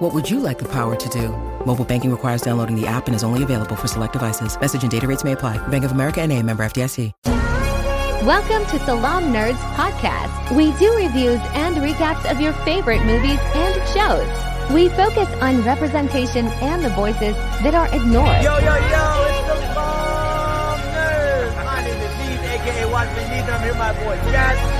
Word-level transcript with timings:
What 0.00 0.14
would 0.14 0.30
you 0.30 0.40
like 0.40 0.58
the 0.58 0.68
power 0.68 0.96
to 0.96 1.08
do? 1.10 1.28
Mobile 1.66 1.84
banking 1.84 2.10
requires 2.10 2.40
downloading 2.40 2.74
the 2.74 2.86
app 2.86 3.06
and 3.06 3.14
is 3.14 3.22
only 3.22 3.42
available 3.42 3.76
for 3.76 3.86
select 3.86 4.14
devices. 4.14 4.58
Message 4.58 4.80
and 4.80 4.90
data 4.90 5.06
rates 5.06 5.24
may 5.24 5.32
apply. 5.32 5.58
Bank 5.68 5.84
of 5.84 5.92
America 5.92 6.22
and 6.22 6.32
a 6.32 6.42
member 6.42 6.62
FDIC. 6.62 7.12
Welcome 8.24 8.64
to 8.70 8.82
Salaam 8.86 9.24
Nerds 9.24 9.60
Podcast. 9.76 10.56
We 10.56 10.72
do 10.78 10.96
reviews 10.96 11.38
and 11.52 11.76
recaps 11.76 12.24
of 12.30 12.40
your 12.40 12.54
favorite 12.64 13.04
movies 13.04 13.38
and 13.52 13.76
shows. 13.92 14.72
We 14.72 14.88
focus 14.88 15.28
on 15.42 15.64
representation 15.64 16.46
and 16.46 16.82
the 16.82 16.90
voices 16.96 17.36
that 17.60 17.74
are 17.74 17.88
ignored. 17.88 18.42
Yo, 18.42 18.56
yo, 18.56 18.64
yo, 18.64 19.04
it's 19.28 19.48
the 19.52 19.74
Bomb 19.74 20.80
Nerds. 20.96 21.56
My 21.62 21.84
name 21.84 22.00
is 22.00 22.10
Steve, 22.16 22.40
aka 22.40 22.90
Watchman 22.90 23.24
Steve, 23.26 23.44
and 23.44 23.50
I'm 23.50 23.60
here 23.60 23.68
with 23.68 23.78
my 23.78 23.92
boy 24.02 24.16
Jazz. 24.32 24.79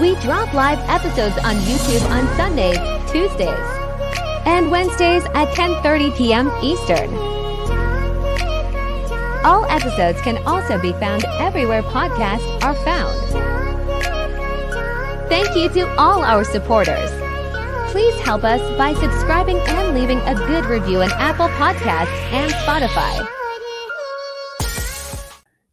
We 0.00 0.16
drop 0.16 0.52
live 0.52 0.80
episodes 0.90 1.38
on 1.44 1.54
YouTube 1.62 2.02
on 2.10 2.26
Sundays, 2.36 2.78
Tuesdays, 3.12 3.66
and 4.44 4.68
Wednesdays 4.68 5.22
at 5.34 5.54
10:30 5.54 6.16
p.m. 6.16 6.50
Eastern. 6.62 7.14
All 9.44 9.64
episodes 9.66 10.20
can 10.22 10.38
also 10.46 10.80
be 10.80 10.92
found 10.94 11.24
everywhere 11.38 11.82
podcasts 11.82 12.50
are 12.64 12.74
found. 12.74 13.14
Thank 15.28 15.54
you 15.54 15.68
to 15.68 15.86
all 15.96 16.24
our 16.24 16.42
supporters. 16.42 17.10
Please 17.92 18.18
help 18.20 18.42
us 18.42 18.60
by 18.76 18.94
subscribing 18.94 19.58
and 19.58 19.94
leaving 19.94 20.18
a 20.26 20.34
good 20.34 20.64
review 20.64 21.02
on 21.02 21.12
Apple 21.12 21.48
Podcasts 21.50 22.18
and 22.32 22.50
Spotify. 22.50 23.43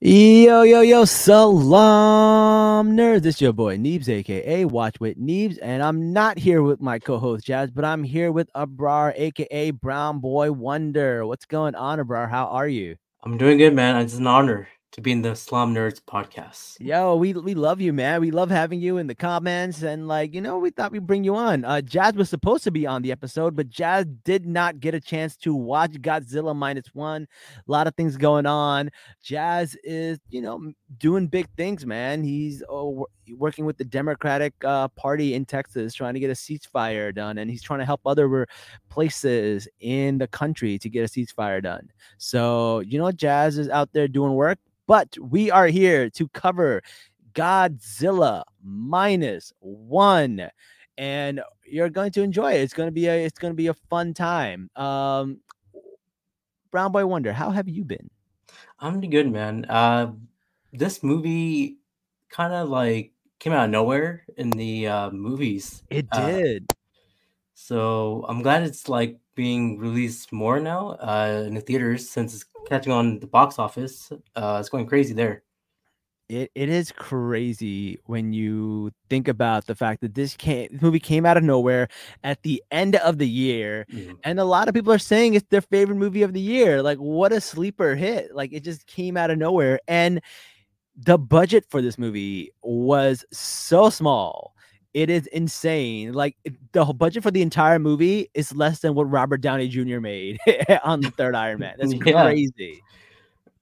Yo, 0.04 0.64
yo, 0.64 0.82
yo, 0.82 1.06
salaam 1.06 2.98
nerds. 2.98 3.24
It's 3.24 3.40
your 3.40 3.54
boy 3.54 3.78
Neebs, 3.78 4.10
aka 4.10 4.66
Watch 4.66 5.00
with 5.00 5.16
Neebs, 5.16 5.60
and 5.62 5.84
I'm 5.84 6.12
not 6.12 6.40
here 6.40 6.64
with 6.64 6.82
my 6.82 6.98
co-host 6.98 7.46
Jazz, 7.46 7.70
but 7.70 7.86
I'm 7.86 8.04
here 8.04 8.32
with 8.32 8.50
Abrar, 8.56 9.14
aka 9.16 9.70
Brown 9.70 10.18
Boy 10.18 10.52
Wonder. 10.54 11.24
What's 11.28 11.46
going 11.46 11.76
on, 11.76 12.00
Abrar? 12.00 12.28
How 12.28 12.48
are 12.48 12.68
you? 12.68 12.96
I'm 13.22 13.38
doing 13.38 13.60
good, 13.60 13.76
man. 13.76 14.02
It's 14.02 14.16
an 14.16 14.26
honor 14.26 14.68
to 14.92 15.02
be 15.02 15.12
in 15.14 15.22
the 15.22 15.36
Salaam 15.36 15.74
Nerds 15.74 16.02
podcast. 16.02 16.78
Yo, 16.80 17.16
we 17.16 17.34
we 17.34 17.54
love 17.54 17.80
you, 17.80 17.94
man. 17.94 18.20
We 18.20 18.32
love 18.32 18.52
having 18.52 18.82
you 18.82 18.98
in 18.98 19.08
the 19.08 19.16
comments, 19.16 19.84
and 19.84 20.08
like 20.08 20.34
you 20.34 20.42
know, 20.42 20.58
we 20.58 20.70
thought 20.70 20.92
we'd 20.92 21.08
bring 21.08 21.24
you 21.24 21.36
on. 21.36 21.64
Uh, 21.64 21.82
Jazz 21.82 22.14
was 22.16 22.30
supposed 22.30 22.66
to 22.66 22.72
be 22.72 22.86
on 22.86 23.02
the 23.02 23.12
episode, 23.12 23.56
but 23.56 23.70
Jazz 23.70 24.06
did 24.26 24.46
not 24.46 24.80
get 24.82 24.94
a 24.94 25.00
chance 25.00 25.38
to 25.38 25.56
watch 25.56 25.92
Godzilla 25.94 26.56
minus 26.56 26.88
one. 26.94 27.28
A 27.58 27.72
lot 27.72 27.88
of 27.88 27.96
things 27.96 28.18
going 28.18 28.46
on. 28.46 28.92
Jazz 29.24 29.78
is, 29.84 30.20
you 30.30 30.42
know, 30.42 30.74
doing 30.98 31.28
big 31.28 31.48
things, 31.56 31.86
man. 31.86 32.24
He's 32.24 32.62
oh, 32.70 33.08
working 33.38 33.66
with 33.66 33.78
the 33.78 33.86
Democratic 33.86 34.54
uh, 34.64 34.88
Party 34.90 35.34
in 35.34 35.46
Texas, 35.46 35.94
trying 35.94 36.14
to 36.14 36.20
get 36.20 36.30
a 36.30 36.34
ceasefire 36.34 37.14
done, 37.14 37.38
and 37.38 37.50
he's 37.50 37.62
trying 37.62 37.80
to 37.80 37.86
help 37.86 38.02
other 38.06 38.48
places 38.90 39.68
in 39.80 40.18
the 40.18 40.28
country 40.28 40.78
to 40.80 40.90
get 40.90 41.04
a 41.04 41.08
ceasefire 41.08 41.62
done. 41.62 41.90
So, 42.18 42.80
you 42.80 42.98
know, 42.98 43.12
Jazz 43.12 43.58
is 43.58 43.70
out 43.70 43.94
there 43.94 44.08
doing 44.08 44.34
work 44.34 44.60
but 44.92 45.18
we 45.22 45.50
are 45.50 45.68
here 45.68 46.10
to 46.10 46.28
cover 46.30 46.82
Godzilla 47.34 48.44
minus 48.62 49.54
one, 49.60 50.50
and 50.98 51.40
you're 51.66 51.90
going 51.90 52.12
to 52.12 52.22
enjoy 52.22 52.56
it. 52.56 52.62
It's 52.62 52.74
going 52.74 52.88
to 52.88 52.92
be 52.92 53.08
a 53.08 53.24
it's 53.24 53.40
going 53.40 53.54
to 53.54 53.56
be 53.56 53.68
a 53.68 53.74
fun 53.74 54.14
time. 54.14 54.70
Um, 54.76 55.40
Brown 56.72 56.92
Boy 56.92 57.06
Wonder, 57.06 57.32
how 57.32 57.52
have 57.52 57.70
you 57.70 57.86
been? 57.86 58.10
I'm 58.80 59.00
good, 59.00 59.32
man. 59.32 59.66
Uh, 59.70 60.12
this 60.74 61.04
movie 61.04 61.78
kind 62.30 62.52
of 62.52 62.68
like 62.68 63.11
came 63.42 63.54
out 63.54 63.66
of 63.66 63.72
nowhere 63.72 64.24
in 64.38 64.52
the 64.52 64.88
uh, 64.88 65.10
movies. 65.12 65.82
It 65.90 66.06
Uh, 66.14 66.28
did. 66.30 66.70
so 67.54 68.26
I'm 68.30 68.42
glad 68.42 68.64
it's 68.64 68.88
like 68.88 69.18
being 69.36 69.78
released 69.80 70.32
more 70.32 70.60
now 70.60 70.92
uh, 71.02 71.44
in 71.48 71.56
the 71.56 71.62
theaters 71.62 72.10
since 72.10 72.34
it's 72.36 72.46
catching 72.68 72.92
on 72.94 73.20
the 73.20 73.28
box 73.28 73.60
office. 73.60 74.12
Uh, 74.36 74.58
it's 74.60 74.70
going 74.70 74.86
crazy 74.86 75.14
there. 75.14 75.44
it, 76.30 76.50
it 76.56 76.70
is 76.70 76.94
crazy 76.94 78.00
when 78.06 78.32
you 78.32 78.90
think 79.10 79.28
about 79.28 79.66
the 79.68 79.76
fact 79.76 80.00
that 80.00 80.16
this 80.16 80.38
came 80.38 80.70
this 80.72 80.82
movie 80.82 81.00
came 81.00 81.26
out 81.26 81.36
of 81.36 81.44
nowhere 81.44 81.90
at 82.24 82.42
the 82.44 82.64
end 82.72 82.96
of 82.98 83.18
the 83.18 83.28
year 83.28 83.86
Mhm. 83.92 84.16
and 84.24 84.40
a 84.40 84.46
lot 84.46 84.70
of 84.70 84.74
people 84.74 84.94
are 84.94 84.98
saying 85.12 85.34
it's 85.34 85.46
their 85.50 85.60
favorite 85.76 85.98
movie 85.98 86.24
of 86.24 86.32
the 86.32 86.40
year 86.40 86.82
like 86.82 86.98
what 87.00 87.34
a 87.34 87.42
sleeper 87.42 87.96
hit 87.96 88.34
like 88.34 88.54
it 88.54 88.64
just 88.64 88.88
came 88.88 89.18
out 89.18 89.30
of 89.30 89.38
nowhere 89.38 89.78
and 89.90 90.22
the 91.06 91.18
budget 91.18 91.66
for 91.70 91.82
this 91.82 91.98
movie 91.98 92.52
was 92.64 93.26
so 93.32 93.90
small 93.90 94.54
it 94.94 95.10
is 95.10 95.26
insane 95.28 96.12
like 96.14 96.36
the 96.74 96.84
whole 96.84 96.94
budget 96.94 97.24
for 97.24 97.32
the 97.32 97.42
entire 97.42 97.80
movie 97.80 98.30
is 98.34 98.54
less 98.54 98.80
than 98.80 98.94
what 98.94 99.10
robert 99.10 99.42
downey 99.42 99.68
jr 99.68 100.00
made 100.00 100.38
on 100.84 101.00
the 101.02 101.12
third 101.12 101.34
iron 101.36 101.60
man 101.60 101.76
that's 101.80 101.94
Yeah. 101.94 102.24
crazy 102.24 102.82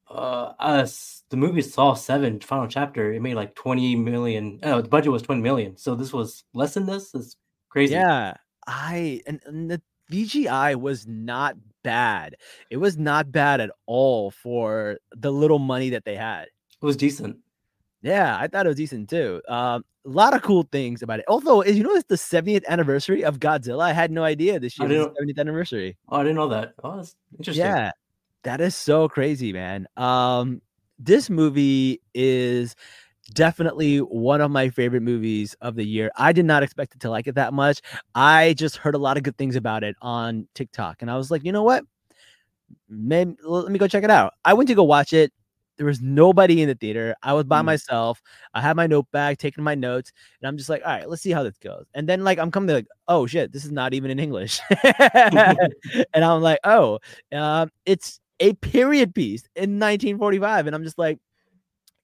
Uh, 0.09 0.53
us 0.59 1.23
the 1.29 1.37
movie 1.37 1.61
Saw 1.61 1.93
Seven 1.93 2.39
final 2.39 2.67
chapter. 2.67 3.13
It 3.13 3.21
made 3.21 3.35
like 3.35 3.53
20 3.53 3.95
million. 3.95 4.59
Oh, 4.63 4.81
the 4.81 4.89
budget 4.89 5.11
was 5.11 5.21
20 5.21 5.39
million. 5.41 5.77
So 5.77 5.93
this 5.93 6.11
was 6.11 6.43
less 6.55 6.73
than 6.73 6.87
this. 6.87 7.13
It's 7.13 7.37
crazy. 7.69 7.93
Yeah, 7.93 8.33
I 8.65 9.21
and, 9.27 9.39
and 9.45 9.69
the 9.69 9.79
CGI 10.11 10.75
was 10.75 11.05
not 11.05 11.55
bad. 11.83 12.37
It 12.71 12.77
was 12.77 12.97
not 12.97 13.31
bad 13.31 13.61
at 13.61 13.69
all 13.85 14.31
for 14.31 14.97
the 15.15 15.31
little 15.31 15.59
money 15.59 15.91
that 15.91 16.05
they 16.05 16.15
had. 16.15 16.47
It 16.81 16.85
was 16.85 16.97
decent. 16.97 17.37
Yeah, 18.01 18.37
I 18.39 18.47
thought 18.47 18.65
it 18.65 18.69
was 18.69 18.77
decent 18.77 19.09
too. 19.09 19.41
Um, 19.47 19.83
a 20.05 20.09
lot 20.09 20.33
of 20.33 20.41
cool 20.41 20.67
things 20.71 21.01
about 21.01 21.19
it. 21.19 21.25
Although, 21.27 21.61
as 21.61 21.77
you 21.77 21.83
know, 21.83 21.91
it's 21.91 22.07
the 22.07 22.15
70th 22.15 22.65
anniversary 22.67 23.23
of 23.23 23.39
Godzilla. 23.39 23.83
I 23.83 23.93
had 23.93 24.11
no 24.11 24.23
idea 24.23 24.59
this 24.59 24.79
year 24.79 24.87
was 24.87 25.07
the 25.07 25.33
70th 25.33 25.39
anniversary. 25.39 25.97
Oh, 26.07 26.17
I 26.17 26.23
didn't 26.23 26.37
know 26.37 26.47
that. 26.47 26.73
Oh, 26.83 26.95
that's 26.95 27.15
interesting. 27.37 27.65
Yeah, 27.65 27.91
that 28.43 28.61
is 28.61 28.75
so 28.75 29.09
crazy, 29.09 29.51
man. 29.51 29.87
Um, 29.97 30.61
this 30.97 31.29
movie 31.29 32.01
is 32.13 32.75
definitely 33.33 33.97
one 33.99 34.41
of 34.41 34.49
my 34.49 34.69
favorite 34.69 35.03
movies 35.03 35.55
of 35.61 35.75
the 35.75 35.85
year. 35.85 36.09
I 36.15 36.31
did 36.31 36.45
not 36.45 36.63
expect 36.63 36.95
it 36.95 37.01
to 37.01 37.09
like 37.09 37.27
it 37.27 37.35
that 37.35 37.53
much. 37.53 37.81
I 38.15 38.53
just 38.57 38.77
heard 38.77 38.95
a 38.95 38.99
lot 38.99 39.17
of 39.17 39.23
good 39.23 39.37
things 39.37 39.55
about 39.55 39.83
it 39.83 39.95
on 40.01 40.47
TikTok, 40.55 41.01
and 41.01 41.11
I 41.11 41.17
was 41.17 41.29
like, 41.29 41.43
you 41.43 41.51
know 41.51 41.63
what? 41.63 41.83
Maybe, 42.87 43.35
let 43.43 43.71
me 43.71 43.79
go 43.79 43.87
check 43.87 44.03
it 44.03 44.09
out. 44.09 44.33
I 44.45 44.53
went 44.53 44.69
to 44.69 44.75
go 44.75 44.83
watch 44.83 45.11
it. 45.11 45.33
There 45.79 45.87
was 45.87 46.01
nobody 46.01 46.61
in 46.61 46.67
the 46.67 46.75
theater. 46.75 47.15
I 47.23 47.33
was 47.33 47.45
by 47.45 47.61
Mm. 47.61 47.65
myself. 47.65 48.21
I 48.53 48.59
had 48.61 48.75
my 48.75 48.85
notepad, 48.85 49.39
taking 49.39 49.63
my 49.63 49.75
notes, 49.75 50.11
and 50.41 50.47
I'm 50.47 50.57
just 50.57 50.69
like, 50.69 50.81
all 50.85 50.91
right, 50.91 51.09
let's 51.09 51.21
see 51.23 51.31
how 51.31 51.41
this 51.41 51.57
goes. 51.57 51.85
And 51.95 52.07
then 52.07 52.23
like 52.25 52.37
I'm 52.37 52.51
coming 52.51 52.67
to 52.67 52.73
like, 52.75 52.87
oh 53.07 53.25
shit, 53.25 53.51
this 53.53 53.63
is 53.65 53.71
not 53.71 53.93
even 53.93 54.11
in 54.11 54.19
English. 54.19 54.59
and 56.13 56.23
I'm 56.25 56.41
like, 56.41 56.59
oh, 56.65 56.99
um, 57.31 57.71
it's 57.85 58.19
a 58.41 58.53
period 58.55 59.15
piece 59.15 59.43
in 59.55 59.79
1945, 59.79 60.67
and 60.67 60.75
I'm 60.75 60.83
just 60.83 60.97
like, 60.99 61.17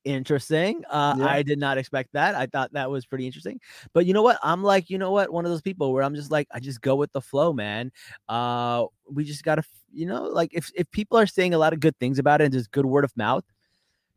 interesting. 0.04 0.84
Uh, 0.90 1.16
Yeah. 1.18 1.26
I 1.28 1.44
did 1.44 1.60
not 1.60 1.78
expect 1.78 2.12
that. 2.14 2.36
I 2.36 2.46
thought 2.46 2.72
that 2.74 2.90
was 2.90 3.06
pretty 3.06 3.26
interesting. 3.26 3.60
But 3.94 4.06
you 4.06 4.14
know 4.14 4.22
what? 4.22 4.38
I'm 4.44 4.64
like, 4.64 4.90
you 4.90 4.98
know 4.98 5.12
what? 5.12 5.32
One 5.34 5.46
of 5.46 5.52
those 5.52 5.62
people 5.62 5.92
where 5.94 6.04
I'm 6.04 6.16
just 6.16 6.32
like, 6.32 6.48
I 6.52 6.60
just 6.60 6.82
go 6.82 6.96
with 6.96 7.12
the 7.12 7.22
flow, 7.22 7.54
man. 7.54 7.92
Uh, 8.30 8.86
we 9.12 9.24
just 9.24 9.44
gotta, 9.44 9.64
you 9.92 10.06
know, 10.06 10.24
like 10.26 10.52
if 10.54 10.72
if 10.76 10.90
people 10.92 11.18
are 11.18 11.28
saying 11.28 11.54
a 11.54 11.58
lot 11.58 11.74
of 11.74 11.80
good 11.80 11.98
things 12.00 12.20
about 12.20 12.42
it 12.42 12.46
and 12.46 12.54
just 12.54 12.72
good 12.72 12.86
word 12.86 13.04
of 13.04 13.16
mouth, 13.18 13.44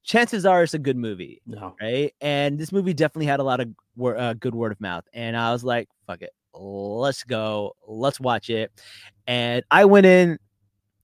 chances 0.08 0.46
are 0.46 0.62
it's 0.62 0.72
a 0.75 0.78
good 0.78 0.96
movie 0.96 1.43
No. 1.46 1.76
right? 1.81 2.12
And 2.22 2.58
this 2.58 2.72
movie 2.72 2.94
definitely 2.94 3.26
had 3.26 3.40
a 3.40 3.44
lot 3.44 3.60
of 3.60 3.69
wor- 3.94 4.16
uh, 4.16 4.32
good 4.32 4.55
word 4.55 4.72
of 4.72 4.81
mouth. 4.81 5.05
And 5.12 5.37
I 5.37 5.52
was 5.52 5.62
like, 5.62 5.87
fuck 6.06 6.22
it, 6.22 6.31
let's 6.55 7.22
go, 7.25 7.76
let's 7.87 8.19
watch 8.19 8.49
it. 8.49 8.72
And 9.26 9.62
I 9.70 9.84
went 9.84 10.06
in, 10.06 10.38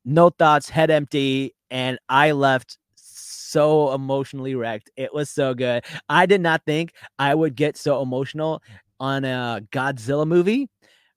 no 0.07 0.31
thoughts, 0.31 0.71
head 0.71 0.91
empty, 0.91 1.55
and 1.71 1.99
I 2.09 2.33
left 2.33 2.79
so 2.97 3.93
emotionally 3.93 4.55
wrecked. 4.55 4.91
It 4.97 5.13
was 5.13 5.29
so 5.31 5.53
good. 5.55 5.85
I 6.09 6.25
did 6.27 6.41
not 6.41 6.63
think 6.65 6.95
I 7.19 7.35
would 7.35 7.55
get 7.55 7.77
so 7.77 8.01
emotional 8.01 8.63
on 9.01 9.25
a 9.25 9.61
Godzilla 9.71 10.27
movie. 10.27 10.69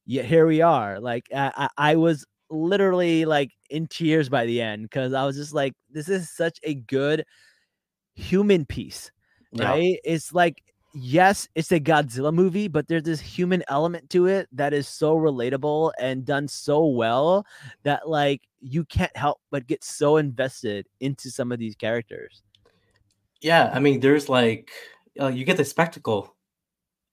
Yet 0.05 0.25
here 0.25 0.45
we 0.45 0.61
are. 0.61 0.99
Like 0.99 1.25
I, 1.33 1.51
I, 1.55 1.91
I 1.91 1.95
was 1.95 2.25
literally 2.49 3.25
like 3.25 3.51
in 3.69 3.87
tears 3.87 4.29
by 4.29 4.45
the 4.45 4.61
end 4.61 4.83
because 4.83 5.13
I 5.13 5.25
was 5.25 5.37
just 5.37 5.53
like, 5.53 5.73
this 5.89 6.09
is 6.09 6.29
such 6.29 6.59
a 6.63 6.75
good 6.75 7.23
human 8.17 8.65
piece 8.65 9.11
Yeah. 9.51 9.71
right? 9.71 9.99
It's 10.03 10.33
like 10.33 10.63
yes, 10.93 11.47
it's 11.55 11.71
a 11.71 11.79
Godzilla 11.79 12.33
movie, 12.33 12.67
but 12.67 12.87
there's 12.87 13.03
this 13.03 13.19
human 13.21 13.63
element 13.69 14.09
to 14.11 14.25
it 14.25 14.47
that 14.51 14.73
is 14.73 14.87
so 14.87 15.15
relatable 15.15 15.91
and 15.99 16.25
done 16.25 16.47
so 16.47 16.85
well 16.87 17.45
that 17.83 18.09
like 18.09 18.41
you 18.59 18.83
can't 18.85 19.15
help 19.15 19.39
but 19.51 19.67
get 19.67 19.83
so 19.83 20.17
invested 20.17 20.87
into 20.99 21.29
some 21.29 21.51
of 21.51 21.59
these 21.59 21.75
characters. 21.75 22.41
Yeah, 23.41 23.71
I 23.73 23.79
mean, 23.79 23.99
there's 23.99 24.29
like 24.29 24.71
uh, 25.19 25.27
you 25.27 25.45
get 25.45 25.57
the 25.57 25.65
spectacle, 25.65 26.35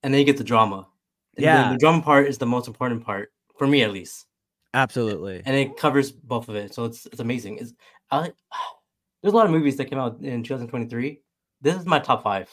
and 0.03 0.13
then 0.13 0.21
you 0.21 0.27
get 0.27 0.39
the 0.39 0.45
drama. 0.45 0.89
And 1.37 1.45
Yeah. 1.45 1.73
the 1.73 1.79
drama 1.79 2.03
part 2.03 2.29
is 2.29 2.39
the 2.39 2.47
most 2.47 2.69
important 2.69 3.05
part 3.05 3.33
for 3.59 3.67
me, 3.67 3.83
at 3.83 3.93
least, 3.93 4.27
Absolutely. 4.73 5.43
and 5.45 5.57
it 5.57 5.77
covers 5.77 6.11
both 6.13 6.49
of 6.49 6.57
it. 6.57 6.75
So 6.75 6.85
it's 6.85 7.07
it's 7.07 7.21
amazing. 7.21 7.59
It's 7.59 7.73
I, 8.11 8.33
there's 9.25 9.33
a 9.33 9.37
lot 9.37 9.47
of 9.47 9.53
movies 9.53 9.79
that 9.79 9.87
came 9.87 9.99
out 9.99 10.21
in 10.21 10.43
2023. 10.43 11.23
This 11.63 11.77
is 11.77 11.87
my 11.87 11.99
top 11.99 12.23
five. 12.23 12.51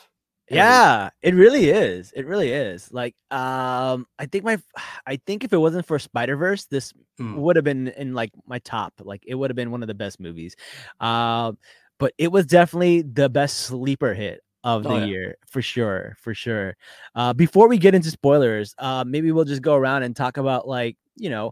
Yeah, 0.50 1.10
it 1.22 1.36
really 1.36 1.70
is. 1.70 2.14
It 2.16 2.26
really 2.26 2.52
is. 2.52 2.92
Like, 2.94 3.14
um, 3.30 4.06
I 4.18 4.26
think 4.26 4.46
my, 4.46 4.58
I 5.06 5.18
think 5.28 5.44
if 5.44 5.52
it 5.52 5.58
wasn't 5.58 5.86
for 5.86 6.00
Spider 6.00 6.38
Verse, 6.38 6.66
this 6.66 6.94
Mm. 7.20 7.36
would 7.40 7.58
have 7.58 7.66
been 7.66 7.90
in 7.90 8.14
like 8.14 8.32
my 8.48 8.60
top. 8.60 8.94
Like, 9.04 9.24
it 9.28 9.36
would 9.36 9.50
have 9.50 9.56
been 9.56 9.70
one 9.70 9.84
of 9.84 9.88
the 9.88 9.94
best 9.94 10.20
movies. 10.22 10.56
Um, 11.02 11.58
but 12.00 12.14
it 12.18 12.32
was 12.32 12.46
definitely 12.46 13.02
the 13.02 13.30
best 13.30 13.58
sleeper 13.60 14.14
hit 14.14 14.40
of 14.64 14.84
the 14.84 14.90
Oh, 14.92 14.98
yeah. 14.98 15.06
year 15.06 15.36
for 15.46 15.62
sure, 15.62 16.16
for 16.22 16.34
sure. 16.34 16.78
Uh, 17.16 17.34
before 17.34 17.68
we 17.68 17.78
get 17.78 17.94
into 17.94 18.10
spoilers, 18.10 18.74
uh, 18.78 19.04
maybe 19.06 19.34
we'll 19.34 19.44
just 19.46 19.62
go 19.62 19.76
around 19.76 20.04
and 20.04 20.16
talk 20.16 20.38
about 20.38 20.68
like, 20.70 20.98
you 21.18 21.30
know, 21.30 21.52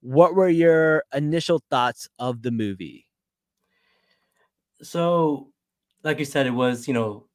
what 0.00 0.34
were 0.34 0.48
your 0.48 1.04
initial 1.14 1.62
thoughts 1.70 2.08
of 2.18 2.42
the 2.42 2.50
movie? 2.50 3.06
So, 4.84 5.50
like 6.04 6.18
you 6.18 6.24
said, 6.24 6.46
it 6.46 6.50
was 6.50 6.86
you 6.88 6.94
know, 6.94 7.28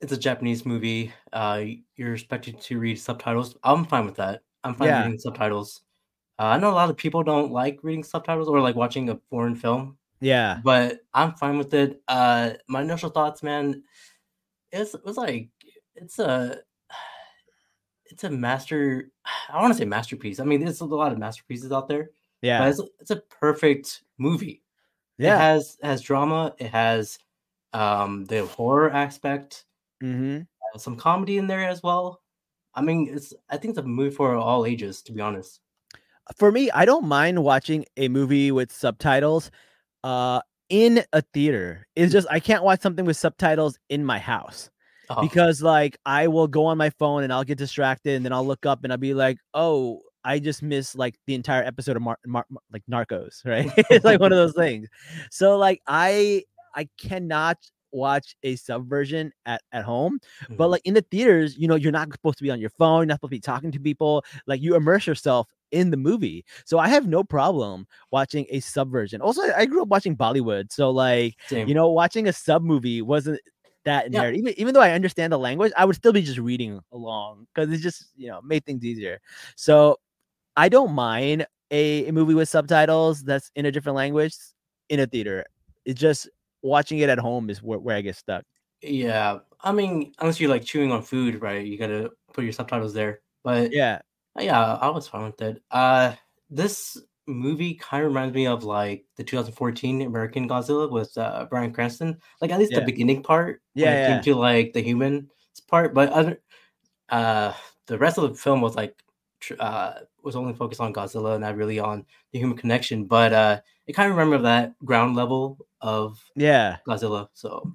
it's 0.00 0.12
a 0.12 0.18
Japanese 0.18 0.66
movie. 0.66 1.12
Uh, 1.32 1.64
you're 1.96 2.14
expected 2.14 2.60
to 2.62 2.78
read 2.78 2.96
subtitles. 2.98 3.56
I'm 3.62 3.84
fine 3.84 4.06
with 4.06 4.16
that. 4.16 4.42
I'm 4.64 4.74
fine 4.74 4.88
Yeah. 4.88 5.02
reading 5.04 5.18
subtitles. 5.18 5.82
Uh, 6.38 6.44
I 6.46 6.58
know 6.58 6.70
a 6.70 6.74
lot 6.74 6.90
of 6.90 6.96
people 6.96 7.22
don't 7.22 7.52
like 7.52 7.78
reading 7.82 8.02
subtitles 8.04 8.48
or 8.48 8.60
like 8.60 8.74
watching 8.76 9.08
a 9.10 9.20
foreign 9.30 9.54
film, 9.54 9.98
Yeah, 10.20 10.60
but 10.64 11.00
I'm 11.14 11.34
fine 11.34 11.58
with 11.58 11.74
it. 11.74 12.02
Uh, 12.08 12.54
my 12.68 12.82
initial 12.82 13.10
thoughts, 13.10 13.42
man, 13.42 13.84
it's 14.72 14.94
it 14.94 15.04
was 15.04 15.16
like 15.16 15.50
it's 15.94 16.18
a 16.18 16.60
it's 18.06 18.24
a 18.24 18.30
master. 18.30 19.10
I 19.48 19.60
want 19.60 19.72
to 19.72 19.78
say 19.78 19.84
masterpiece. 19.84 20.40
I 20.40 20.44
mean, 20.44 20.64
there's 20.64 20.80
a 20.80 20.84
lot 20.86 21.12
of 21.12 21.18
masterpieces 21.18 21.72
out 21.72 21.88
there, 21.88 22.04
but 22.04 22.48
yeah, 22.48 22.68
it's 22.68 22.80
it's 23.00 23.10
a 23.10 23.16
perfect 23.40 24.02
movie. 24.18 24.63
It 25.18 25.24
yeah. 25.24 25.38
has 25.38 25.76
it 25.82 25.86
has 25.86 26.02
drama. 26.02 26.54
It 26.58 26.70
has 26.70 27.18
um 27.72 28.24
the 28.26 28.46
horror 28.46 28.90
aspect. 28.90 29.64
Mm-hmm. 30.02 30.42
uh, 30.74 30.78
some 30.78 30.96
comedy 30.96 31.38
in 31.38 31.46
there 31.46 31.66
as 31.68 31.82
well. 31.82 32.20
I 32.74 32.82
mean, 32.82 33.08
it's 33.10 33.32
I 33.48 33.56
think 33.56 33.70
it's 33.70 33.78
a 33.78 33.82
movie 33.82 34.14
for 34.14 34.34
all 34.34 34.66
ages, 34.66 35.02
to 35.02 35.12
be 35.12 35.20
honest. 35.20 35.60
for 36.36 36.50
me, 36.50 36.70
I 36.70 36.84
don't 36.84 37.06
mind 37.06 37.42
watching 37.42 37.84
a 37.96 38.08
movie 38.08 38.50
with 38.50 38.72
subtitles 38.72 39.50
uh 40.02 40.40
in 40.68 41.04
a 41.12 41.22
theater. 41.22 41.86
It's 41.94 42.12
just 42.12 42.26
I 42.30 42.40
can't 42.40 42.64
watch 42.64 42.80
something 42.80 43.04
with 43.04 43.16
subtitles 43.16 43.78
in 43.88 44.04
my 44.04 44.18
house 44.18 44.70
Oh, 45.10 45.20
because 45.20 45.62
like 45.62 45.98
I 46.06 46.28
will 46.28 46.48
go 46.48 46.66
on 46.66 46.78
my 46.78 46.90
phone 46.90 47.24
and 47.24 47.32
I'll 47.32 47.44
get 47.44 47.58
distracted 47.58 48.16
and 48.16 48.24
then 48.24 48.32
I'll 48.32 48.46
look 48.46 48.66
up 48.66 48.84
and 48.84 48.92
I'll 48.92 48.98
be 48.98 49.14
like, 49.14 49.38
"Oh, 49.52 50.00
I 50.24 50.38
just 50.38 50.62
missed 50.62 50.96
like 50.96 51.16
the 51.26 51.34
entire 51.34 51.62
episode 51.62 51.96
of 51.96 52.02
Mar- 52.02 52.18
Mar- 52.26 52.46
Mar- 52.48 52.62
like 52.72 52.82
Narcos, 52.90 53.44
right? 53.46 53.70
it's 53.90 54.04
like 54.04 54.20
one 54.20 54.32
of 54.32 54.38
those 54.44 54.54
things. 54.54 54.88
So 55.30 55.56
like 55.58 55.82
I 55.86 56.44
I 56.74 56.88
cannot 56.98 57.58
watch 57.92 58.34
a 58.42 58.56
subversion 58.56 59.32
at 59.46 59.62
at 59.72 59.84
home 59.84 60.18
but 60.50 60.66
mhm. 60.66 60.70
like 60.72 60.82
in 60.84 60.94
the 60.94 61.02
theaters 61.12 61.56
you 61.56 61.68
know 61.68 61.76
you're 61.76 61.92
not 61.92 62.10
supposed 62.12 62.36
to 62.36 62.42
be 62.42 62.50
on 62.50 62.58
your 62.58 62.70
phone 62.70 62.98
you're 63.02 63.06
not 63.06 63.14
supposed 63.14 63.30
to 63.30 63.36
be 63.36 63.40
talking 63.40 63.70
to 63.70 63.78
people 63.78 64.24
like 64.48 64.60
you 64.60 64.74
immerse 64.74 65.06
yourself 65.06 65.46
in 65.70 65.90
the 65.90 65.96
movie 65.96 66.44
so 66.64 66.78
i 66.80 66.88
have 66.88 67.06
no 67.06 67.22
problem 67.22 67.86
watching 68.10 68.46
a 68.50 68.58
subversion 68.58 69.20
also 69.20 69.42
i 69.56 69.64
grew 69.64 69.80
up 69.80 69.86
watching 69.86 70.16
bollywood 70.16 70.72
so 70.72 70.90
like 70.90 71.36
same. 71.46 71.68
you 71.68 71.74
know 71.74 71.88
watching 71.88 72.26
a 72.26 72.32
sub 72.32 72.62
movie 72.64 73.00
wasn't 73.00 73.40
that 73.84 74.04
Yeah. 74.04 74.06
inherent 74.24 74.38
even, 74.38 74.54
even 74.56 74.74
though 74.74 74.80
i 74.80 74.90
understand 74.90 75.32
the 75.32 75.38
language 75.38 75.72
i 75.76 75.84
would 75.84 75.94
still 75.94 76.12
be 76.12 76.22
just 76.22 76.38
reading 76.38 76.80
along 76.92 77.46
because 77.54 77.72
it's 77.72 77.82
just 77.82 78.06
you 78.16 78.26
know 78.28 78.40
made 78.42 78.64
things 78.66 78.84
easier 78.84 79.20
so 79.54 79.98
i 80.56 80.68
don't 80.68 80.92
mind 80.92 81.46
a, 81.70 82.06
a 82.06 82.12
movie 82.12 82.34
with 82.34 82.48
subtitles 82.48 83.22
that's 83.22 83.50
in 83.56 83.66
a 83.66 83.72
different 83.72 83.96
language 83.96 84.34
in 84.88 85.00
a 85.00 85.06
theater 85.06 85.44
it's 85.84 86.00
just 86.00 86.28
watching 86.62 86.98
it 86.98 87.08
at 87.08 87.18
home 87.18 87.50
is 87.50 87.62
where, 87.62 87.78
where 87.78 87.96
i 87.96 88.00
get 88.00 88.16
stuck 88.16 88.44
yeah, 88.82 89.38
I 89.62 89.72
mean, 89.72 90.12
unless 90.18 90.38
you're 90.38 90.50
like 90.50 90.64
chewing 90.64 90.92
on 90.92 91.02
food, 91.02 91.40
right? 91.40 91.64
You 91.64 91.78
gotta 91.78 92.10
put 92.34 92.44
your 92.44 92.52
subtitles 92.52 92.92
there. 92.92 93.20
But 93.42 93.72
yeah 93.72 94.00
yeah, 94.38 94.74
I 94.74 94.88
was 94.90 95.08
fine 95.08 95.24
with 95.26 95.40
it. 95.40 95.62
Uh, 95.70 96.14
this 96.50 96.98
movie 97.26 97.74
kind 97.74 98.02
of 98.04 98.08
reminds 98.08 98.34
me 98.34 98.46
of 98.46 98.64
like 98.64 99.04
the 99.16 99.24
2014 99.24 100.02
American 100.02 100.48
Godzilla 100.48 100.90
with 100.90 101.16
uh, 101.16 101.46
Bryan 101.48 101.72
Cranston. 101.72 102.18
Like 102.40 102.50
at 102.50 102.58
least 102.58 102.72
Yeah. 102.72 102.80
the 102.80 102.86
beginning 102.86 103.22
part, 103.22 103.62
Yeah, 103.74 103.92
yeah. 103.92 104.06
came 104.14 104.22
to 104.22 104.34
like 104.34 104.72
the 104.72 104.82
human 104.82 105.30
part. 105.68 105.94
But 105.94 106.10
other, 106.10 106.40
uh, 107.08 107.52
the 107.86 107.98
rest 107.98 108.18
of 108.18 108.28
the 108.28 108.34
film 108.34 108.60
was 108.60 108.74
like 108.74 108.96
uh 109.58 110.00
was 110.22 110.36
only 110.36 110.54
focused 110.54 110.80
on 110.80 110.92
Godzilla, 110.92 111.38
not 111.38 111.56
really 111.56 111.78
on 111.78 112.04
the 112.32 112.38
human 112.38 112.56
connection. 112.56 113.04
But 113.04 113.32
uh, 113.32 113.60
it 113.86 113.92
kind 113.94 114.10
of 114.10 114.16
remember 114.16 114.42
that 114.44 114.74
ground 114.84 115.16
level 115.16 115.58
of 115.80 116.18
yeah 116.36 116.78
Godzilla. 116.86 117.28
So 117.34 117.72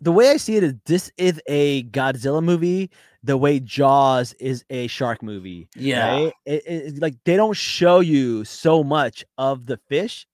the 0.00 0.12
way 0.12 0.30
I 0.30 0.36
see 0.36 0.56
it 0.56 0.64
is 0.64 0.74
this 0.86 1.12
is 1.16 1.40
a 1.46 1.84
Godzilla 1.84 2.42
movie 2.42 2.90
the 3.22 3.36
way 3.36 3.60
Jaws 3.60 4.32
is 4.40 4.64
a 4.70 4.86
shark 4.86 5.22
movie. 5.22 5.68
yeah, 5.76 6.06
Right? 6.06 6.32
It, 6.46 6.62
it- 6.66 7.02
like 7.02 7.16
they 7.24 7.36
don't 7.36 7.56
show 7.56 8.00
you 8.00 8.44
so 8.44 8.82
much 8.82 9.24
of 9.36 9.66
the 9.66 9.78
fish, 9.88 10.26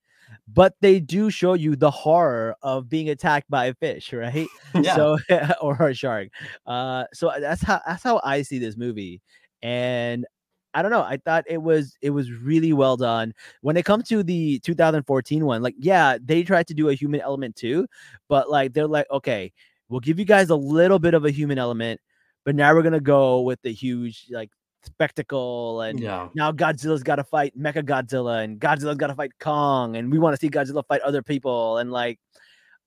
but 0.47 0.75
they 0.81 1.01
do 1.01 1.29
show 1.31 1.55
you 1.55 1.75
the 1.75 1.91
horror 1.91 2.55
of 2.63 2.89
being 2.89 3.11
attacked 3.11 3.51
by 3.51 3.67
a 3.67 3.75
fish, 3.75 4.13
right? 4.13 4.47
yeah. 4.81 4.95
So 4.95 5.19
or 5.61 5.75
a 5.89 5.95
shark. 5.95 6.29
Uh 6.65 7.05
so 7.13 7.33
that's 7.41 7.63
how 7.63 7.81
that's 7.87 8.05
how 8.05 8.21
I 8.23 8.43
see 8.43 8.59
this 8.59 8.77
movie. 8.77 9.21
And 9.63 10.27
I 10.77 10.83
don't 10.83 10.91
know. 10.91 11.01
I 11.01 11.17
thought 11.17 11.45
it 11.49 11.63
was 11.63 11.97
it 12.03 12.11
was 12.11 12.31
really 12.31 12.75
well 12.75 12.99
done. 12.99 13.33
When 13.63 13.79
it 13.79 13.87
comes 13.87 14.07
to 14.09 14.23
the 14.23 14.59
2014 14.59 15.47
one, 15.47 15.63
like 15.63 15.75
yeah, 15.79 16.19
they 16.23 16.43
tried 16.43 16.67
to 16.67 16.75
do 16.75 16.91
a 16.91 16.95
human 16.95 17.23
element 17.23 17.57
too, 17.57 17.87
but 18.29 18.51
like 18.51 18.75
they're 18.75 18.87
like, 18.87 19.07
okay, 19.11 19.55
we'll 19.89 20.01
give 20.01 20.19
you 20.19 20.27
guys 20.27 20.51
a 20.51 20.55
little 20.55 20.99
bit 20.99 21.15
of 21.15 21.25
a 21.25 21.31
human 21.31 21.57
element, 21.57 21.99
but 22.45 22.55
now 22.55 22.75
we're 22.75 22.83
gonna 22.83 23.01
go 23.01 23.41
with 23.41 23.61
the 23.63 23.73
huge 23.73 24.27
like 24.31 24.51
spectacle 24.85 25.81
and 25.81 25.99
yeah. 25.99 26.29
now 26.35 26.53
Godzilla's 26.53 27.03
got 27.03 27.17
to 27.17 27.25
fight 27.25 27.59
Mecha 27.59 27.83
Godzilla 27.83 28.45
and 28.45 28.61
Godzilla's 28.61 28.99
got 28.99 29.09
to 29.09 29.15
fight 29.15 29.33
Kong 29.41 29.97
and 29.97 30.13
we 30.13 30.19
want 30.19 30.35
to 30.35 30.39
see 30.39 30.51
Godzilla 30.51 30.85
fight 30.87 31.01
other 31.01 31.23
people 31.23 31.79
and 31.79 31.91
like 31.91 32.21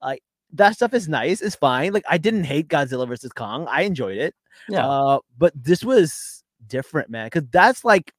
like 0.01 0.21
that 0.53 0.75
stuff 0.75 0.93
is 0.93 1.09
nice, 1.09 1.41
it's 1.41 1.55
fine. 1.55 1.91
Like 1.91 2.05
I 2.07 2.19
didn't 2.19 2.43
hate 2.45 2.67
Godzilla 2.67 3.07
versus 3.07 3.31
Kong. 3.33 3.67
I 3.67 3.81
enjoyed 3.81 4.17
it. 4.17 4.35
Yeah. 4.69 4.87
Uh 4.87 5.19
but 5.37 5.53
this 5.55 5.83
was 5.83 6.38
different, 6.69 7.09
man, 7.09 7.29
cuz 7.29 7.43
that's 7.51 7.83
like 7.83 8.13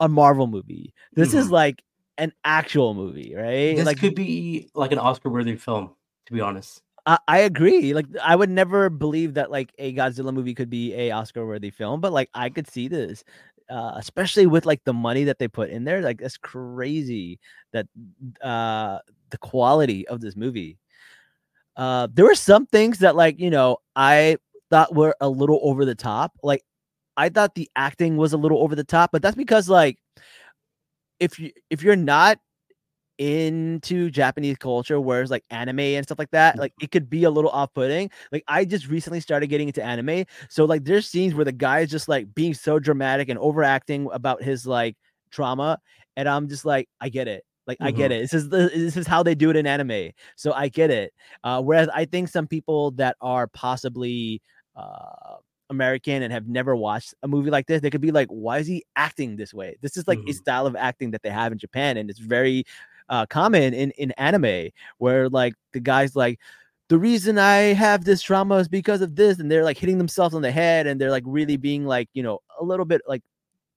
a 0.00 0.08
Marvel 0.08 0.46
movie. 0.46 0.92
This 1.14 1.34
is 1.34 1.48
Mhm. 1.48 1.52
like 1.52 1.82
an 2.18 2.32
actual 2.44 2.94
movie, 2.94 3.34
right? 3.34 3.76
this 3.76 3.86
like 3.86 3.98
could 3.98 4.14
be 4.14 4.70
like 4.74 4.92
an 4.92 4.98
Oscar-worthy 4.98 5.56
film, 5.56 5.90
to 6.26 6.32
be 6.32 6.40
honest. 6.40 6.82
I, 7.06 7.18
I 7.28 7.38
agree. 7.40 7.92
Like 7.94 8.06
I 8.22 8.34
would 8.36 8.50
never 8.50 8.88
believe 8.88 9.34
that 9.34 9.50
like 9.50 9.72
a 9.78 9.92
Godzilla 9.94 10.32
movie 10.32 10.54
could 10.54 10.70
be 10.70 10.94
a 10.94 11.10
Oscar 11.10 11.46
worthy 11.46 11.70
film, 11.70 12.00
but 12.00 12.12
like 12.12 12.30
I 12.34 12.50
could 12.50 12.68
see 12.68 12.88
this. 12.88 13.24
Uh, 13.70 13.92
especially 13.96 14.46
with 14.46 14.66
like 14.66 14.84
the 14.84 14.92
money 14.92 15.24
that 15.24 15.38
they 15.38 15.48
put 15.48 15.70
in 15.70 15.84
there, 15.84 16.02
like 16.02 16.18
that's 16.20 16.36
crazy 16.36 17.40
that 17.72 17.86
uh 18.42 18.98
the 19.30 19.38
quality 19.38 20.06
of 20.08 20.20
this 20.20 20.36
movie. 20.36 20.78
Uh 21.76 22.08
there 22.12 22.24
were 22.26 22.34
some 22.34 22.66
things 22.66 22.98
that 23.00 23.16
like, 23.16 23.38
you 23.40 23.50
know, 23.50 23.78
I 23.96 24.36
thought 24.70 24.94
were 24.94 25.16
a 25.20 25.28
little 25.28 25.60
over 25.62 25.84
the 25.84 25.94
top. 25.94 26.32
Like 26.42 26.62
I 27.16 27.28
thought 27.28 27.54
the 27.54 27.70
acting 27.76 28.16
was 28.16 28.32
a 28.32 28.36
little 28.36 28.62
over 28.62 28.74
the 28.74 28.84
top, 28.84 29.10
but 29.12 29.22
that's 29.22 29.36
because 29.36 29.68
like 29.68 29.98
if 31.20 31.38
you 31.38 31.52
if 31.70 31.82
you're 31.82 31.96
not 31.96 32.38
into 33.18 34.10
Japanese 34.10 34.56
culture, 34.56 35.00
whereas 35.00 35.30
like 35.30 35.44
anime 35.50 35.78
and 35.78 36.04
stuff 36.04 36.18
like 36.18 36.32
that, 36.32 36.58
like 36.58 36.72
it 36.80 36.90
could 36.90 37.08
be 37.08 37.24
a 37.24 37.30
little 37.30 37.50
off-putting. 37.50 38.10
Like 38.32 38.42
I 38.48 38.64
just 38.64 38.88
recently 38.88 39.20
started 39.20 39.46
getting 39.46 39.68
into 39.68 39.82
anime, 39.82 40.24
so 40.48 40.64
like 40.64 40.84
there's 40.84 41.06
scenes 41.06 41.34
where 41.34 41.44
the 41.44 41.52
guy 41.52 41.80
is 41.80 41.90
just 41.90 42.08
like 42.08 42.34
being 42.34 42.54
so 42.54 42.78
dramatic 42.78 43.28
and 43.28 43.38
overacting 43.38 44.08
about 44.12 44.42
his 44.42 44.66
like 44.66 44.96
trauma, 45.30 45.78
and 46.16 46.28
I'm 46.28 46.48
just 46.48 46.64
like, 46.64 46.88
I 47.00 47.08
get 47.08 47.28
it. 47.28 47.44
Like 47.66 47.78
I 47.80 47.92
get 47.92 48.12
it. 48.12 48.20
This 48.22 48.34
is 48.34 48.48
the, 48.48 48.70
this 48.74 48.96
is 48.96 49.06
how 49.06 49.22
they 49.22 49.34
do 49.34 49.48
it 49.48 49.56
in 49.56 49.66
anime, 49.66 50.10
so 50.36 50.52
I 50.52 50.68
get 50.68 50.90
it. 50.90 51.14
Uh, 51.44 51.62
whereas 51.62 51.88
I 51.94 52.04
think 52.04 52.28
some 52.28 52.46
people 52.46 52.90
that 52.92 53.16
are 53.20 53.46
possibly 53.46 54.42
uh, 54.76 55.36
American 55.70 56.22
and 56.22 56.32
have 56.32 56.48
never 56.48 56.76
watched 56.76 57.14
a 57.22 57.28
movie 57.28 57.50
like 57.50 57.66
this, 57.66 57.80
they 57.80 57.90
could 57.90 58.00
be 58.00 58.12
like, 58.12 58.28
why 58.28 58.58
is 58.58 58.66
he 58.66 58.84
acting 58.96 59.36
this 59.36 59.54
way? 59.54 59.76
This 59.82 59.96
is 59.96 60.06
like 60.08 60.20
a 60.26 60.32
Mhm. 60.32 60.34
style 60.34 60.66
of 60.66 60.76
acting 60.76 61.10
that 61.12 61.22
they 61.22 61.30
have 61.30 61.52
in 61.52 61.58
Japan, 61.58 61.96
and 61.96 62.10
it's 62.10 62.18
very 62.20 62.64
uh, 63.10 63.26
common 63.26 63.74
in 63.74 63.90
in 63.92 64.12
anime 64.12 64.70
where 64.98 65.28
like 65.28 65.54
the 65.72 65.80
guy's 65.80 66.16
like 66.16 66.38
the 66.88 66.98
reason 66.98 67.38
I 67.38 67.72
have 67.74 68.04
this 68.04 68.22
trauma 68.22 68.56
is 68.56 68.68
because 68.68 69.00
of 69.02 69.16
this, 69.16 69.38
and 69.40 69.50
they're 69.50 69.64
like 69.64 69.78
hitting 69.78 69.98
themselves 69.98 70.34
on 70.34 70.42
the 70.42 70.50
head, 70.52 70.86
and 70.86 71.00
they're 71.00 71.10
like 71.10 71.24
really 71.26 71.56
being 71.56 71.86
like 71.86 72.08
you 72.14 72.22
know 72.22 72.40
a 72.60 72.64
little 72.64 72.86
bit 72.86 73.02
like 73.08 73.22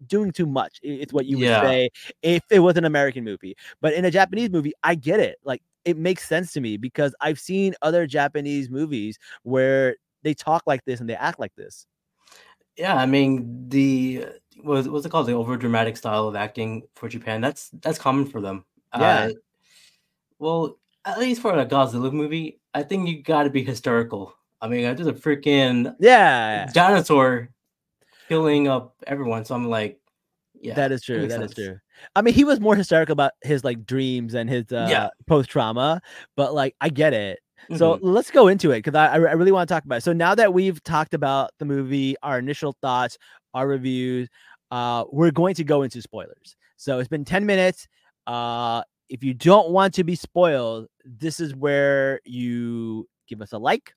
doing 0.08 0.32
too 0.32 0.46
much. 0.46 0.79
It's 0.84 1.13
what 1.13 1.25
you 1.25 1.39
Yeah. 1.39 1.62
would 1.62 1.70
say 1.70 1.89
if 2.22 2.44
it 2.51 2.60
was 2.60 2.77
an 2.77 2.86
American 2.86 3.24
movie, 3.24 3.56
but 3.82 3.94
in 3.94 4.06
a 4.06 4.12
Japanese 4.12 4.50
movie, 4.51 4.74
I 4.84 4.96
get 4.96 5.20
it. 5.20 5.38
Like 5.44 5.62
it 5.86 5.98
makes 5.98 6.27
sense 6.27 6.53
to 6.53 6.62
me 6.62 6.77
because 6.77 7.15
I've 7.22 7.39
seen 7.39 7.74
other 7.82 8.06
Japanese 8.08 8.70
movies 8.70 9.17
where 9.44 9.96
they 10.27 10.34
talk 10.34 10.63
like 10.67 10.84
this 10.84 11.00
and 11.00 11.10
they 11.10 11.15
act 11.15 11.39
like 11.39 11.55
this. 11.55 11.88
Yeah, 12.75 12.96
I 12.96 13.05
mean 13.05 13.69
the 13.69 14.25
what 14.62 14.86
what's 14.88 15.05
it 15.05 15.10
called? 15.10 15.27
The 15.27 15.34
over 15.34 15.55
dramatic 15.57 15.96
style 15.98 16.27
of 16.27 16.36
acting 16.36 16.84
for 16.96 17.07
Japan. 17.07 17.39
That's 17.41 17.69
that's 17.81 17.98
common 17.98 18.25
for 18.25 18.41
them. 18.41 18.65
Yeah. 19.00 19.25
Uh, 19.25 19.29
well, 20.39 20.77
at 21.05 21.17
least 21.17 21.41
for 21.41 21.57
a 21.57 21.65
Godzilla 21.65 22.12
movie, 22.12 22.60
I 22.74 22.84
think 22.84 23.07
you 23.07 23.24
got 23.24 23.43
to 23.43 23.50
be 23.50 23.63
historical. 23.63 24.36
I 24.62 24.67
mean, 24.67 24.84
there's 24.84 25.07
a 25.07 25.13
freaking 25.13 25.96
Yeah, 26.00 26.67
dinosaur 26.74 27.50
killing 28.27 28.67
up 28.67 28.96
everyone. 29.07 29.46
So 29.46 29.55
I'm 29.55 29.69
like, 29.69 30.00
yeah, 30.60 30.75
that 30.75 30.91
is 30.91 31.03
true. 31.03 31.27
That 31.27 31.41
is 31.41 31.51
sense. 31.51 31.53
true. 31.53 31.79
I 32.15 32.22
mean, 32.22 32.34
he 32.34 32.43
was 32.43 32.60
more 32.60 32.75
hysterical 32.75 33.13
about 33.13 33.31
his 33.41 33.63
like 33.63 33.86
dreams 33.86 34.36
and 34.36 34.50
his 34.50 34.72
uh, 34.72 34.88
Yeah. 34.89 35.10
post 35.25 35.50
trauma, 35.50 36.01
but 36.36 36.53
like 36.53 36.75
I 36.81 36.89
get 36.89 37.13
it. 37.13 37.39
So 37.75 37.95
Mhm. 37.95 37.99
let's 38.01 38.31
go 38.31 38.47
into 38.47 38.71
it 38.71 38.77
because 38.83 38.95
I, 38.95 39.07
I 39.13 39.17
really 39.33 39.51
want 39.51 39.67
to 39.67 39.73
talk 39.73 39.83
about 39.85 39.97
it. 39.97 40.01
So 40.03 40.13
now 40.13 40.35
that 40.35 40.53
we've 40.53 40.81
talked 40.83 41.13
about 41.13 41.51
the 41.59 41.65
movie, 41.65 42.15
our 42.23 42.39
initial 42.39 42.75
thoughts, 42.81 43.17
our 43.53 43.67
reviews, 43.67 44.29
uh, 44.71 45.05
we're 45.11 45.31
going 45.31 45.55
to 45.55 45.63
go 45.63 45.81
into 45.83 46.01
spoilers. 46.01 46.55
So 46.77 46.99
it's 46.99 47.09
been 47.09 47.25
10 47.25 47.45
minutes. 47.45 47.87
Uh, 48.25 48.83
if 49.09 49.23
you 49.23 49.33
don't 49.33 49.69
want 49.69 49.93
to 49.95 50.03
be 50.03 50.15
spoiled, 50.15 50.87
this 51.05 51.39
is 51.39 51.55
where 51.55 52.19
you 52.25 53.07
give 53.27 53.41
us 53.41 53.53
a 53.53 53.57
like 53.57 53.93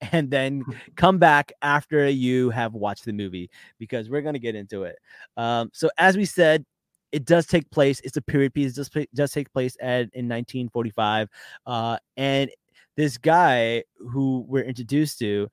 and 0.12 0.30
then 0.30 0.64
come 0.96 1.18
back 1.18 1.52
after 1.62 2.08
you 2.08 2.50
have 2.50 2.74
watched 2.74 3.04
the 3.04 3.12
movie 3.12 3.50
because 3.78 4.08
we're 4.10 4.22
going 4.22 4.34
to 4.34 4.40
get 4.40 4.54
into 4.54 4.84
it. 4.84 4.96
Um, 5.36 5.70
so 5.72 5.90
as 5.98 6.16
we 6.16 6.24
said, 6.24 6.64
it 7.12 7.24
does 7.24 7.46
take 7.46 7.68
place. 7.70 8.00
It's 8.04 8.16
a 8.16 8.22
period 8.22 8.54
piece. 8.54 8.72
It 8.72 8.76
does, 8.76 9.06
does 9.14 9.32
take 9.32 9.52
place 9.52 9.76
at 9.80 10.08
in 10.14 10.28
1945, 10.28 11.28
uh, 11.66 11.98
and 12.16 12.50
this 12.96 13.16
guy 13.18 13.84
who 13.98 14.44
we're 14.48 14.64
introduced 14.64 15.18
to, 15.20 15.48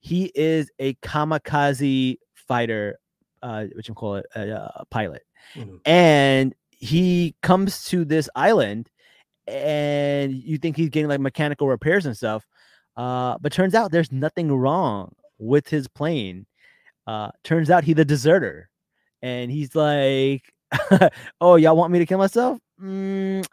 he 0.00 0.30
is 0.34 0.70
a 0.78 0.94
kamikaze 0.94 2.16
fighter, 2.34 2.98
uh, 3.42 3.64
which 3.74 3.88
I'm 3.88 3.94
call 3.94 4.16
it 4.16 4.26
a, 4.34 4.52
uh 4.60 4.84
pilot, 4.90 5.22
Mhm. 5.54 5.80
and 5.84 6.54
he 6.70 7.34
comes 7.42 7.84
to 7.86 8.04
this 8.04 8.28
island, 8.34 8.88
and 9.46 10.32
you 10.32 10.58
think 10.58 10.76
he's 10.76 10.88
getting 10.90 11.08
like 11.08 11.20
mechanical 11.20 11.68
repairs 11.68 12.06
and 12.06 12.16
stuff, 12.16 12.46
uh, 12.96 13.36
but 13.40 13.52
turns 13.52 13.74
out 13.74 13.90
there's 13.90 14.12
nothing 14.12 14.52
wrong 14.52 15.14
with 15.38 15.68
his 15.68 15.88
plane. 15.88 16.46
Uh, 17.06 17.30
turns 17.44 17.70
out 17.70 17.84
he's 17.84 17.98
a 17.98 18.04
deserter, 18.04 18.68
and 19.22 19.50
he's 19.50 19.74
like, 19.74 20.52
"Oh, 21.40 21.56
y'all 21.56 21.76
want 21.76 21.92
me 21.92 21.98
to 22.00 22.06
kill 22.06 22.18
myself? 22.18 22.58
Mm, 22.80 23.44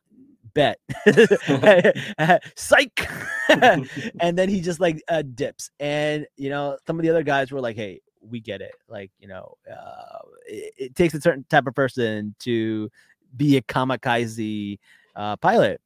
bet." 0.56 0.80
Psych. 2.56 3.08
and 3.50 4.38
then 4.38 4.50
he 4.50 4.62
just 4.62 4.80
like 4.80 5.04
uh, 5.08 5.22
dips, 5.22 5.70
and 5.80 6.26
you 6.38 6.50
know 6.50 6.78
some 6.88 6.98
of 6.98 7.04
the 7.04 7.10
other 7.12 7.24
guys 7.24 7.52
were 7.52 7.62
like, 7.62 7.76
"Hey, 7.76 8.02
we 8.22 8.40
get 8.40 8.62
it. 8.62 8.74
Like, 8.90 9.12
you 9.20 9.28
know, 9.28 9.54
uh, 9.72 10.20
it, 10.48 10.74
it 10.78 10.96
takes 10.96 11.14
a 11.14 11.22
certain 11.22 11.46
type 11.50 11.68
of 11.68 11.76
person 11.76 12.36
to 12.40 12.90
be 13.38 13.58
a 13.58 13.62
kamikaze 13.62 14.80
uh, 15.16 15.36
pilot." 15.38 15.80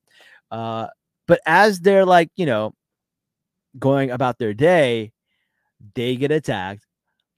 Uh, 0.51 0.88
but 1.27 1.41
as 1.45 1.81
they're 1.81 2.05
like, 2.05 2.29
you 2.38 2.45
know, 2.45 2.73
going 3.77 4.11
about 4.11 4.39
their 4.39 4.53
day, 4.53 5.11
they 5.95 6.15
get 6.15 6.31
attacked 6.31 6.85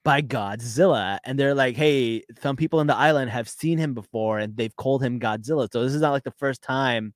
by 0.03 0.21
Godzilla. 0.21 1.19
And 1.23 1.37
they're 1.37 1.55
like, 1.55 1.75
hey, 1.75 2.23
some 2.41 2.55
people 2.55 2.79
in 2.81 2.87
the 2.87 2.95
island 2.95 3.29
have 3.31 3.47
seen 3.49 3.77
him 3.77 3.93
before 3.93 4.39
and 4.39 4.55
they've 4.57 4.75
called 4.75 5.03
him 5.03 5.19
Godzilla. 5.19 5.67
So 5.71 5.83
this 5.83 5.93
is 5.93 6.01
not 6.01 6.11
like 6.11 6.23
the 6.23 6.31
first 6.31 6.61
time 6.61 7.13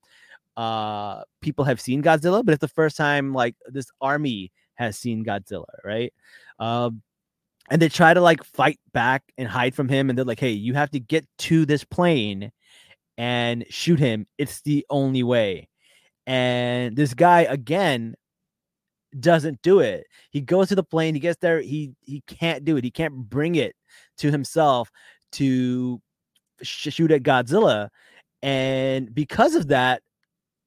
uh 0.57 1.21
people 1.41 1.65
have 1.65 1.81
seen 1.81 2.01
Godzilla, 2.01 2.45
but 2.45 2.53
it's 2.53 2.61
the 2.61 2.67
first 2.69 2.95
time 2.95 3.33
like 3.33 3.55
this 3.67 3.87
army 3.99 4.51
has 4.75 4.97
seen 4.97 5.25
Godzilla, 5.25 5.65
right? 5.83 6.13
Um 6.59 7.01
and 7.69 7.81
they 7.81 7.89
try 7.89 8.13
to 8.13 8.21
like 8.21 8.43
fight 8.43 8.79
back 8.93 9.23
and 9.37 9.47
hide 9.47 9.73
from 9.75 9.89
him, 9.89 10.09
and 10.09 10.17
they're 10.17 10.25
like, 10.25 10.39
hey, 10.39 10.51
you 10.51 10.73
have 10.75 10.91
to 10.91 10.99
get 10.99 11.27
to 11.39 11.65
this 11.65 11.83
plane 11.83 12.51
and 13.17 13.65
shoot 13.69 13.99
him. 13.99 14.27
It's 14.37 14.61
the 14.61 14.85
only 14.89 15.23
way. 15.23 15.67
And 16.27 16.95
this 16.95 17.13
guy 17.13 17.41
again 17.41 18.15
doesn't 19.19 19.61
do 19.61 19.79
it. 19.79 20.05
He 20.31 20.41
goes 20.41 20.69
to 20.69 20.75
the 20.75 20.83
plane, 20.83 21.13
he 21.13 21.19
gets 21.19 21.39
there, 21.39 21.61
he 21.61 21.93
he 22.01 22.21
can't 22.27 22.65
do 22.65 22.77
it. 22.77 22.83
He 22.83 22.91
can't 22.91 23.29
bring 23.29 23.55
it 23.55 23.75
to 24.17 24.31
himself 24.31 24.91
to 25.33 26.01
sh- 26.61 26.93
shoot 26.93 27.11
at 27.11 27.23
Godzilla. 27.23 27.89
And 28.41 29.13
because 29.13 29.55
of 29.55 29.69
that, 29.69 30.01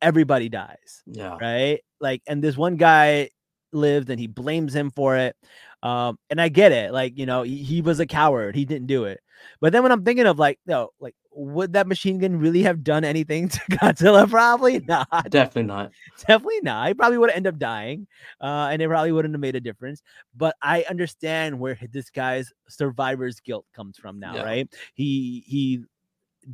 everybody 0.02 0.48
dies, 0.48 1.02
yeah, 1.06 1.36
right? 1.40 1.80
Like, 2.00 2.22
and 2.26 2.42
this 2.42 2.56
one 2.56 2.76
guy 2.76 3.30
lived 3.72 4.10
and 4.10 4.18
he 4.20 4.26
blames 4.26 4.74
him 4.74 4.90
for 4.90 5.16
it. 5.16 5.36
Um, 5.82 6.18
and 6.30 6.40
I 6.40 6.48
get 6.48 6.72
it, 6.72 6.92
like, 6.92 7.16
you 7.18 7.26
know, 7.26 7.42
he, 7.42 7.56
he 7.58 7.82
was 7.82 8.00
a 8.00 8.06
coward, 8.06 8.56
he 8.56 8.64
didn't 8.64 8.88
do 8.88 9.04
it. 9.04 9.20
But 9.60 9.72
then 9.72 9.82
when 9.84 9.92
I'm 9.92 10.04
thinking 10.04 10.26
of 10.26 10.38
like, 10.38 10.58
no, 10.66 10.90
like, 10.98 11.14
would 11.32 11.74
that 11.74 11.86
machine 11.86 12.18
gun 12.18 12.36
really 12.40 12.62
have 12.64 12.82
done 12.82 13.04
anything 13.04 13.48
to 13.48 13.60
Godzilla? 13.70 14.28
Probably 14.28 14.80
not 14.80 15.08
definitely 15.30 15.62
not. 15.64 15.92
definitely 16.26 16.60
not. 16.62 16.88
He 16.88 16.94
probably 16.94 17.18
would 17.18 17.30
have 17.30 17.36
ended 17.36 17.54
up 17.54 17.60
dying, 17.60 18.08
uh, 18.40 18.68
and 18.72 18.82
it 18.82 18.88
probably 18.88 19.12
wouldn't 19.12 19.34
have 19.34 19.40
made 19.40 19.54
a 19.54 19.60
difference. 19.60 20.02
But 20.36 20.56
I 20.60 20.84
understand 20.90 21.60
where 21.60 21.78
this 21.92 22.10
guy's 22.10 22.52
survivor's 22.68 23.38
guilt 23.38 23.66
comes 23.72 23.96
from 23.98 24.18
now, 24.18 24.34
Yeah. 24.34 24.42
right? 24.42 24.74
He 24.94 25.44
he 25.46 25.84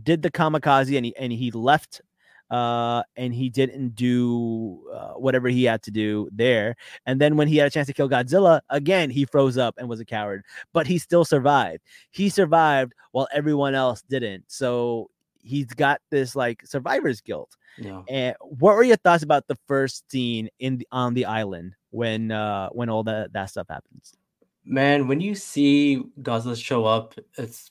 did 0.03 0.23
the 0.23 0.31
kamikaze 0.31 0.97
and 0.97 1.07
he 1.07 1.17
and 1.17 1.33
he 1.33 1.51
left 1.51 2.03
uh 2.51 3.03
and 3.17 3.35
he 3.35 3.49
didn't 3.49 3.95
do 3.95 4.83
uh, 4.93 5.13
whatever 5.15 5.49
he 5.49 5.65
had 5.65 5.83
to 5.83 5.91
do 5.91 6.29
there 6.33 6.77
and 7.07 7.21
then 7.21 7.37
when 7.37 7.49
he 7.49 7.57
had 7.57 7.67
a 7.67 7.71
chance 7.71 7.87
to 7.87 7.95
kill 7.95 8.09
godzilla 8.09 8.61
again 8.69 9.09
he 9.11 9.25
froze 9.25 9.57
up 9.57 9.75
and 9.79 9.89
was 9.89 9.99
a 10.01 10.05
coward 10.05 10.45
but 10.73 10.87
he 10.87 10.99
still 10.99 11.25
survived 11.25 11.83
he 12.11 12.29
survived 12.29 12.93
while 13.13 13.27
everyone 13.33 13.75
else 13.75 14.03
didn't 14.11 14.45
so 14.47 15.09
he's 15.43 15.67
got 15.67 16.01
this 16.11 16.37
like 16.37 16.65
survivor's 16.67 17.21
guilt 17.21 17.57
Yeah. 17.79 18.03
and 18.09 18.37
what 18.41 18.77
were 18.77 18.85
your 18.85 18.97
thoughts 18.97 19.23
about 19.23 19.47
the 19.47 19.57
first 19.67 20.11
scene 20.11 20.49
in 20.59 20.79
the, 20.79 20.89
on 20.93 21.15
the 21.15 21.25
island 21.25 21.75
when 21.91 22.31
uh 22.31 22.69
when 22.71 22.89
all 22.89 23.05
that 23.05 23.33
that 23.33 23.51
stuff 23.51 23.67
happens? 23.69 24.15
Man, 24.65 25.07
when 25.09 25.21
you 25.21 25.35
see 25.35 26.03
Godzilla 26.23 26.57
show 26.57 26.87
up, 26.87 27.15
it's 27.37 27.71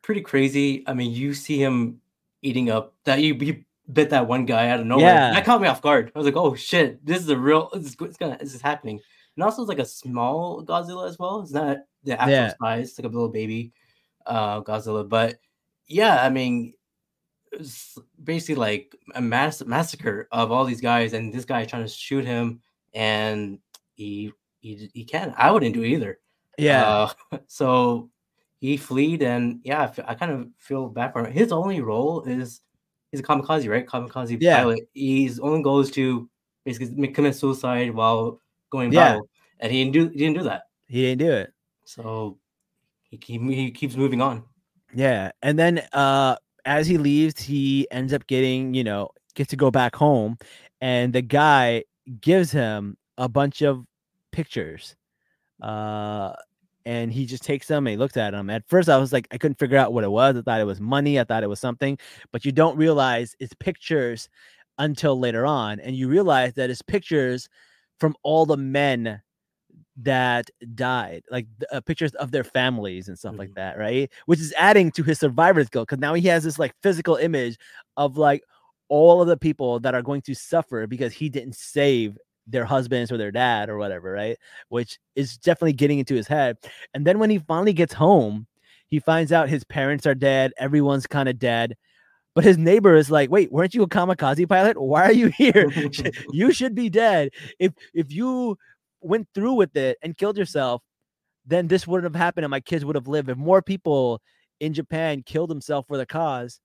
pretty 0.00 0.22
crazy. 0.22 0.82
I 0.86 0.94
mean, 0.94 1.12
you 1.12 1.34
see 1.34 1.62
him 1.62 2.00
eating 2.40 2.70
up 2.70 2.94
that 3.04 3.20
you, 3.20 3.34
you 3.34 3.62
bit 3.92 4.10
that 4.10 4.26
one 4.26 4.44
guy 4.46 4.68
out 4.70 4.80
of 4.80 4.86
nowhere. 4.86 5.06
Yeah. 5.06 5.32
That 5.32 5.44
caught 5.44 5.60
me 5.60 5.68
off 5.68 5.82
guard. 5.82 6.12
I 6.14 6.18
was 6.18 6.26
like, 6.26 6.36
oh 6.36 6.54
shit, 6.54 7.04
this 7.04 7.20
is 7.20 7.28
a 7.28 7.36
real 7.36 7.70
this 7.72 7.86
is, 7.86 7.96
it's 8.00 8.16
gonna 8.16 8.36
this 8.38 8.54
is 8.54 8.60
happening. 8.62 9.00
And 9.36 9.44
also 9.44 9.62
it's 9.62 9.68
like 9.68 9.78
a 9.78 9.84
small 9.84 10.64
Godzilla 10.64 11.08
as 11.08 11.18
well. 11.18 11.40
It's 11.40 11.52
not 11.52 11.78
the 12.04 12.12
actual 12.20 12.30
Yeah. 12.32 12.52
size, 12.60 12.88
it's 12.90 12.98
like 12.98 13.06
a 13.06 13.14
little 13.14 13.28
baby 13.28 13.72
uh 14.26 14.60
Godzilla. 14.62 15.08
But 15.08 15.38
yeah, 15.86 16.22
I 16.24 16.30
mean 16.30 16.74
it's 17.52 17.98
basically 18.22 18.54
like 18.56 18.94
a 19.14 19.20
mass 19.20 19.62
massacre 19.64 20.28
of 20.30 20.52
all 20.52 20.64
these 20.64 20.80
guys, 20.80 21.12
and 21.12 21.32
this 21.32 21.44
guy 21.44 21.64
trying 21.64 21.82
to 21.82 21.88
shoot 21.88 22.24
him, 22.24 22.60
and 22.94 23.58
he 23.94 24.32
he 24.60 24.90
he 24.94 25.04
can't. 25.04 25.34
I 25.36 25.50
wouldn't 25.50 25.74
do 25.74 25.82
it 25.82 25.88
either. 25.88 26.18
Uh, 26.60 27.08
so 27.48 28.10
he 28.60 28.76
fled, 28.76 29.22
and 29.22 29.60
yeah, 29.64 29.82
I, 29.82 29.86
fe- 29.88 30.04
I 30.06 30.14
kind 30.14 30.32
of 30.32 30.48
feel 30.58 30.88
bad 30.88 31.12
for 31.12 31.26
him. 31.26 31.32
His 31.32 31.50
only 31.50 31.80
role 31.80 32.22
is 32.22 32.60
he's 33.10 33.20
a 33.20 33.22
kamikaze, 33.22 33.68
right? 33.68 33.86
Kamikaze 33.86 34.38
Yeah. 34.40 34.56
pilot. 34.62 34.88
His 34.94 35.38
only 35.40 35.62
goal 35.62 35.80
is 35.80 35.90
to 35.92 36.28
basically 36.64 37.08
commit 37.08 37.34
suicide 37.36 37.94
while 37.94 38.40
going 38.70 38.92
Yeah. 38.92 39.12
battle, 39.14 39.28
and 39.60 39.72
he 39.72 39.84
didn't 39.84 39.94
do 39.94 40.08
he 40.08 40.18
didn't 40.18 40.36
do 40.36 40.44
that. 40.44 40.62
he 40.86 41.02
didn't 41.02 41.20
do 41.26 41.32
it. 41.32 41.52
So 41.84 42.38
he 43.10 43.16
keep, 43.18 43.40
he 43.42 43.70
keeps 43.70 43.96
moving 43.96 44.20
on. 44.20 44.44
Yeah, 44.94 45.30
and 45.42 45.58
then 45.58 45.78
uh 45.92 46.36
as 46.64 46.86
he 46.86 46.98
leaves, 46.98 47.40
he 47.40 47.86
ends 47.90 48.12
up 48.12 48.26
getting 48.26 48.74
you 48.74 48.84
know 48.84 49.10
gets 49.34 49.50
to 49.50 49.56
go 49.56 49.70
back 49.70 49.94
home, 49.96 50.36
and 50.80 51.12
the 51.12 51.22
guy 51.22 51.84
gives 52.20 52.50
him 52.52 52.96
a 53.18 53.28
bunch 53.28 53.62
of 53.62 53.86
pictures, 54.32 54.96
uh. 55.62 56.34
And 56.86 57.12
he 57.12 57.26
just 57.26 57.42
takes 57.42 57.66
them 57.66 57.86
and 57.86 57.92
he 57.92 57.96
looks 57.98 58.16
at 58.16 58.30
them. 58.30 58.48
At 58.48 58.66
first, 58.68 58.88
I 58.88 58.96
was 58.96 59.12
like, 59.12 59.28
I 59.30 59.38
couldn't 59.38 59.58
figure 59.58 59.76
out 59.76 59.92
what 59.92 60.04
it 60.04 60.10
was. 60.10 60.36
I 60.36 60.42
thought 60.42 60.60
it 60.60 60.64
was 60.64 60.80
money. 60.80 61.20
I 61.20 61.24
thought 61.24 61.42
it 61.42 61.48
was 61.48 61.60
something, 61.60 61.98
but 62.32 62.44
you 62.44 62.52
don't 62.52 62.76
realize 62.76 63.36
it's 63.38 63.54
pictures 63.54 64.28
until 64.78 65.18
later 65.18 65.44
on. 65.46 65.78
And 65.80 65.94
you 65.94 66.08
realize 66.08 66.54
that 66.54 66.70
it's 66.70 66.80
pictures 66.82 67.48
from 67.98 68.16
all 68.22 68.46
the 68.46 68.56
men 68.56 69.20
that 70.02 70.50
died, 70.74 71.22
like 71.30 71.46
uh, 71.72 71.80
pictures 71.80 72.14
of 72.14 72.30
their 72.30 72.44
families 72.44 73.08
and 73.08 73.18
stuff 73.18 73.36
like 73.38 73.50
Mhm. 73.50 73.54
that, 73.56 73.78
right? 73.78 74.10
Which 74.26 74.40
is 74.40 74.54
adding 74.56 74.90
to 74.92 75.02
his 75.02 75.18
survivor's 75.20 75.68
guilt 75.68 75.88
because 75.88 76.00
now 76.00 76.14
he 76.14 76.28
has 76.28 76.44
this 76.44 76.58
like 76.58 76.74
physical 76.82 77.16
image 77.16 77.58
of 77.96 78.16
like 78.16 78.42
all 78.88 79.20
of 79.22 79.28
the 79.28 79.36
people 79.36 79.80
that 79.80 79.94
are 79.94 80.02
going 80.02 80.22
to 80.22 80.34
suffer 80.34 80.86
because 80.86 81.12
he 81.12 81.28
didn't 81.28 81.56
save 81.56 82.16
their 82.50 82.64
husbands 82.64 83.10
or 83.12 83.16
their 83.16 83.30
dad 83.30 83.68
or 83.68 83.78
whatever, 83.78 84.10
right? 84.12 84.36
Which 84.68 84.98
is 85.14 85.36
definitely 85.36 85.74
getting 85.74 85.98
into 85.98 86.14
his 86.14 86.26
head. 86.26 86.56
And 86.94 87.06
then 87.06 87.18
when 87.18 87.30
he 87.30 87.38
finally 87.38 87.72
gets 87.72 87.94
home, 87.94 88.46
he 88.88 88.98
finds 88.98 89.32
out 89.32 89.48
his 89.48 89.64
parents 89.64 90.06
are 90.06 90.14
dead, 90.14 90.52
everyone's 90.58 91.06
kind 91.06 91.28
of 91.28 91.38
dead. 91.38 91.76
But 92.34 92.44
his 92.44 92.58
neighbor 92.58 92.94
is 92.94 93.10
like, 93.10 93.30
"Wait, 93.30 93.50
weren't 93.50 93.74
you 93.74 93.82
a 93.82 93.88
kamikaze 93.88 94.48
pilot? 94.48 94.80
Why 94.80 95.04
are 95.04 95.12
you 95.12 95.28
here? 95.28 95.70
you 96.32 96.52
should 96.52 96.74
be 96.74 96.88
dead. 96.88 97.30
If 97.58 97.72
if 97.92 98.12
you 98.12 98.56
went 99.00 99.28
through 99.34 99.54
with 99.54 99.76
it 99.76 99.98
and 100.02 100.16
killed 100.16 100.38
yourself, 100.38 100.82
then 101.46 101.66
this 101.66 101.86
wouldn't 101.86 102.12
have 102.12 102.20
happened 102.20 102.44
and 102.44 102.50
my 102.50 102.60
kids 102.60 102.84
would 102.84 102.96
have 102.96 103.08
lived. 103.08 103.30
If 103.30 103.36
more 103.36 103.62
people 103.62 104.20
in 104.60 104.74
Japan 104.74 105.22
killed 105.24 105.50
themselves 105.50 105.86
for 105.88 105.96
the 105.96 106.06
cause, 106.06 106.60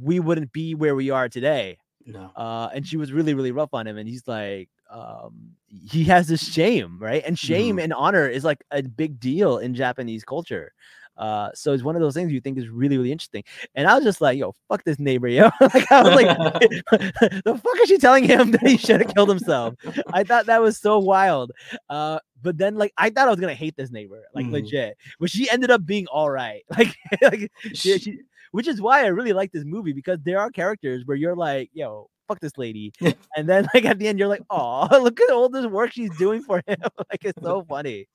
we 0.00 0.20
wouldn't 0.20 0.52
be 0.52 0.74
where 0.74 0.94
we 0.94 1.10
are 1.10 1.28
today." 1.28 1.78
No. 2.06 2.30
Uh, 2.36 2.68
and 2.74 2.86
she 2.86 2.96
was 2.96 3.12
really, 3.12 3.34
really 3.34 3.52
rough 3.52 3.74
on 3.74 3.86
him. 3.86 3.98
And 3.98 4.08
he's 4.08 4.26
like, 4.26 4.68
um, 4.90 5.50
he 5.68 6.04
has 6.04 6.26
this 6.28 6.42
shame, 6.52 6.98
right? 6.98 7.22
And 7.26 7.38
shame 7.38 7.76
Mhm. 7.76 7.84
and 7.84 7.92
honor 7.92 8.26
is 8.28 8.44
like 8.44 8.64
a 8.70 8.82
big 8.82 9.20
deal 9.20 9.58
in 9.58 9.74
Japanese 9.74 10.24
culture. 10.24 10.72
Uh, 11.18 11.50
so 11.52 11.72
it's 11.72 11.82
one 11.82 11.96
of 11.96 12.00
those 12.00 12.14
things 12.14 12.30
you 12.32 12.40
think 12.40 12.56
is 12.56 12.68
really, 12.68 12.96
really 12.96 13.10
interesting. 13.10 13.42
And 13.74 13.88
I 13.88 13.94
was 13.96 14.04
just 14.04 14.20
like, 14.20 14.38
yo, 14.38 14.54
fuck 14.68 14.84
this 14.84 15.00
neighbor, 15.00 15.26
yo. 15.28 15.50
like 15.60 15.90
I 15.90 16.02
was 16.02 16.14
like, 16.14 16.28
the 17.44 17.60
fuck 17.62 17.80
is 17.82 17.88
she 17.88 17.98
telling 17.98 18.22
him 18.24 18.52
that 18.52 18.66
he 18.66 18.76
should 18.76 19.00
have 19.02 19.12
killed 19.14 19.28
himself? 19.28 19.74
I 20.12 20.22
thought 20.22 20.46
that 20.46 20.62
was 20.62 20.78
so 20.78 20.98
wild. 21.00 21.50
Uh, 21.90 22.20
but 22.40 22.56
then 22.56 22.76
like 22.76 22.92
I 22.96 23.10
thought 23.10 23.26
I 23.26 23.30
was 23.30 23.40
gonna 23.40 23.52
hate 23.54 23.76
this 23.76 23.90
neighbor, 23.90 24.22
like 24.32 24.46
Mhm. 24.46 24.52
legit. 24.52 24.96
But 25.18 25.28
she 25.28 25.50
ended 25.50 25.72
up 25.72 25.84
being 25.84 26.06
all 26.06 26.30
right. 26.30 26.62
Like, 26.78 26.94
like 27.20 27.50
she, 27.74 27.98
she, 27.98 28.18
which 28.52 28.68
is 28.68 28.80
why 28.80 29.04
I 29.04 29.08
really 29.08 29.32
like 29.32 29.52
this 29.52 29.64
movie 29.64 29.92
because 29.92 30.18
there 30.24 30.38
are 30.38 30.50
characters 30.50 31.04
where 31.04 31.16
you're 31.16 31.36
like, 31.36 31.70
yo, 31.72 32.08
fuck 32.28 32.40
this 32.40 32.56
lady. 32.58 32.92
and 33.36 33.48
then 33.48 33.66
like 33.74 33.84
at 33.84 33.98
the 33.98 34.06
end, 34.06 34.18
you're 34.18 34.28
like, 34.28 34.44
oh, 34.50 34.86
look 35.02 35.20
at 35.20 35.30
all 35.30 35.48
this 35.48 35.66
work 35.66 35.92
she's 35.92 36.16
doing 36.16 36.42
for 36.42 36.62
him. 36.66 36.76
like 37.10 37.24
it's 37.24 37.42
so 37.42 37.64
funny. 37.68 38.06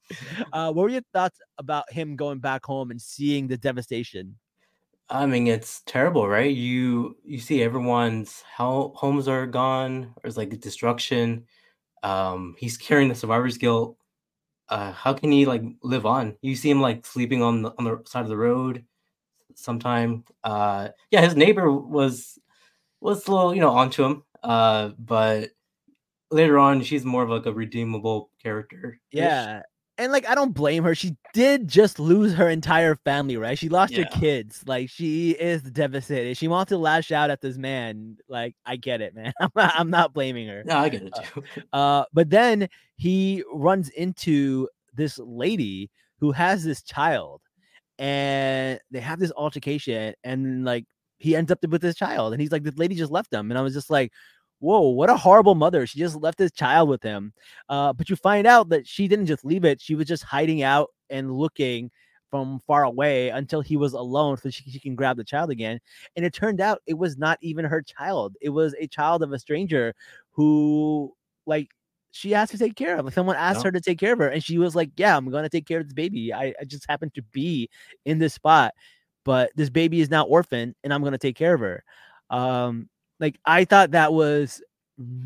Uh, 0.54 0.72
what 0.72 0.84
were 0.84 0.90
your 0.90 1.02
thoughts 1.13 1.40
about 1.58 1.92
him 1.92 2.16
going 2.16 2.40
back 2.40 2.66
home 2.66 2.92
and 2.92 3.02
seeing 3.02 3.48
the 3.48 3.58
devastation? 3.58 4.36
I 5.10 5.25
mean, 5.25 5.48
it's 5.48 5.82
terrible, 5.86 6.28
right? 6.28 6.56
You 6.56 7.18
you 7.25 7.40
see 7.40 7.62
everyone's 7.62 8.44
how 8.50 8.94
homes 8.96 9.28
are 9.28 9.46
gone. 9.46 10.13
There's 10.22 10.38
like 10.38 10.58
destruction. 10.62 11.46
Um, 12.04 12.56
he's 12.58 12.78
carrying 12.78 13.10
the 13.10 13.16
survivor's 13.16 13.58
guilt. 13.58 13.98
Uh, 14.70 14.92
how 14.92 15.13
can 15.13 15.32
he 15.32 15.46
like 15.46 15.62
live 15.84 16.06
on? 16.06 16.38
You 16.42 16.56
see 16.56 16.70
him 16.70 16.82
like 16.82 17.06
sleeping 17.06 17.44
on 17.44 17.63
the 17.63 17.74
on 17.78 17.84
the 17.84 18.02
side 18.06 18.24
of 18.24 18.30
the 18.30 18.38
road. 18.38 18.86
Sometime, 19.55 20.24
uh, 20.43 20.89
yeah, 21.12 21.22
his 21.22 21.36
neighbor 21.36 21.72
was 21.72 22.39
was 23.01 23.27
a 23.27 23.31
little, 23.31 23.53
you 23.53 23.62
know, 23.62 23.72
onto 23.72 24.03
him. 24.03 24.24
Uh, 24.41 24.89
but 25.00 25.51
later 26.31 26.57
on, 26.57 26.81
she's 26.81 27.05
more 27.05 27.24
of 27.24 27.29
like 27.29 27.45
a 27.45 27.53
redeemable 27.53 28.29
character. 28.41 29.00
Yeah. 29.12 29.62
And 30.00 30.12
like 30.12 30.27
I 30.27 30.33
don't 30.33 30.53
blame 30.53 30.83
her. 30.83 30.95
She 30.95 31.15
did 31.36 31.67
just 31.67 32.00
lose 32.00 32.33
her 32.33 32.50
entire 32.50 32.95
family, 32.95 33.38
right? 33.38 33.57
She 33.57 33.69
lost 33.69 33.95
her 33.95 34.05
kids. 34.05 34.63
Like 34.65 34.89
she 34.89 35.31
is 35.31 35.62
devastated. 35.62 36.36
She 36.36 36.48
wants 36.48 36.69
to 36.69 36.79
lash 36.79 37.12
out 37.12 37.29
at 37.29 37.41
this 37.41 37.57
man. 37.57 38.17
Like 38.27 38.55
I 38.65 38.75
get 38.75 39.01
it, 39.01 39.13
man. 39.13 39.33
I'm 39.39 39.51
not, 39.55 39.74
I'm 39.77 39.89
not 39.91 40.13
blaming 40.15 40.48
her. 40.48 40.63
No, 40.65 40.77
I 40.77 40.89
get 40.89 41.03
it 41.03 41.13
too. 41.33 41.43
Uh, 41.74 42.05
but 42.12 42.31
then 42.31 42.67
he 42.95 43.43
runs 43.53 43.89
into 43.89 44.67
this 44.95 45.19
lady 45.19 45.91
who 46.19 46.31
has 46.31 46.63
this 46.63 46.81
child, 46.81 47.41
and 48.00 48.79
they 48.91 49.00
have 49.00 49.19
this 49.19 49.31
altercation, 49.38 50.13
and 50.23 50.65
like 50.65 50.85
he 51.19 51.35
ends 51.35 51.51
up 51.51 51.59
with 51.67 51.81
his 51.83 51.95
child, 51.95 52.33
and 52.33 52.41
he's 52.41 52.51
like, 52.51 52.63
"This 52.63 52.77
lady 52.77 52.95
just 52.95 53.12
left 53.12 53.33
him," 53.33 53.51
and 53.51 53.57
I 53.57 53.62
was 53.62 53.73
just 53.73 53.89
like, 53.89 54.12
"Whoa, 54.59 54.81
what 54.89 55.09
a 55.09 55.17
horrible 55.17 55.55
mother! 55.55 55.85
She 55.88 56.00
just 56.00 56.15
left 56.17 56.38
this 56.38 56.51
child 56.51 56.89
with 56.89 57.03
him." 57.03 57.33
Uh, 57.69 57.93
but 57.93 58.09
you 58.09 58.15
find 58.15 58.47
out 58.47 58.69
that 58.69 58.88
she 58.88 59.07
didn't 59.07 59.27
just 59.27 59.45
leave 59.45 59.65
it; 59.65 59.81
she 59.81 59.95
was 59.95 60.07
just 60.07 60.23
hiding 60.23 60.63
out 60.63 60.89
and 61.09 61.31
looking 61.33 61.91
from 62.29 62.59
far 62.65 62.83
away 62.83 63.29
until 63.29 63.62
he 63.62 63.77
was 63.77 63.93
alone 63.93 64.38
so 64.38 64.50
she, 64.50 64.63
she 64.71 64.79
can 64.79 64.95
grab 64.95 65.17
the 65.17 65.23
child 65.23 65.51
again 65.51 65.79
and 66.15 66.25
it 66.25 66.33
turned 66.33 66.59
out 66.59 66.79
it 66.88 66.95
was 66.97 67.15
not 67.17 67.38
even 67.41 67.63
her 67.65 67.81
child 67.83 68.35
it 68.41 68.50
was 68.50 68.73
a 68.79 68.88
child 68.88 69.21
of 69.21 69.31
a 69.31 69.38
stranger 69.39 69.93
who 70.31 71.13
like 71.45 71.69
she 72.13 72.36
asked 72.36 72.53
to 72.53 72.60
take 72.60 72.75
care 72.77 72.98
of. 72.98 73.05
Like 73.05 73.15
someone 73.15 73.38
asked 73.38 73.63
Yeah. 73.63 73.65
her 73.65 73.72
to 73.74 73.82
take 73.82 74.00
care 74.00 74.13
of 74.13 74.20
her, 74.20 74.29
and 74.29 74.43
she 74.43 74.58
was 74.60 74.75
like, 74.75 74.91
"Yeah, 74.98 75.17
I'm 75.17 75.29
gonna 75.32 75.50
take 75.50 75.67
care 75.67 75.79
of 75.82 75.86
this 75.88 75.93
baby. 75.96 76.34
I, 76.34 76.54
I 76.62 76.65
just 76.65 76.86
happen 76.89 77.12
to 77.15 77.23
be 77.34 77.69
in 78.06 78.19
this 78.19 78.34
spot, 78.36 78.73
but 79.26 79.52
this 79.56 79.69
baby 79.71 80.02
is 80.02 80.10
now 80.12 80.26
orphaned, 80.26 80.76
and 80.84 80.93
I'm 80.93 81.04
gonna 81.04 81.17
take 81.19 81.36
care 81.38 81.54
of 81.56 81.62
her." 81.62 81.84
Um, 82.32 82.89
like 83.19 83.38
I 83.45 83.65
thought 83.65 83.91
that 83.91 84.13
was 84.13 84.62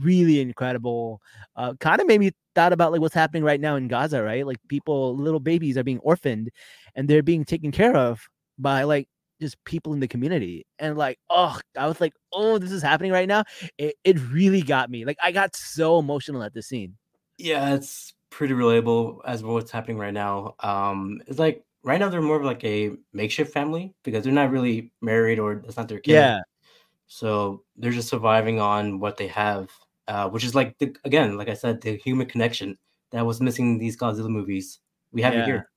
really 0.01 0.41
incredible. 0.41 1.21
Uh, 1.55 1.73
kind 1.79 2.01
of 2.01 2.07
made 2.07 2.19
me 2.19 2.31
thought 2.55 2.73
about 2.73 2.91
like 2.91 3.01
what's 3.01 3.13
happening 3.15 3.43
right 3.43 3.59
now 3.61 3.75
in 3.75 3.87
Gaza, 3.87 4.23
right? 4.23 4.45
Like 4.47 4.57
people, 4.69 5.15
little 5.17 5.39
babies 5.41 5.77
are 5.77 5.83
being 5.83 5.99
orphaned, 5.99 6.51
and 6.95 7.07
they're 7.07 7.23
being 7.23 7.45
taken 7.45 7.71
care 7.71 7.95
of 7.95 8.27
by 8.59 8.83
like 8.83 9.07
just 9.39 9.63
people 9.65 9.93
in 9.93 9.99
the 9.99 10.07
community 10.07 10.65
and 10.79 10.97
like 10.97 11.19
oh 11.29 11.59
i 11.77 11.87
was 11.87 11.99
like 12.01 12.13
oh 12.33 12.57
this 12.57 12.71
is 12.71 12.81
happening 12.81 13.11
right 13.11 13.27
now 13.27 13.43
it, 13.77 13.95
it 14.03 14.19
really 14.31 14.61
got 14.61 14.89
me 14.89 15.05
like 15.05 15.17
i 15.23 15.31
got 15.31 15.55
so 15.55 15.99
emotional 15.99 16.43
at 16.43 16.53
the 16.53 16.61
scene 16.61 16.97
Yeah, 17.37 17.75
it's 17.75 18.13
pretty 18.29 18.53
relatable 18.53 19.21
as 19.25 19.41
for 19.41 19.47
what's 19.53 19.71
happening 19.71 19.97
right 19.97 20.13
now. 20.13 20.55
Um, 20.59 21.21
it's 21.27 21.39
like 21.39 21.63
right 21.83 21.99
now 21.99 22.09
they're 22.09 22.21
more 22.21 22.37
of 22.37 22.43
like 22.43 22.63
a 22.63 22.91
makeshift 23.13 23.53
family 23.53 23.93
because 24.03 24.23
they're 24.23 24.33
not 24.33 24.51
really 24.51 24.91
married 25.01 25.39
or 25.39 25.55
that's 25.63 25.77
not 25.77 25.87
their 25.87 25.99
kid. 25.99 26.33
yeah 26.33 26.41
So 27.07 27.63
they're 27.77 27.91
just 27.93 28.09
surviving 28.09 28.59
on 28.61 28.99
what 28.99 29.17
they 29.17 29.27
have, 29.27 29.71
uh, 30.07 30.29
which 30.29 30.43
is 30.45 30.55
like 30.55 30.77
the, 30.79 30.95
again, 31.05 31.37
like 31.37 31.49
I 31.49 31.55
said, 31.55 31.81
the 31.81 31.97
human 31.97 32.27
connection 32.27 32.77
that 33.11 33.25
was 33.25 33.41
missing 33.41 33.67
in 33.73 33.77
these 33.79 33.97
Godzilla 33.97 34.29
movies. 34.29 34.79
We 35.13 35.21
have 35.23 35.33
Yeah. 35.33 35.39
it 35.39 35.45
here. 35.45 35.69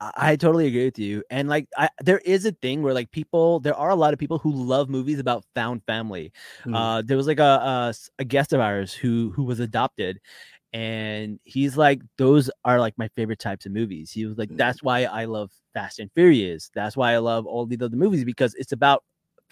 I, 0.00 0.36
totally 0.36 0.66
agree 0.66 0.84
with 0.84 0.98
you 0.98 1.22
and 1.30 1.48
like 1.48 1.66
I, 1.78 1.88
there 2.02 2.18
is 2.18 2.44
a 2.44 2.52
thing 2.52 2.82
where 2.82 2.92
like 2.92 3.10
people 3.10 3.60
there 3.60 3.74
are 3.76 3.90
a 3.90 3.94
lot 3.94 4.12
of 4.12 4.18
people 4.18 4.38
who 4.38 4.52
love 4.52 4.88
movies 4.90 5.18
about 5.18 5.44
found 5.54 5.82
family 5.86 6.32
Mm. 6.66 6.74
uh 6.74 7.02
there 7.02 7.16
was 7.16 7.26
like 7.26 7.38
a 7.38 7.94
a 8.18 8.24
guest 8.24 8.52
of 8.52 8.60
ours 8.60 8.92
who 8.92 9.32
who 9.34 9.44
was 9.44 9.60
adopted 9.60 10.20
and 10.72 11.38
he's 11.44 11.76
like 11.76 12.02
those 12.18 12.50
are 12.64 12.80
like 12.80 12.94
my 12.98 13.08
favorite 13.16 13.38
types 13.38 13.66
of 13.66 13.72
movies 13.72 14.10
he 14.10 14.26
was 14.26 14.36
like 14.36 14.50
Mm. 14.50 14.56
that's 14.58 14.82
why 14.82 15.04
i 15.04 15.24
love 15.24 15.50
fast 15.72 15.98
and 16.00 16.10
furious 16.14 16.70
that's 16.74 16.96
why 16.96 17.12
i 17.12 17.18
love 17.18 17.46
all 17.46 17.64
these 17.66 17.80
other 17.82 17.96
movies 17.96 18.24
because 18.24 18.54
it's 18.56 18.72
about 18.72 19.04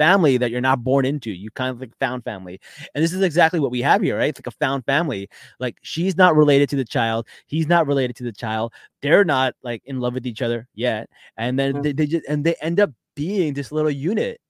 family 0.03 0.37
that 0.39 0.51
you're 0.51 0.61
not 0.71 0.83
born 0.85 1.05
into. 1.07 1.31
You 1.31 1.51
kind 1.53 1.71
of 1.71 1.81
like 1.81 1.97
found 2.01 2.25
family. 2.25 2.61
And 2.95 3.05
this 3.05 3.13
is 3.13 3.23
exactly 3.23 3.61
what 3.61 3.71
we 3.71 3.83
have 3.83 4.03
here 4.03 4.19
right? 4.19 4.29
It's 4.31 4.41
like 4.41 4.47
a 4.55 4.59
found 4.65 4.85
family. 4.87 5.29
Like 5.61 5.77
she's 5.83 6.17
not 6.17 6.37
related 6.37 6.69
to 6.71 6.77
the 6.77 6.85
child. 6.85 7.27
He's 7.47 7.69
not 7.69 7.87
related 7.87 8.17
to 8.17 8.25
the 8.25 8.33
child. 8.33 8.73
They're 9.03 9.25
not 9.25 9.55
like 9.63 9.83
in 9.87 10.01
love 10.01 10.15
with 10.15 10.27
each 10.27 10.43
other 10.43 10.69
yet. 10.75 11.09
And 11.37 11.59
then 11.59 11.77
Yeah. 11.77 11.83
they, 11.83 11.93
they 11.93 12.07
just 12.07 12.27
and 12.29 12.45
they 12.45 12.55
end 12.61 12.81
up 12.81 12.91
being 13.17 13.55
this 13.55 13.73
little 13.73 13.91
unit 13.91 14.41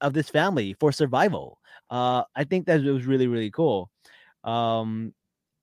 of 0.00 0.12
this 0.12 0.28
family 0.30 0.74
for 0.80 0.92
survival. 0.92 1.58
Uh 1.90 2.22
i 2.36 2.44
think 2.44 2.66
that 2.66 2.82
was 2.82 3.06
really 3.06 3.26
really 3.28 3.50
cool. 3.50 3.90
Um 4.44 5.14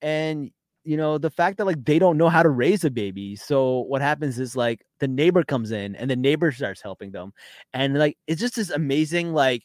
and 0.01 0.51
you 0.83 0.97
know 0.97 1.17
the 1.17 1.29
fact 1.29 1.57
that 1.57 1.65
like 1.65 1.83
they 1.85 1.99
don't 1.99 2.17
know 2.17 2.29
how 2.29 2.43
to 2.43 2.49
raise 2.49 2.83
a 2.83 2.89
baby 2.91 3.35
so 3.35 3.79
what 3.81 4.01
happens 4.01 4.39
is 4.39 4.55
like 4.55 4.85
the 4.99 5.07
neighbor 5.07 5.43
comes 5.43 5.71
in 5.71 5.95
and 5.95 6.09
the 6.09 6.15
neighbor 6.15 6.51
starts 6.51 6.81
helping 6.81 7.11
them 7.11 7.33
and 7.73 7.97
like 7.97 8.17
it's 8.27 8.41
just 8.41 8.55
this 8.55 8.69
amazing 8.69 9.33
like 9.33 9.63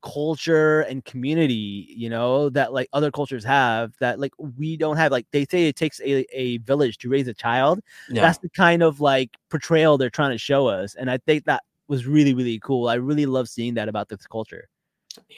culture 0.00 0.82
and 0.82 1.04
community 1.04 1.86
you 1.90 2.08
know 2.08 2.48
that 2.50 2.72
like 2.72 2.88
other 2.92 3.10
cultures 3.10 3.42
have 3.44 3.92
that 3.98 4.20
like 4.20 4.32
we 4.38 4.76
don't 4.76 4.96
have 4.96 5.10
like 5.10 5.26
they 5.32 5.44
say 5.44 5.66
it 5.66 5.74
takes 5.74 6.00
a, 6.02 6.24
a 6.32 6.58
village 6.58 6.98
to 6.98 7.08
raise 7.08 7.26
a 7.26 7.34
child 7.34 7.80
Yeah. 8.08 8.22
that's 8.22 8.38
the 8.38 8.48
kind 8.50 8.82
of 8.82 9.00
like 9.00 9.30
portrayal 9.50 9.98
they're 9.98 10.08
trying 10.08 10.30
to 10.30 10.38
show 10.38 10.68
us 10.68 10.94
and 10.94 11.10
i 11.10 11.18
think 11.18 11.44
that 11.46 11.64
was 11.88 12.06
really 12.06 12.32
really 12.32 12.60
cool 12.60 12.88
i 12.88 12.94
really 12.94 13.26
love 13.26 13.48
seeing 13.48 13.74
that 13.74 13.88
about 13.88 14.08
this 14.08 14.24
culture 14.26 14.68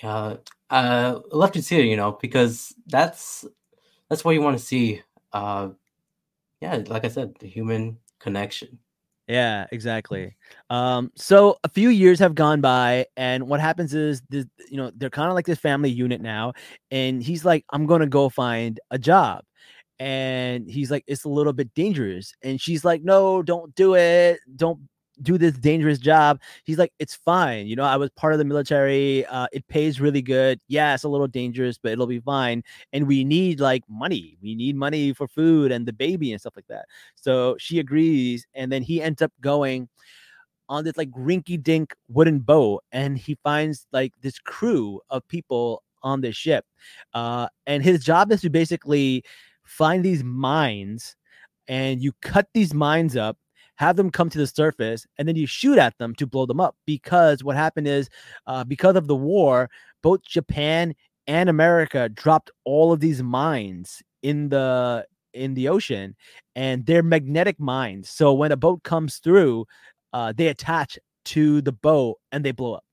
Yeah, 0.02 0.36
uh, 0.70 1.20
I 1.32 1.36
love 1.36 1.52
to 1.52 1.62
see 1.62 1.78
it, 1.78 1.86
you 1.86 1.96
know, 1.96 2.12
because 2.20 2.74
that's 2.86 3.46
that's 4.10 4.24
what 4.24 4.32
you 4.32 4.42
want 4.42 4.58
to 4.58 4.64
see. 4.64 5.02
Uh, 5.32 5.70
yeah, 6.60 6.82
like 6.88 7.04
I 7.04 7.08
said, 7.08 7.34
the 7.38 7.46
human 7.46 7.96
connection. 8.18 8.78
Yeah, 9.28 9.68
exactly. 9.70 10.36
Um, 10.70 11.12
so 11.14 11.56
a 11.62 11.68
few 11.68 11.88
years 11.88 12.18
have 12.18 12.34
gone 12.34 12.60
by, 12.60 13.06
and 13.16 13.48
what 13.48 13.60
happens 13.60 13.94
is 13.94 14.22
this, 14.28 14.44
you 14.68 14.76
know, 14.76 14.90
they're 14.96 15.08
kind 15.08 15.28
of 15.28 15.36
like 15.36 15.46
this 15.46 15.60
family 15.60 15.88
unit 15.90 16.20
now, 16.20 16.52
and 16.90 17.22
he's 17.22 17.44
like, 17.44 17.64
I'm 17.70 17.86
gonna 17.86 18.08
go 18.08 18.28
find 18.28 18.80
a 18.90 18.98
job. 18.98 19.44
And 20.00 20.68
he's 20.68 20.90
like, 20.90 21.04
it's 21.06 21.24
a 21.24 21.28
little 21.28 21.52
bit 21.52 21.72
dangerous. 21.74 22.32
And 22.42 22.60
she's 22.60 22.84
like, 22.84 23.04
No, 23.04 23.42
don't 23.42 23.74
do 23.74 23.94
it. 23.94 24.40
Don't 24.56 24.80
do 25.22 25.38
this 25.38 25.54
dangerous 25.54 25.98
job. 25.98 26.40
He's 26.64 26.78
like, 26.78 26.92
It's 26.98 27.14
fine. 27.14 27.66
You 27.66 27.76
know, 27.76 27.84
I 27.84 27.96
was 27.96 28.10
part 28.10 28.32
of 28.32 28.38
the 28.38 28.44
military. 28.44 29.26
Uh, 29.26 29.46
it 29.52 29.66
pays 29.68 30.00
really 30.00 30.22
good. 30.22 30.60
Yeah, 30.68 30.94
it's 30.94 31.04
a 31.04 31.08
little 31.08 31.26
dangerous, 31.26 31.78
but 31.78 31.92
it'll 31.92 32.06
be 32.06 32.20
fine. 32.20 32.62
And 32.92 33.06
we 33.06 33.24
need 33.24 33.60
like 33.60 33.82
money. 33.88 34.36
We 34.42 34.54
need 34.54 34.76
money 34.76 35.12
for 35.12 35.28
food 35.28 35.72
and 35.72 35.86
the 35.86 35.92
baby 35.92 36.32
and 36.32 36.40
stuff 36.40 36.54
like 36.56 36.68
that. 36.68 36.86
So 37.14 37.56
she 37.58 37.78
agrees, 37.78 38.46
and 38.54 38.70
then 38.70 38.82
he 38.82 39.02
ends 39.02 39.22
up 39.22 39.32
going 39.40 39.88
on 40.68 40.84
this 40.84 40.96
like 40.96 41.10
rinky 41.10 41.60
dink 41.60 41.94
wooden 42.08 42.38
boat, 42.40 42.82
and 42.92 43.18
he 43.18 43.36
finds 43.42 43.86
like 43.92 44.12
this 44.22 44.38
crew 44.38 45.00
of 45.10 45.26
people 45.28 45.82
on 46.02 46.20
this 46.20 46.36
ship. 46.36 46.64
Uh, 47.14 47.48
and 47.66 47.82
his 47.82 48.04
job 48.04 48.32
is 48.32 48.40
to 48.40 48.50
basically 48.50 49.22
find 49.64 50.04
these 50.04 50.24
mines 50.24 51.16
and 51.68 52.02
you 52.02 52.12
cut 52.22 52.48
these 52.52 52.74
mines 52.74 53.16
up 53.16 53.36
have 53.80 53.96
them 53.96 54.10
come 54.10 54.28
to 54.28 54.38
the 54.38 54.46
surface 54.46 55.06
and 55.18 55.26
then 55.26 55.36
you 55.36 55.46
shoot 55.46 55.78
at 55.78 55.96
them 55.98 56.14
to 56.14 56.26
blow 56.26 56.44
them 56.44 56.60
up 56.60 56.76
because 56.86 57.42
what 57.42 57.56
happened 57.56 57.88
is 57.88 58.08
uh, 58.46 58.62
because 58.62 58.94
of 58.94 59.06
the 59.06 59.16
war 59.16 59.70
both 60.02 60.22
japan 60.22 60.94
and 61.26 61.48
america 61.48 62.08
dropped 62.10 62.50
all 62.64 62.92
of 62.92 63.00
these 63.00 63.22
mines 63.22 64.02
in 64.22 64.48
the 64.50 65.04
in 65.34 65.54
the 65.54 65.68
ocean 65.68 66.14
and 66.56 66.84
they're 66.86 67.02
magnetic 67.02 67.58
mines. 67.58 68.10
So 68.10 68.32
when 68.32 68.52
a 68.52 68.56
boat 68.56 68.82
comes 68.82 69.18
through 69.18 69.66
uh, 70.12 70.32
they 70.36 70.48
attach 70.48 70.98
to 71.26 71.62
the 71.62 71.72
boat 71.72 72.18
and 72.32 72.44
they 72.44 72.52
blow 72.52 72.74
up. 72.74 72.84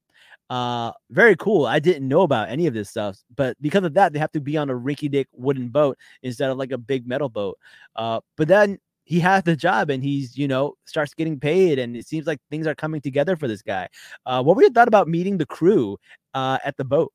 Uh 0.49 0.91
very 1.11 1.35
cool. 1.35 1.65
I 1.65 1.79
didn't 1.79 2.07
know 2.07 2.21
about 2.21 2.49
any 2.49 2.67
of 2.67 2.73
this 2.73 2.89
stuff 2.89 3.17
but 3.35 3.57
because 3.59 3.83
of 3.83 3.93
that 3.95 4.13
they 4.13 4.19
have 4.19 4.31
to 4.31 4.39
be 4.39 4.55
on 4.55 4.69
a 4.69 4.73
rinky 4.73 5.11
dick 5.11 5.27
wooden 5.33 5.67
boat 5.69 5.97
instead 6.21 6.49
of 6.49 6.57
like 6.57 6.71
a 6.71 6.77
big 6.77 7.07
metal 7.07 7.29
boat. 7.29 7.57
Uh 7.95 8.21
but 8.37 8.47
then 8.47 8.77
he 9.07 9.19
has 9.21 9.41
the 9.43 9.55
job 9.55 9.89
and 9.89 10.03
he's 10.03 10.37
you 10.37 10.47
know 10.47 10.75
starts 10.85 11.13
getting 11.13 11.39
paid 11.39 11.79
and 11.79 11.95
it 11.95 12.05
seems 12.05 12.27
like 12.27 12.39
things 12.51 12.67
are 12.67 12.75
coming 12.75 12.99
together 13.01 13.35
for 13.37 13.47
this 13.47 13.61
guy 13.61 13.87
uh 14.25 14.43
what 14.43 14.55
were 14.55 14.61
your 14.63 14.71
thought 14.71 14.87
about 14.89 15.07
meeting 15.07 15.37
the 15.37 15.45
crew 15.45 15.97
uh 16.33 16.57
at 16.65 16.75
the 16.77 16.83
boat 16.83 17.11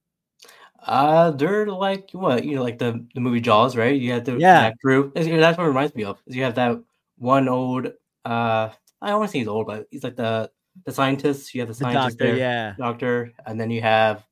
Uh, 0.85 1.31
they're 1.31 1.67
like 1.69 2.11
what 2.13 2.45
you 2.45 2.57
know, 2.57 2.63
like 2.65 2.79
the 2.79 3.07
the 3.15 3.21
movie 3.21 3.41
Jaws, 3.41 3.77
right? 3.77 3.95
You 3.95 4.13
have 4.19 4.25
the 4.25 4.37
Yeah. 4.39 4.61
that 4.71 4.79
crew. 4.83 5.13
Is- 5.15 5.29
That's 5.29 5.57
what 5.57 5.65
it 5.65 5.69
reminds 5.69 5.95
me 5.95 6.03
of. 6.05 6.19
Is 6.27 6.35
you 6.35 6.43
have 6.43 6.57
that 6.57 6.75
one 7.19 7.47
old. 7.49 7.87
Uh, 8.25 8.71
I 9.01 9.09
don't 9.09 9.21
want 9.21 9.29
to 9.31 9.33
say 9.33 9.39
he's 9.41 9.49
old, 9.49 9.67
but 9.69 9.87
he's 9.93 10.03
like 10.03 10.17
the 10.17 10.51
the 10.85 10.91
scientist. 10.93 11.55
You 11.55 11.61
have 11.63 11.69
the 11.69 11.75
the 11.79 11.85
scientist 11.85 12.19
doctor 12.19 12.35
there, 12.35 12.37
yeah 12.37 12.75
doctor, 12.79 13.31
and 13.47 13.61
then 13.61 13.71
you 13.71 13.81
have 13.83 14.27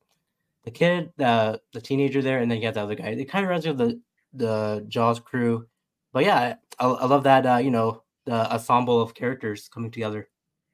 the 0.65 0.73
kid, 0.73 1.13
the 1.23 1.61
the 1.73 1.81
teenager 1.81 2.21
there, 2.23 2.41
and 2.43 2.51
then 2.51 2.59
you 2.59 2.67
have 2.67 2.75
the 2.75 2.83
other 2.83 2.97
guy. 2.99 3.15
It 3.15 3.31
kind 3.31 3.45
of 3.45 3.49
reminds 3.51 3.67
me 3.67 3.71
of 3.71 3.79
the 3.79 4.01
the 4.35 4.85
Jaws 4.89 5.21
crew. 5.21 5.67
But 6.13 6.25
yeah, 6.25 6.57
I, 6.79 6.87
I 6.87 7.07
love 7.07 7.25
that. 7.25 7.47
Uh, 7.47 7.57
you 7.59 7.71
know, 7.71 8.03
the 8.27 8.53
ensemble 8.53 9.01
of 9.01 9.15
characters 9.15 9.69
coming 9.69 9.91
together. 9.91 10.29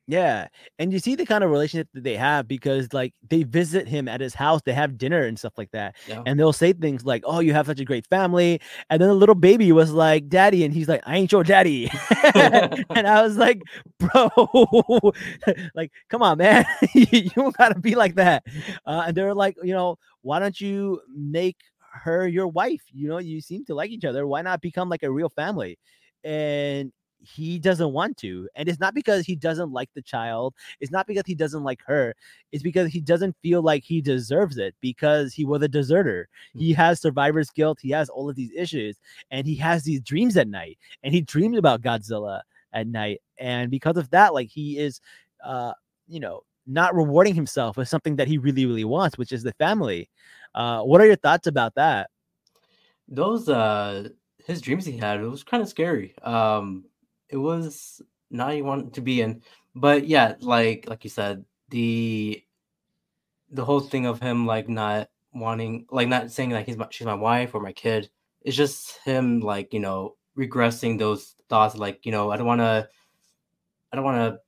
Yeah, 0.09 0.47
and 0.79 0.93
you 0.93 1.01
see 1.01 1.17
the 1.17 1.27
kind 1.27 1.43
of 1.43 1.51
relationship 1.51 1.89
that 1.95 2.05
they 2.05 2.15
have 2.15 2.47
because 2.47 2.93
like 2.93 3.13
they 3.29 3.43
visit 3.43 3.89
him 3.89 4.07
at 4.07 4.21
his 4.21 4.35
house, 4.35 4.61
they 4.65 4.73
have 4.73 4.97
dinner 4.97 5.23
and 5.23 5.37
stuff 5.37 5.55
like 5.59 5.73
that, 5.73 5.97
Yeah. 6.07 6.23
and 6.25 6.39
they'll 6.39 6.53
say 6.53 6.73
things 6.73 7.05
like, 7.05 7.25
"Oh, 7.27 7.41
you 7.41 7.53
have 7.55 7.67
such 7.67 7.81
a 7.81 7.85
great 7.85 8.07
family," 8.07 8.61
and 8.89 9.03
then 9.03 9.09
the 9.09 9.15
little 9.17 9.35
baby 9.35 9.73
was 9.73 9.91
like, 9.91 10.29
"Daddy," 10.29 10.65
and 10.65 10.73
he's 10.73 10.89
like, 10.89 11.03
"I 11.07 11.17
ain't 11.17 11.33
your 11.33 11.43
daddy," 11.43 11.91
and 12.35 13.09
I 13.09 13.21
was 13.23 13.37
like, 13.37 13.61
"Bro, 13.99 14.31
like, 15.75 15.91
come 16.09 16.23
on, 16.23 16.39
man, 16.39 16.65
you 16.95 17.29
don't 17.31 17.57
gotta 17.57 17.81
be 17.81 17.97
like 17.97 18.15
that." 18.15 18.45
Uh, 18.87 19.05
and 19.09 19.17
they're 19.17 19.35
like, 19.35 19.57
"You 19.65 19.75
know, 19.75 19.99
why 20.23 20.39
don't 20.39 20.61
you 20.61 21.01
make 21.17 21.57
her 22.05 22.27
your 22.27 22.49
wife? 22.49 22.83
You 22.93 23.09
know, 23.09 23.19
you 23.19 23.41
seem 23.41 23.65
to 23.67 23.75
like 23.75 23.91
each 23.91 24.05
other. 24.05 24.27
Why 24.27 24.43
not 24.43 24.61
become 24.61 24.89
like 24.89 25.03
a 25.03 25.11
real 25.11 25.31
family?" 25.31 25.79
And 26.25 26.93
he 27.21 27.59
doesn't 27.59 27.93
want 27.93 28.17
to. 28.19 28.49
And 28.55 28.69
it's 28.69 28.81
not 28.81 28.95
because 28.95 29.25
he 29.27 29.35
doesn't 29.37 29.73
like 29.73 29.91
the 29.95 30.03
child. 30.03 30.55
It's 30.81 30.93
not 30.93 31.07
because 31.07 31.25
he 31.27 31.35
doesn't 31.35 31.65
like 31.65 31.81
her. 31.87 32.15
It's 32.53 32.63
because 32.63 32.93
he 32.93 33.01
doesn't 33.01 33.37
feel 33.43 33.63
like 33.63 33.85
he 33.85 34.01
deserves 34.01 34.59
it 34.59 34.75
because 34.81 35.33
he 35.33 35.45
was 35.45 35.63
a 35.63 35.69
deserter. 35.69 36.29
He 36.55 36.73
has 36.75 37.01
survivor's 37.01 37.51
guilt. 37.51 37.79
He 37.81 37.91
has 37.91 38.09
all 38.09 38.29
of 38.31 38.37
these 38.37 38.53
issues 38.57 38.97
and 39.31 39.47
he 39.47 39.57
has 39.57 39.83
these 39.85 40.01
dreams 40.01 40.37
at 40.37 40.49
night 40.49 40.79
and 41.03 41.13
he 41.13 41.21
dreams 41.21 41.59
about 41.59 41.83
Godzilla 41.83 42.43
at 42.73 42.87
night. 42.87 43.21
And 43.39 43.71
because 43.71 43.97
of 43.97 44.11
that, 44.11 44.35
like 44.35 44.49
he 44.49 44.79
is, 44.79 45.01
uh, 45.45 45.73
you 46.07 46.21
know, 46.21 46.43
not 46.67 46.95
rewarding 46.95 47.35
himself 47.35 47.77
with 47.77 47.89
something 47.89 48.17
that 48.17 48.29
he 48.29 48.39
really, 48.39 48.67
really 48.67 48.85
wants, 48.85 49.17
which 49.17 49.33
is 49.33 49.43
the 49.43 49.53
family. 49.53 50.09
Uh, 50.57 50.83
what 50.83 51.01
are 51.01 51.07
your 51.07 51.17
thoughts 51.17 51.47
about 51.47 51.75
that? 51.77 52.11
those 53.09 53.49
uh 53.49 54.09
his 54.45 54.61
dreams 54.61 54.85
he 54.85 54.97
had 54.97 55.21
it 55.21 55.27
was 55.27 55.45
kind 55.45 55.63
of 55.63 55.69
scary 55.69 56.15
um 56.23 56.85
it 57.29 57.37
was 57.37 58.03
not 58.31 58.57
you 58.57 58.65
want 58.65 58.93
to 58.95 59.01
be 59.01 59.21
in 59.21 59.43
but 59.75 60.07
yeah 60.07 60.35
like 60.41 60.89
like 60.89 61.05
you 61.05 61.11
said 61.11 61.45
the 61.71 62.43
the 63.51 63.65
whole 63.65 63.81
thing 63.81 64.07
of 64.07 64.21
him 64.21 64.47
like 64.47 64.69
not 64.69 65.09
wanting 65.33 65.87
like 65.91 66.09
not 66.09 66.31
saying 66.31 66.51
like 66.51 66.67
he's 66.67 66.77
my 66.77 66.87
she's 66.91 67.07
my 67.07 67.15
wife 67.15 67.55
or 67.55 67.61
my 67.61 67.73
kid 67.73 68.09
it's 68.43 68.57
just 68.57 68.99
him 69.05 69.41
like 69.41 69.73
you 69.73 69.81
know 69.81 70.17
regressing 70.37 70.99
those 70.99 71.37
thoughts 71.49 71.77
like 71.77 72.05
you 72.05 72.13
know 72.13 72.31
i 72.31 72.37
don't 72.37 72.47
want 72.47 72.61
to 72.61 72.89
i 73.93 73.97
don't 73.97 74.05
want 74.05 74.19
to 74.19 74.39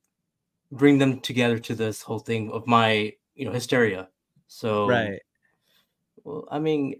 bring 0.76 0.98
them 0.98 1.20
together 1.20 1.58
to 1.58 1.74
this 1.74 2.02
whole 2.02 2.18
thing 2.18 2.50
of 2.50 2.66
my 2.66 3.12
you 3.34 3.44
know 3.44 3.52
hysteria 3.52 4.08
so 4.48 4.86
Right. 4.86 5.20
Well, 6.28 6.46
I 6.50 6.58
mean, 6.58 6.96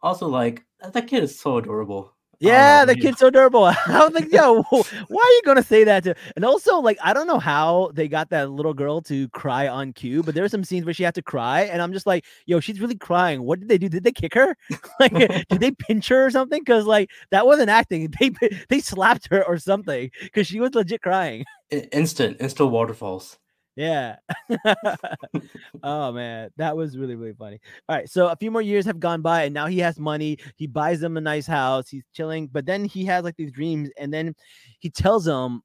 also 0.00 0.28
like 0.28 0.64
that 0.92 1.08
kid 1.08 1.24
is 1.24 1.38
so 1.38 1.58
adorable. 1.58 2.14
Yeah, 2.38 2.86
the 2.86 2.94
kid's 2.94 3.18
so 3.18 3.26
adorable. 3.26 3.64
I 3.64 3.74
was 3.86 4.14
like, 4.14 4.32
yo, 4.32 4.62
why 4.62 5.22
are 5.22 5.32
you 5.32 5.42
gonna 5.44 5.62
say 5.62 5.84
that 5.84 6.04
to? 6.04 6.14
And 6.36 6.44
also, 6.44 6.78
like, 6.78 6.96
I 7.02 7.12
don't 7.12 7.26
know 7.26 7.40
how 7.40 7.90
they 7.92 8.08
got 8.08 8.30
that 8.30 8.50
little 8.50 8.72
girl 8.72 9.02
to 9.02 9.28
cry 9.30 9.68
on 9.68 9.92
cue, 9.92 10.22
but 10.22 10.34
there 10.34 10.44
were 10.44 10.48
some 10.48 10.64
scenes 10.64 10.86
where 10.86 10.94
she 10.94 11.02
had 11.02 11.16
to 11.16 11.22
cry, 11.22 11.62
and 11.62 11.82
I'm 11.82 11.92
just 11.92 12.06
like, 12.06 12.24
yo, 12.46 12.60
she's 12.60 12.80
really 12.80 12.94
crying. 12.94 13.42
What 13.42 13.60
did 13.60 13.68
they 13.68 13.76
do? 13.76 13.90
Did 13.90 14.04
they 14.04 14.12
kick 14.12 14.32
her? 14.34 14.56
like, 15.00 15.12
did 15.12 15.60
they 15.60 15.72
pinch 15.72 16.08
her 16.08 16.24
or 16.24 16.30
something? 16.30 16.60
Because 16.60 16.86
like 16.86 17.10
that 17.30 17.44
wasn't 17.44 17.68
acting. 17.70 18.12
They 18.20 18.30
they 18.68 18.80
slapped 18.80 19.28
her 19.30 19.44
or 19.46 19.58
something 19.58 20.10
because 20.22 20.46
she 20.46 20.60
was 20.60 20.74
legit 20.74 21.02
crying. 21.02 21.44
Instant, 21.70 22.38
instant 22.40 22.70
waterfalls. 22.70 23.38
Yeah. 23.76 24.16
oh 25.82 26.12
man, 26.12 26.50
that 26.56 26.76
was 26.76 26.98
really 26.98 27.14
really 27.14 27.34
funny. 27.34 27.60
All 27.88 27.96
right, 27.96 28.08
so 28.08 28.28
a 28.28 28.36
few 28.36 28.50
more 28.50 28.62
years 28.62 28.84
have 28.86 29.00
gone 29.00 29.22
by, 29.22 29.44
and 29.44 29.54
now 29.54 29.66
he 29.66 29.78
has 29.78 29.98
money. 29.98 30.38
He 30.56 30.66
buys 30.66 31.00
them 31.00 31.16
a 31.16 31.20
nice 31.20 31.46
house. 31.46 31.88
He's 31.88 32.04
chilling, 32.12 32.48
but 32.48 32.66
then 32.66 32.84
he 32.84 33.04
has 33.06 33.24
like 33.24 33.36
these 33.36 33.52
dreams, 33.52 33.90
and 33.98 34.12
then 34.12 34.34
he 34.80 34.90
tells 34.90 35.24
them, 35.24 35.62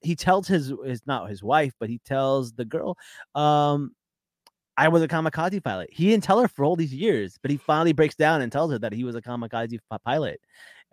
he 0.00 0.16
tells 0.16 0.48
his 0.48 0.72
his 0.84 1.02
not 1.06 1.28
his 1.30 1.42
wife, 1.42 1.72
but 1.80 1.90
he 1.90 1.98
tells 2.06 2.52
the 2.52 2.64
girl, 2.64 2.96
um, 3.34 3.92
I 4.76 4.88
was 4.88 5.02
a 5.02 5.08
kamikaze 5.08 5.62
pilot. 5.62 5.90
He 5.92 6.08
didn't 6.08 6.24
tell 6.24 6.40
her 6.40 6.48
for 6.48 6.64
all 6.64 6.76
these 6.76 6.94
years, 6.94 7.36
but 7.42 7.50
he 7.50 7.56
finally 7.58 7.92
breaks 7.92 8.14
down 8.14 8.40
and 8.42 8.50
tells 8.50 8.72
her 8.72 8.78
that 8.78 8.92
he 8.92 9.04
was 9.04 9.14
a 9.16 9.22
kamikaze 9.22 9.78
pilot, 10.04 10.40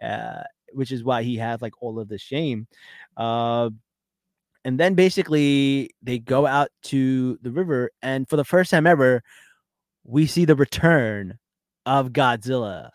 uh, 0.03 0.43
which 0.73 0.91
is 0.91 1.03
why 1.03 1.23
he 1.23 1.37
has 1.37 1.61
like 1.61 1.73
all 1.81 1.99
of 1.99 2.09
the 2.09 2.17
shame. 2.17 2.67
Uh, 3.15 3.69
and 4.65 4.79
then 4.79 4.93
basically 4.93 5.91
they 6.01 6.19
go 6.19 6.45
out 6.45 6.69
to 6.83 7.37
the 7.41 7.51
river, 7.51 7.91
and 8.01 8.27
for 8.27 8.35
the 8.35 8.43
first 8.43 8.71
time 8.71 8.87
ever, 8.87 9.21
we 10.03 10.25
see 10.25 10.45
the 10.45 10.55
return 10.55 11.37
of 11.85 12.09
Godzilla. 12.09 12.89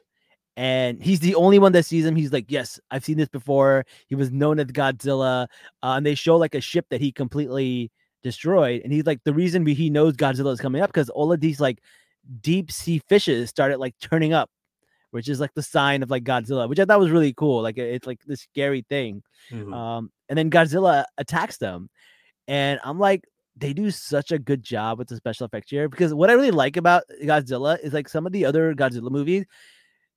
And 0.56 1.02
he's 1.02 1.20
the 1.20 1.34
only 1.34 1.58
one 1.58 1.72
that 1.72 1.86
sees 1.86 2.04
him. 2.04 2.14
He's 2.14 2.32
like, 2.32 2.46
Yes, 2.48 2.78
I've 2.90 3.04
seen 3.04 3.16
this 3.16 3.28
before. 3.28 3.84
He 4.06 4.14
was 4.14 4.30
known 4.30 4.58
as 4.58 4.66
Godzilla. 4.66 5.44
Uh, 5.82 5.94
and 5.96 6.04
they 6.04 6.14
show 6.14 6.36
like 6.36 6.54
a 6.54 6.60
ship 6.60 6.86
that 6.90 7.00
he 7.00 7.10
completely 7.10 7.90
destroyed. 8.22 8.82
And 8.84 8.92
he's 8.92 9.06
like, 9.06 9.20
The 9.24 9.32
reason 9.32 9.64
he 9.64 9.88
knows 9.88 10.14
Godzilla 10.14 10.52
is 10.52 10.60
coming 10.60 10.82
up 10.82 10.90
because 10.90 11.08
all 11.08 11.32
of 11.32 11.40
these 11.40 11.60
like 11.60 11.78
deep 12.40 12.70
sea 12.70 13.00
fishes 13.08 13.48
started 13.48 13.78
like 13.78 13.94
turning 14.00 14.34
up, 14.34 14.50
which 15.12 15.28
is 15.28 15.38
like 15.40 15.54
the 15.54 15.62
sign 15.62 16.02
of 16.02 16.10
like 16.10 16.24
Godzilla, 16.24 16.68
which 16.68 16.80
I 16.80 16.84
thought 16.84 16.98
was 17.00 17.10
really 17.10 17.32
cool. 17.32 17.62
Like, 17.62 17.78
it's 17.78 18.06
like 18.06 18.20
this 18.26 18.40
scary 18.42 18.84
thing. 18.88 19.22
Mhm. 19.50 19.72
Um, 19.72 20.10
and 20.28 20.36
then 20.36 20.50
Godzilla 20.50 21.04
attacks 21.16 21.58
them, 21.58 21.88
and 22.48 22.80
I'm 22.82 22.98
like, 22.98 23.24
they 23.56 23.72
do 23.72 23.90
such 23.90 24.32
a 24.32 24.38
good 24.38 24.62
job 24.62 24.98
with 24.98 25.08
the 25.08 25.16
special 25.16 25.44
effects 25.46 25.70
here 25.70 25.88
because 25.88 26.12
what 26.14 26.30
I 26.30 26.32
really 26.32 26.50
like 26.50 26.76
about 26.76 27.04
Godzilla 27.22 27.78
is 27.80 27.92
like 27.92 28.08
some 28.08 28.26
of 28.26 28.32
the 28.32 28.44
other 28.44 28.74
Godzilla 28.74 29.10
movies. 29.10 29.44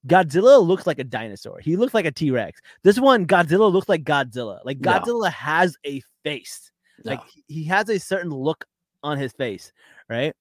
Godzilla 0.08 0.66
looks 0.66 0.86
like 0.88 1.00
a 1.00 1.04
dinosaur. 1.04 1.60
He 1.60 1.76
looks 1.78 1.94
like 1.94 2.06
a 2.06 2.12
T 2.12 2.30
Rex. 2.32 2.62
This 2.84 3.00
one, 3.00 3.26
Godzilla 3.26 3.72
looks 3.72 3.90
like 3.90 4.04
Godzilla. 4.04 4.60
Like 4.64 4.78
Yeah. 4.82 5.00
Godzilla 5.00 5.32
has 5.32 5.76
a 5.86 6.02
face. 6.24 6.72
Like 7.04 7.20
Yeah. 7.36 7.42
he 7.48 7.64
has 7.66 7.90
a 7.90 8.00
certain 8.00 8.30
look 8.32 8.66
on 9.04 9.18
his 9.18 9.34
face, 9.34 9.74
right? 10.10 10.34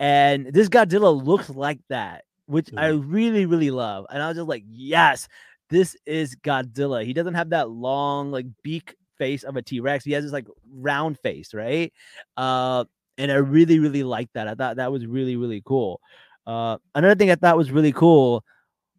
And 0.00 0.46
this 0.52 0.68
Godzilla 0.68 1.24
looks 1.24 1.48
like 1.48 1.78
that, 1.88 2.24
which 2.52 2.70
I 2.76 2.88
really, 2.88 3.46
really 3.46 3.70
love. 3.70 4.06
And 4.10 4.22
I 4.22 4.28
was 4.28 4.36
just 4.36 4.48
like, 4.48 4.64
yes, 4.68 5.26
this 5.70 5.96
is 6.04 6.36
Godzilla. 6.36 7.04
He 7.04 7.14
doesn't 7.14 7.34
have 7.34 7.50
that 7.50 7.70
long, 7.70 8.30
like 8.30 8.46
beak 8.62 8.94
face 9.16 9.42
of 9.42 9.56
a 9.56 9.62
T-Rex. 9.62 10.04
He 10.04 10.12
has 10.12 10.22
this 10.22 10.32
like 10.32 10.46
round 10.70 11.18
face, 11.20 11.54
right? 11.54 11.92
Uh, 12.36 12.84
and 13.16 13.32
I 13.32 13.36
really, 13.36 13.78
really 13.78 14.02
like 14.02 14.28
that. 14.34 14.48
I 14.48 14.54
thought 14.54 14.76
that 14.76 14.92
was 14.92 15.06
really, 15.06 15.36
really 15.36 15.62
cool. 15.64 16.00
Uh, 16.46 16.76
another 16.94 17.14
thing 17.14 17.30
I 17.30 17.36
thought 17.36 17.56
was 17.56 17.70
really 17.70 17.92
cool 17.92 18.44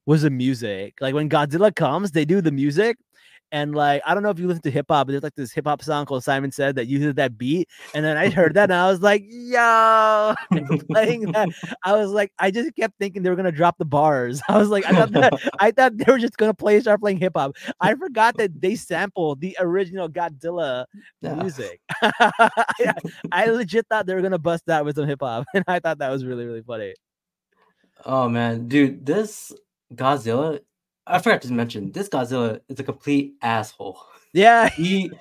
was 0.07 0.23
the 0.23 0.31
music. 0.31 0.95
Like 0.99 1.13
when 1.13 1.29
Godzilla 1.29 1.75
comes, 1.75 2.11
they 2.11 2.25
do 2.25 2.41
the 2.41 2.51
music. 2.51 2.97
And 3.53 3.75
like, 3.75 4.01
I 4.03 4.15
don't 4.15 4.23
know 4.23 4.31
if 4.31 4.39
you 4.39 4.47
listen 4.47 4.63
to 4.63 4.71
hip 4.71 4.87
hop, 4.89 5.05
but 5.05 5.11
there's 5.11 5.21
like 5.21 5.35
this 5.35 5.53
hip 5.53 5.67
hop 5.67 5.83
song 5.83 6.07
called 6.07 6.23
Simon 6.23 6.51
Says 6.51 6.73
that 6.73 6.87
uses 6.87 7.13
that 7.13 7.37
beat. 7.37 7.69
And 7.93 8.03
then 8.03 8.17
I 8.17 8.29
heard 8.29 8.55
that 8.55 8.63
and 8.63 8.73
I 8.73 8.89
was 8.89 9.01
like, 9.01 9.23
yo, 9.27 10.33
playing 10.91 11.31
that. 11.33 11.49
I 11.83 11.93
was 11.93 12.09
like, 12.09 12.33
I 12.39 12.49
just 12.49 12.75
kept 12.75 12.95
thinking 12.99 13.21
they 13.21 13.29
were 13.29 13.35
gonna 13.35 13.51
drop 13.51 13.77
the 13.77 13.85
bars. 13.85 14.41
I 14.49 14.57
was 14.57 14.69
like, 14.69 14.85
I 14.87 14.93
thought 14.93 15.11
that 15.11 15.33
I 15.59 15.69
thought 15.69 15.95
they 15.97 16.11
were 16.11 16.17
just 16.17 16.35
gonna 16.37 16.55
play 16.55 16.79
start 16.79 16.99
playing 16.99 17.19
hip 17.19 17.33
hop. 17.35 17.55
I 17.79 17.93
forgot 17.93 18.37
that 18.37 18.59
they 18.59 18.73
sampled 18.75 19.39
the 19.39 19.55
original 19.59 20.09
Godzilla 20.09 20.85
Yeah. 21.21 21.35
music. 21.35 21.79
I, 22.01 22.93
I 23.31 23.45
legit 23.51 23.85
thought 23.87 24.07
they 24.07 24.15
were 24.15 24.21
gonna 24.23 24.39
bust 24.39 24.63
that 24.65 24.83
with 24.83 24.95
some 24.95 25.07
hip 25.07 25.19
hop, 25.21 25.45
and 25.53 25.63
I 25.67 25.77
thought 25.79 25.99
that 25.99 26.09
was 26.09 26.25
really 26.25 26.45
really 26.45 26.63
funny. 26.63 26.95
Oh 28.03 28.27
man, 28.27 28.67
dude, 28.67 29.05
this 29.05 29.53
Godzilla. 29.93 30.59
I 31.07 31.19
forgot 31.19 31.41
to 31.43 31.53
mention 31.53 31.91
this 31.91 32.09
Godzilla 32.09 32.59
is 32.69 32.79
a 32.79 32.83
complete 32.83 33.33
asshole. 33.41 33.99
Yeah, 34.33 34.69
He 34.75 35.11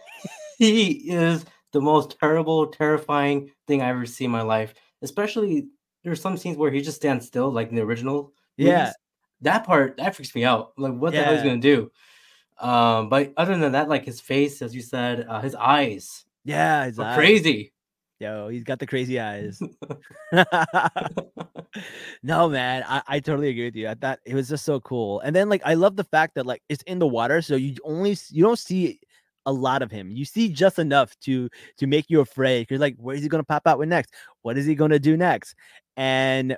he 0.59 0.91
is 1.11 1.45
the 1.73 1.81
most 1.81 2.19
terrible, 2.21 2.67
terrifying 2.69 3.51
thing 3.67 3.83
I 3.83 3.89
ever 3.89 4.07
see 4.07 4.25
in 4.25 4.31
my 4.31 4.43
life. 4.43 4.75
Especially 5.03 5.67
there's 6.05 6.21
some 6.21 6.37
scenes 6.37 6.57
where 6.57 6.71
he 6.71 6.81
just 6.83 6.97
stands 6.97 7.27
still, 7.27 7.51
like 7.51 7.71
in 7.71 7.75
the 7.77 7.83
original. 7.83 8.33
Yeah. 8.57 8.93
that 9.41 9.65
part 9.65 9.97
that 9.97 10.15
freaks 10.15 10.35
me 10.35 10.45
out. 10.45 10.73
Like, 10.79 10.95
what 10.95 11.13
the 11.13 11.23
hell 11.25 11.33
he's 11.35 11.43
Yeah. 11.43 11.49
gonna 11.51 11.61
do? 11.61 11.91
Um, 12.59 13.09
but 13.09 13.33
other 13.37 13.57
than 13.59 13.73
that, 13.73 13.89
like 13.89 14.05
his 14.05 14.21
face, 14.21 14.63
as 14.63 14.75
you 14.75 14.83
said, 14.83 15.27
uh, 15.29 15.41
his 15.41 15.55
eyes 15.55 16.25
yeah, 16.45 16.85
his 16.87 16.99
eyes. 16.99 17.15
crazy. 17.17 17.73
Yo, 18.21 18.49
he's 18.49 18.63
got 18.65 18.79
the 18.79 18.87
crazy 18.87 19.19
eyes. 19.19 19.61
no, 22.23 22.49
man, 22.49 22.85
I, 22.87 23.03
I 23.07 23.21
totally 23.21 23.49
agree 23.49 23.65
with 23.67 23.77
you. 23.77 23.89
I 23.89 23.95
thought 23.95 24.19
it 24.25 24.35
was 24.35 24.49
just 24.49 24.65
so 24.65 24.81
cool. 24.81 25.21
And 25.21 25.35
then 25.35 25.49
like 25.49 25.63
I 25.65 25.75
love 25.75 25.97
the 25.97 26.05
fact 26.05 26.35
that 26.35 26.47
like 26.47 26.63
it's 26.69 26.83
in 26.85 26.99
the 26.99 27.07
water, 27.07 27.43
so 27.43 27.57
you 27.57 27.77
only 27.85 28.17
you 28.31 28.43
don't 28.45 28.59
see 28.59 29.01
a 29.47 29.53
lot 29.53 29.83
of 29.83 29.91
him. 29.91 30.11
You 30.11 30.25
see 30.25 30.49
just 30.51 30.79
enough 30.79 31.19
to 31.21 31.49
to 31.79 31.87
make 31.87 32.07
you 32.09 32.21
afraid. 32.21 32.67
You're 32.71 32.79
like, 32.79 32.97
where 32.99 33.17
is 33.17 33.23
he 33.23 33.29
gonna 33.29 33.45
pop 33.45 33.67
out 33.67 33.79
with 33.79 33.89
next? 33.89 34.15
What 34.43 34.59
is 34.59 34.67
he 34.67 34.75
gonna 34.75 34.99
do 34.99 35.17
next? 35.17 35.55
And 35.97 36.57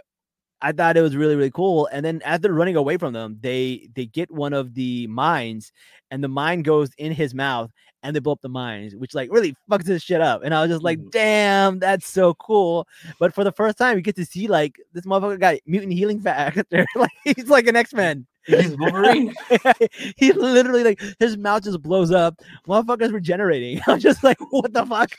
I 0.62 0.72
thought 0.72 0.96
it 0.96 1.02
was 1.02 1.16
really 1.16 1.36
really 1.36 1.50
cool. 1.50 1.88
And 1.92 2.04
then 2.04 2.22
as 2.24 2.40
they're 2.40 2.52
running 2.52 2.76
away 2.76 2.96
from 2.98 3.12
them, 3.14 3.38
they 3.42 3.88
they 3.94 4.06
get 4.06 4.30
one 4.30 4.52
of 4.54 4.74
the 4.74 5.06
mines, 5.08 5.72
and 6.10 6.24
the 6.24 6.28
mine 6.28 6.62
goes 6.62 6.90
in 6.98 7.12
his 7.12 7.34
mouth, 7.34 7.70
and 8.04 8.14
they 8.14 8.20
blow 8.20 8.32
up 8.34 8.42
the 8.42 8.48
mines, 8.48 8.94
which 8.94 9.14
like 9.14 9.32
really 9.32 9.56
fucks 9.68 9.84
this 9.84 10.02
shit 10.02 10.20
up. 10.20 10.42
And 10.44 10.54
I 10.54 10.60
was 10.60 10.70
just 10.70 10.84
like, 10.84 10.98
Mhm. 11.00 11.10
damn, 11.10 11.78
that's 11.80 12.06
so 12.06 12.34
cool. 12.34 12.86
But 13.18 13.34
for 13.34 13.42
the 13.42 13.50
first 13.50 13.78
time, 13.78 13.96
you 13.96 14.02
get 14.02 14.14
to 14.16 14.24
see 14.26 14.46
like 14.46 14.76
this 14.92 15.06
motherfucker 15.06 15.40
got 15.40 15.56
mutant 15.66 15.94
healing 15.94 16.20
factor. 16.20 16.86
like 16.96 17.10
he's 17.24 17.48
like 17.48 17.66
an 17.66 17.74
X 17.76 17.92
Men. 17.92 18.26
He's 18.46 18.76
Wolverine. 18.76 19.34
he 20.18 20.32
literally 20.32 20.84
like 20.84 21.00
his 21.18 21.38
mouth 21.38 21.64
just 21.64 21.80
blows 21.80 22.10
up. 22.10 22.40
Motherfucker's 22.68 23.10
regenerating. 23.10 23.80
I'm 23.88 23.98
just 23.98 24.22
like, 24.22 24.36
what 24.50 24.70
the 24.74 24.84
fuck? 24.84 25.12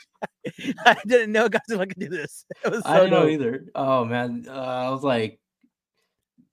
I 0.86 0.96
didn't 1.06 1.32
know 1.32 1.48
Godzilla 1.48 1.88
could 1.88 1.98
do 1.98 2.08
this. 2.08 2.44
So 2.62 2.80
I 2.84 2.98
didn't 3.00 3.10
know 3.10 3.28
either. 3.28 3.64
Oh 3.74 4.04
man, 4.04 4.46
uh, 4.48 4.52
I 4.52 4.90
was 4.90 5.02
like, 5.02 5.40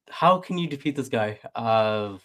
how 0.09 0.39
can 0.39 0.57
you 0.57 0.67
defeat 0.67 0.95
this 0.95 1.09
guy? 1.09 1.39
Uh, 1.53 2.17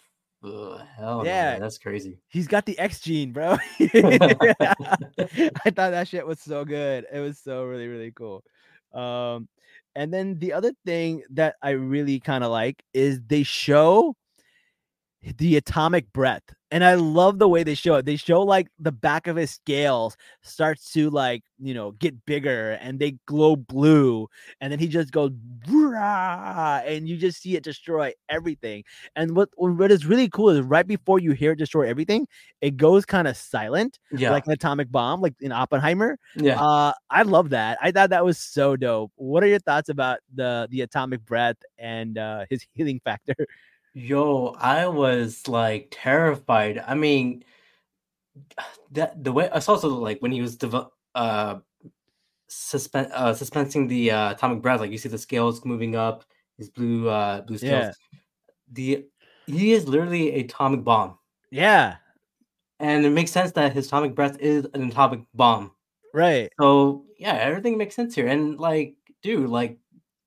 uh, 0.43 0.77
hell, 0.97 1.23
Yeah. 1.25 1.51
man, 1.51 1.61
that's 1.61 1.77
crazy. 1.77 2.17
He's 2.27 2.47
got 2.47 2.65
the 2.65 2.77
X 2.79 2.99
gene, 3.01 3.31
bro. 3.33 3.57
I 3.79 5.71
thought 5.71 5.91
that 5.91 6.07
shit 6.07 6.25
was 6.25 6.39
so 6.39 6.65
good. 6.65 7.05
It 7.11 7.19
was 7.19 7.39
so 7.39 7.63
really, 7.65 7.87
really 7.87 8.11
cool. 8.11 8.43
Um, 8.93 9.47
and 9.95 10.13
then 10.13 10.39
the 10.39 10.53
other 10.53 10.71
thing 10.85 11.23
that 11.31 11.55
I 11.61 11.71
really 11.71 12.19
kind 12.19 12.43
of 12.43 12.51
like 12.51 12.81
is 12.93 13.19
they 13.27 13.43
show 13.43 14.15
the 15.37 15.57
atomic 15.57 16.11
breath. 16.13 16.43
And 16.71 16.83
I 16.83 16.93
love 16.93 17.39
the 17.39 17.47
way 17.47 17.63
they 17.63 17.73
show 17.73 17.95
it. 17.95 18.05
They 18.05 18.15
show 18.15 18.43
like 18.43 18.67
the 18.77 18.91
back 18.91 19.25
of 19.25 19.35
his 19.35 19.49
scales 19.51 20.15
starts 20.43 20.91
to 20.93 21.09
like, 21.09 21.43
you 21.57 21.73
know, 21.73 21.91
get 21.93 22.25
bigger 22.25 22.73
and 22.73 22.99
they 22.99 23.17
glow 23.25 23.55
blue. 23.55 24.27
And 24.61 24.71
then 24.71 24.77
he 24.79 24.87
just 24.87 25.11
goes, 25.11 25.31
and 25.67 27.07
you 27.09 27.17
just 27.17 27.41
see 27.41 27.55
it 27.55 27.63
destroy 27.63 28.13
everything. 28.29 28.83
And 29.15 29.35
what, 29.35 29.49
what 29.55 29.91
is 29.91 30.05
really 30.05 30.29
cool 30.29 30.49
is 30.49 30.61
right 30.61 30.85
before 30.87 31.19
you 31.19 31.31
hear 31.31 31.53
it 31.53 31.57
destroy 31.57 31.87
everything, 31.87 32.27
it 32.61 32.77
goes 32.77 33.03
kind 33.05 33.27
of 33.27 33.35
silent, 33.35 33.97
Yeah, 34.11 34.31
like 34.31 34.45
an 34.45 34.51
atomic 34.53 34.91
bomb, 34.91 35.21
like 35.21 35.33
in 35.41 35.51
Oppenheimer. 35.51 36.17
yeah. 36.35 36.61
Uh, 36.61 36.93
I 37.09 37.23
love 37.23 37.49
that. 37.49 37.77
I 37.81 37.91
thought 37.91 38.11
that 38.11 38.23
was 38.23 38.37
so 38.37 38.75
dope. 38.75 39.11
What 39.15 39.43
are 39.43 39.47
your 39.47 39.59
thoughts 39.59 39.89
about 39.89 40.19
the 40.33 40.67
the 40.69 40.81
atomic 40.81 41.25
breath 41.25 41.57
and 41.77 42.17
uh, 42.17 42.45
his 42.49 42.63
healing 42.73 43.01
factor? 43.03 43.35
Yo, 43.93 44.47
I 44.57 44.87
was 44.87 45.47
like 45.47 45.89
terrified. 45.91 46.77
I 46.79 46.95
mean, 46.95 47.43
that 48.91 49.23
the 49.23 49.31
way 49.31 49.49
I 49.49 49.59
saw 49.59 49.73
also 49.73 49.89
like 49.89 50.19
when 50.21 50.31
he 50.31 50.41
was 50.41 50.57
devel- 50.57 50.91
uh 51.15 51.59
suspend 52.49 53.11
uh 53.13 53.33
suspending 53.33 53.87
the 53.87 54.11
uh, 54.11 54.31
atomic 54.33 54.61
breath, 54.63 54.81
like 54.81 54.91
you 54.91 54.97
see 54.99 55.09
the 55.09 55.17
scales 55.19 55.65
moving 55.65 55.95
up, 55.95 56.25
his 56.57 56.69
blue 56.69 57.09
uh 57.09 57.41
blue 57.43 57.57
scales. 57.57 57.89
Yeah. 57.89 57.93
The 58.71 59.07
he 59.47 59.73
is 59.73 59.87
literally 59.87 60.35
a 60.35 60.41
atomic 60.45 60.83
bomb. 60.85 61.19
Yeah, 61.51 61.97
And 62.79 63.05
it 63.05 63.09
makes 63.09 63.31
sense 63.31 63.51
that 63.53 63.73
his 63.73 63.87
atomic 63.87 64.15
breath 64.15 64.37
is 64.39 64.65
an 64.73 64.83
atomic 64.89 65.21
bomb. 65.33 65.75
right. 66.13 66.51
So 66.61 67.05
yeah, 67.17 67.35
everything 67.35 67.77
makes 67.77 67.95
sense 67.95 68.15
here. 68.15 68.27
And 68.27 68.59
like, 68.59 68.95
dude, 69.23 69.49
like 69.49 69.79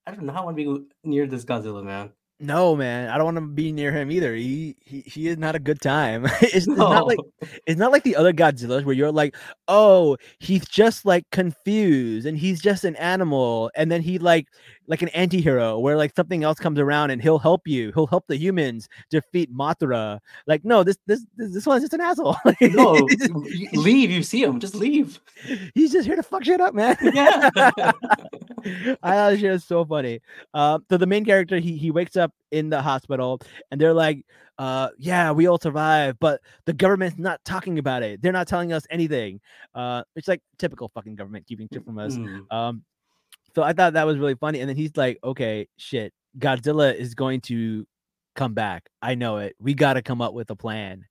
I 0.07 0.13
don't 0.13 0.25
know 0.27 0.33
how 0.33 0.43
I 0.43 0.47
want 0.47 0.59
to 0.59 0.81
be 0.81 0.87
near 1.05 1.27
this 1.27 1.45
Godzilla, 1.45 1.85
man. 1.85 2.13
No, 2.45 2.75
man, 2.75 3.09
I 3.09 3.19
don't 3.19 3.25
want 3.25 3.37
to 3.37 3.47
be 3.47 3.71
near 3.71 3.93
him 3.93 4.11
either. 4.11 4.35
He 4.35 4.75
he, 4.81 5.03
he 5.03 5.29
is 5.29 5.39
not 5.39 5.55
a 5.55 5.61
good 5.61 5.81
time. 5.81 6.25
it's, 6.41 6.67
it's 6.67 6.67
not 6.67 7.07
like 7.07 7.21
it's 7.67 7.79
not 7.79 7.93
like 7.93 8.03
the 8.03 8.17
other 8.17 8.33
Godzillas 8.33 8.85
where 8.85 8.97
you're 8.97 9.13
like, 9.13 9.37
oh, 9.69 10.17
he's 10.41 10.67
just 10.67 11.05
like 11.07 11.25
confused 11.31 12.27
and 12.27 12.37
he's 12.37 12.61
just 12.61 12.85
an 12.85 12.97
animal, 12.97 13.71
and 13.77 13.93
then 13.93 14.03
he 14.03 14.19
like 14.19 14.49
like 14.89 15.01
an 15.03 15.09
anti-hero 15.11 15.79
where 15.79 15.97
like 15.97 16.13
something 16.17 16.43
else 16.45 16.59
comes 16.59 16.79
around 16.79 17.11
and 17.11 17.23
he'll 17.23 17.39
help 17.39 17.67
you. 17.67 17.93
He'll 17.95 18.07
help 18.09 18.27
the 18.27 18.37
humans 18.37 18.89
defeat 19.11 19.55
Mothra. 19.55 20.19
Like, 20.47 20.65
no, 20.65 20.83
this 20.83 20.99
this 21.07 21.25
this, 21.37 21.65
one's 21.67 21.83
just 21.83 21.93
an 21.95 22.01
asshole. 22.01 22.37
no, 22.61 23.07
He's 23.07 23.17
just- 23.19 23.33
y- 23.33 23.69
leave. 23.75 24.11
You 24.11 24.23
see 24.23 24.43
him, 24.43 24.59
just 24.61 24.75
leave. 24.75 25.21
he's 25.75 25.93
just 25.93 26.07
here 26.07 26.17
to 26.17 26.23
fuck 26.23 26.45
shit 26.45 26.61
up, 26.61 26.75
man. 26.75 26.97
Yeah. 27.15 27.51
I 29.03 29.15
thought 29.15 29.39
shit 29.39 29.51
was 29.51 29.65
so 29.65 29.85
funny. 29.85 30.21
Um, 30.55 30.85
so 30.91 30.97
the 30.97 31.07
main 31.07 31.25
character, 31.25 31.59
he 31.59 31.77
he 31.77 31.91
wakes 31.91 32.17
up 32.17 32.33
in 32.51 32.71
the 32.71 32.81
hospital, 32.81 33.41
and 33.71 33.81
they're 33.81 33.95
like, 33.95 34.25
uh, 34.59 34.89
"Yeah, 34.99 35.33
we 35.33 35.47
all 35.49 35.59
survive, 35.59 36.17
but 36.21 36.41
the 36.67 36.73
government's 36.73 37.19
not 37.19 37.45
talking 37.45 37.79
about 37.79 38.03
it. 38.03 38.23
They're 38.23 38.33
not 38.33 38.47
telling 38.49 38.73
us 38.73 38.85
anything." 38.91 39.41
Uh, 39.75 40.03
it's 40.17 40.29
like 40.29 40.43
typical 40.59 40.89
fucking 40.89 41.17
government 41.17 41.47
keeping 41.47 41.69
shit 41.73 41.85
from 41.85 41.99
us. 41.99 42.15
Mm, 42.17 42.53
Um, 42.53 42.85
so 43.55 43.63
I 43.63 43.73
thought 43.73 43.95
that 43.95 44.07
was 44.07 44.19
really 44.19 44.35
funny. 44.35 44.61
And 44.61 44.69
then 44.69 44.77
he's 44.77 44.97
like, 44.97 45.19
"Okay, 45.25 45.69
shit, 45.77 46.13
Godzilla 46.39 46.95
is 46.95 47.15
going 47.15 47.41
to 47.43 47.87
come 48.35 48.55
back. 48.55 48.89
I 49.03 49.15
know 49.15 49.39
it. 49.39 49.57
We 49.61 49.75
got 49.75 49.95
to 49.95 50.03
come 50.03 50.21
up 50.21 50.35
with 50.35 50.51
a 50.51 50.57
plan." 50.57 51.05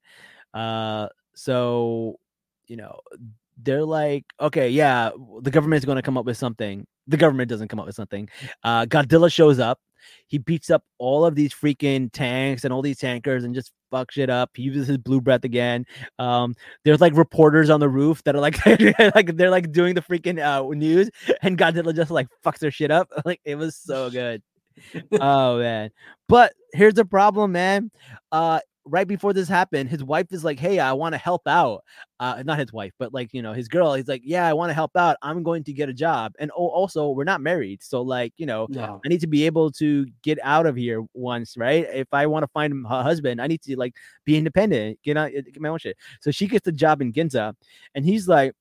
Uh, 0.54 1.08
so 1.34 2.18
you 2.66 2.76
know, 2.76 3.00
they're 3.62 3.84
like, 3.84 4.24
"Okay, 4.40 4.70
yeah, 4.70 5.10
the 5.42 5.50
government's 5.50 5.86
going 5.86 5.96
to 5.96 6.02
come 6.02 6.18
up 6.18 6.24
with 6.24 6.36
something." 6.36 6.86
The 7.08 7.16
government 7.16 7.50
doesn't 7.50 7.68
come 7.68 7.80
up 7.80 7.86
with 7.86 7.96
something. 7.96 8.28
Uh, 8.62 8.86
Godzilla 8.86 9.32
shows 9.32 9.58
up. 9.58 9.80
He 10.28 10.38
beats 10.38 10.70
up 10.70 10.84
all 10.98 11.24
of 11.24 11.34
these 11.34 11.52
freaking 11.52 12.10
tanks 12.12 12.64
and 12.64 12.72
all 12.72 12.82
these 12.82 12.98
tankers 12.98 13.44
and 13.44 13.54
just 13.54 13.72
fucks 13.92 14.12
shit 14.12 14.30
up. 14.30 14.50
He 14.54 14.62
uses 14.62 14.86
his 14.86 14.98
blue 14.98 15.20
breath 15.20 15.44
again. 15.44 15.84
Um, 16.18 16.54
there's 16.84 17.00
like 17.00 17.16
reporters 17.16 17.70
on 17.70 17.80
the 17.80 17.88
roof 17.88 18.22
that 18.24 18.34
are 18.34 18.40
like 18.40 18.64
like 19.14 19.36
they're 19.36 19.50
like 19.50 19.72
doing 19.72 19.94
the 19.94 20.02
freaking 20.02 20.40
uh 20.40 20.66
news 20.74 21.10
and 21.42 21.58
Godzilla 21.58 21.94
just 21.94 22.10
like 22.10 22.28
fucks 22.44 22.58
their 22.58 22.70
shit 22.70 22.90
up. 22.90 23.10
Like 23.24 23.40
it 23.44 23.54
was 23.54 23.76
so 23.76 24.10
good. 24.10 24.42
oh 25.20 25.58
man. 25.58 25.90
But 26.28 26.54
here's 26.72 26.94
the 26.94 27.04
problem, 27.04 27.52
man. 27.52 27.90
Uh 28.32 28.58
right 28.84 29.06
before 29.06 29.32
this 29.32 29.48
happened, 29.48 29.88
his 29.88 30.02
wife 30.02 30.26
is 30.32 30.44
like, 30.44 30.58
Hey, 30.58 30.78
I 30.78 30.92
want 30.92 31.14
to 31.14 31.18
help 31.18 31.42
out. 31.46 31.84
Uh 32.20 32.42
not 32.44 32.58
his 32.58 32.72
wife, 32.72 32.92
but 32.98 33.12
like, 33.12 33.32
you 33.32 33.42
know, 33.42 33.52
his 33.52 33.68
girl. 33.68 33.94
He's 33.94 34.08
like, 34.08 34.22
Yeah, 34.24 34.46
I 34.46 34.52
want 34.52 34.70
to 34.70 34.74
help 34.74 34.96
out. 34.96 35.16
I'm 35.22 35.42
going 35.42 35.64
to 35.64 35.72
get 35.72 35.88
a 35.88 35.92
job. 35.92 36.32
And 36.38 36.50
oh, 36.56 36.68
also 36.68 37.10
we're 37.10 37.24
not 37.24 37.40
married. 37.40 37.82
So 37.82 38.02
like, 38.02 38.32
you 38.36 38.46
know, 38.46 38.66
yeah. 38.70 38.98
I 39.04 39.08
need 39.08 39.20
to 39.20 39.26
be 39.26 39.46
able 39.46 39.70
to 39.72 40.06
get 40.22 40.38
out 40.42 40.66
of 40.66 40.76
here 40.76 41.04
once, 41.14 41.56
right? 41.56 41.86
If 41.92 42.08
I 42.12 42.26
want 42.26 42.42
to 42.42 42.48
find 42.48 42.84
a 42.84 43.02
husband, 43.02 43.40
I 43.40 43.46
need 43.46 43.62
to 43.62 43.76
like 43.76 43.94
be 44.24 44.36
independent, 44.36 44.98
get 45.02 45.16
out, 45.16 45.32
get 45.32 45.60
my 45.60 45.68
own 45.68 45.78
shit. 45.78 45.96
So 46.20 46.30
she 46.30 46.46
gets 46.46 46.64
the 46.64 46.72
job 46.72 47.00
in 47.00 47.12
Ginza, 47.12 47.54
and 47.94 48.04
he's 48.04 48.28
like, 48.28 48.54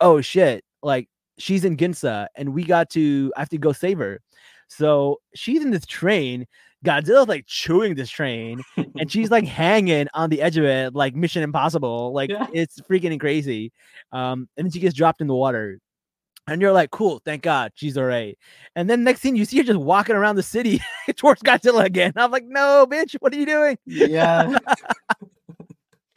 "Oh 0.00 0.20
shit!" 0.20 0.64
Like 0.82 1.08
she's 1.38 1.64
in 1.64 1.76
Ginza, 1.76 2.28
and 2.36 2.54
we 2.54 2.64
got 2.64 2.90
to 2.90 3.32
I 3.36 3.40
have 3.40 3.48
to 3.50 3.58
go 3.58 3.72
save 3.72 3.98
her. 3.98 4.20
So 4.68 5.20
she's 5.34 5.62
in 5.62 5.70
this 5.70 5.86
train. 5.86 6.46
Godzilla's 6.84 7.28
like 7.28 7.44
chewing 7.46 7.94
this 7.94 8.10
train, 8.10 8.62
and 8.76 9.10
she's 9.10 9.30
like 9.30 9.44
hanging 9.62 10.08
on 10.14 10.30
the 10.30 10.40
edge 10.42 10.56
of 10.56 10.64
it, 10.64 10.94
like 10.94 11.14
Mission 11.14 11.42
Impossible. 11.42 12.12
Like 12.12 12.30
Yeah. 12.30 12.46
it's 12.52 12.80
freaking 12.82 13.18
crazy. 13.20 13.72
Um, 14.12 14.48
and 14.56 14.66
then 14.66 14.70
she 14.72 14.80
gets 14.80 14.94
dropped 14.94 15.20
in 15.20 15.26
the 15.26 15.34
water. 15.34 15.78
And 16.48 16.60
you're 16.60 16.72
like, 16.72 16.90
cool, 16.90 17.20
thank 17.24 17.42
God, 17.42 17.70
she's 17.74 17.96
all 17.96 18.06
right. 18.06 18.36
And 18.74 18.90
then 18.90 19.04
next 19.04 19.20
thing 19.20 19.36
you 19.36 19.44
see 19.44 19.58
her 19.58 19.62
just 19.62 19.78
walking 19.78 20.16
around 20.16 20.34
the 20.36 20.42
city 20.42 20.80
towards 21.16 21.42
Godzilla 21.42 21.84
again. 21.84 22.12
I'm 22.16 22.30
like, 22.32 22.44
no, 22.46 22.86
bitch, 22.90 23.14
what 23.20 23.32
are 23.32 23.36
you 23.36 23.46
doing? 23.46 23.78
yeah. 23.86 24.58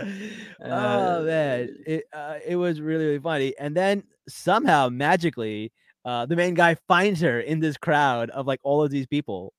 oh 0.64 1.24
man, 1.24 1.76
it 1.86 2.04
uh, 2.12 2.36
it 2.46 2.56
was 2.56 2.80
really 2.80 3.04
really 3.06 3.18
funny. 3.18 3.54
And 3.58 3.76
then 3.76 4.04
somehow 4.28 4.88
magically, 4.88 5.70
uh, 6.04 6.26
the 6.26 6.36
main 6.36 6.54
guy 6.54 6.76
finds 6.88 7.20
her 7.20 7.40
in 7.40 7.60
this 7.60 7.76
crowd 7.76 8.30
of 8.30 8.46
like 8.46 8.60
all 8.62 8.82
of 8.82 8.90
these 8.90 9.06
people, 9.06 9.52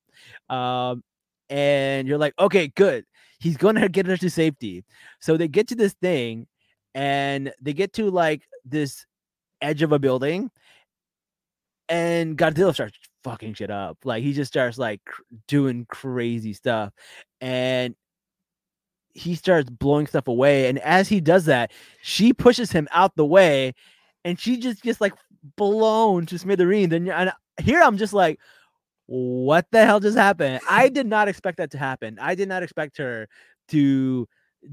um, 0.48 1.02
and 1.50 2.08
you're 2.08 2.18
like, 2.18 2.34
okay, 2.38 2.68
good. 2.68 3.04
He's 3.38 3.56
gonna 3.56 3.88
get 3.90 4.06
her 4.06 4.16
to 4.16 4.30
safety. 4.30 4.84
So 5.20 5.36
they 5.36 5.48
get 5.48 5.68
to 5.68 5.74
this 5.74 5.94
thing, 5.94 6.46
and 6.94 7.52
they 7.60 7.72
get 7.72 7.92
to 7.94 8.10
like 8.10 8.42
this 8.64 9.06
edge 9.60 9.82
of 9.82 9.92
a 9.92 9.98
building, 9.98 10.50
and 11.88 12.36
Godzilla 12.36 12.74
starts 12.74 12.98
fucking 13.22 13.54
shit 13.54 13.70
up. 13.70 13.98
Like 14.04 14.22
he 14.22 14.32
just 14.32 14.52
starts 14.52 14.78
like 14.78 15.04
cr- 15.04 15.22
doing 15.48 15.86
crazy 15.88 16.52
stuff, 16.52 16.92
and 17.40 17.94
he 19.14 19.34
starts 19.34 19.70
blowing 19.70 20.06
stuff 20.06 20.28
away. 20.28 20.68
And 20.68 20.78
as 20.80 21.08
he 21.08 21.20
does 21.20 21.44
that, 21.46 21.72
she 22.02 22.32
pushes 22.32 22.72
him 22.72 22.88
out 22.90 23.16
the 23.16 23.26
way, 23.26 23.74
and 24.24 24.38
she 24.38 24.56
just 24.56 24.82
gets 24.82 25.00
like 25.00 25.14
blown 25.56 26.26
to 26.26 26.38
smithereens. 26.38 26.92
And, 26.92 27.08
and 27.08 27.32
here 27.62 27.82
I'm 27.82 27.96
just 27.96 28.12
like, 28.12 28.40
what 29.06 29.66
the 29.70 29.84
hell 29.84 30.00
just 30.00 30.16
happened? 30.16 30.60
I 30.68 30.88
did 30.88 31.06
not 31.06 31.28
expect 31.28 31.58
that 31.58 31.70
to 31.72 31.78
happen. 31.78 32.18
I 32.20 32.34
did 32.34 32.48
not 32.48 32.62
expect 32.62 32.98
her 32.98 33.28
to 33.68 34.26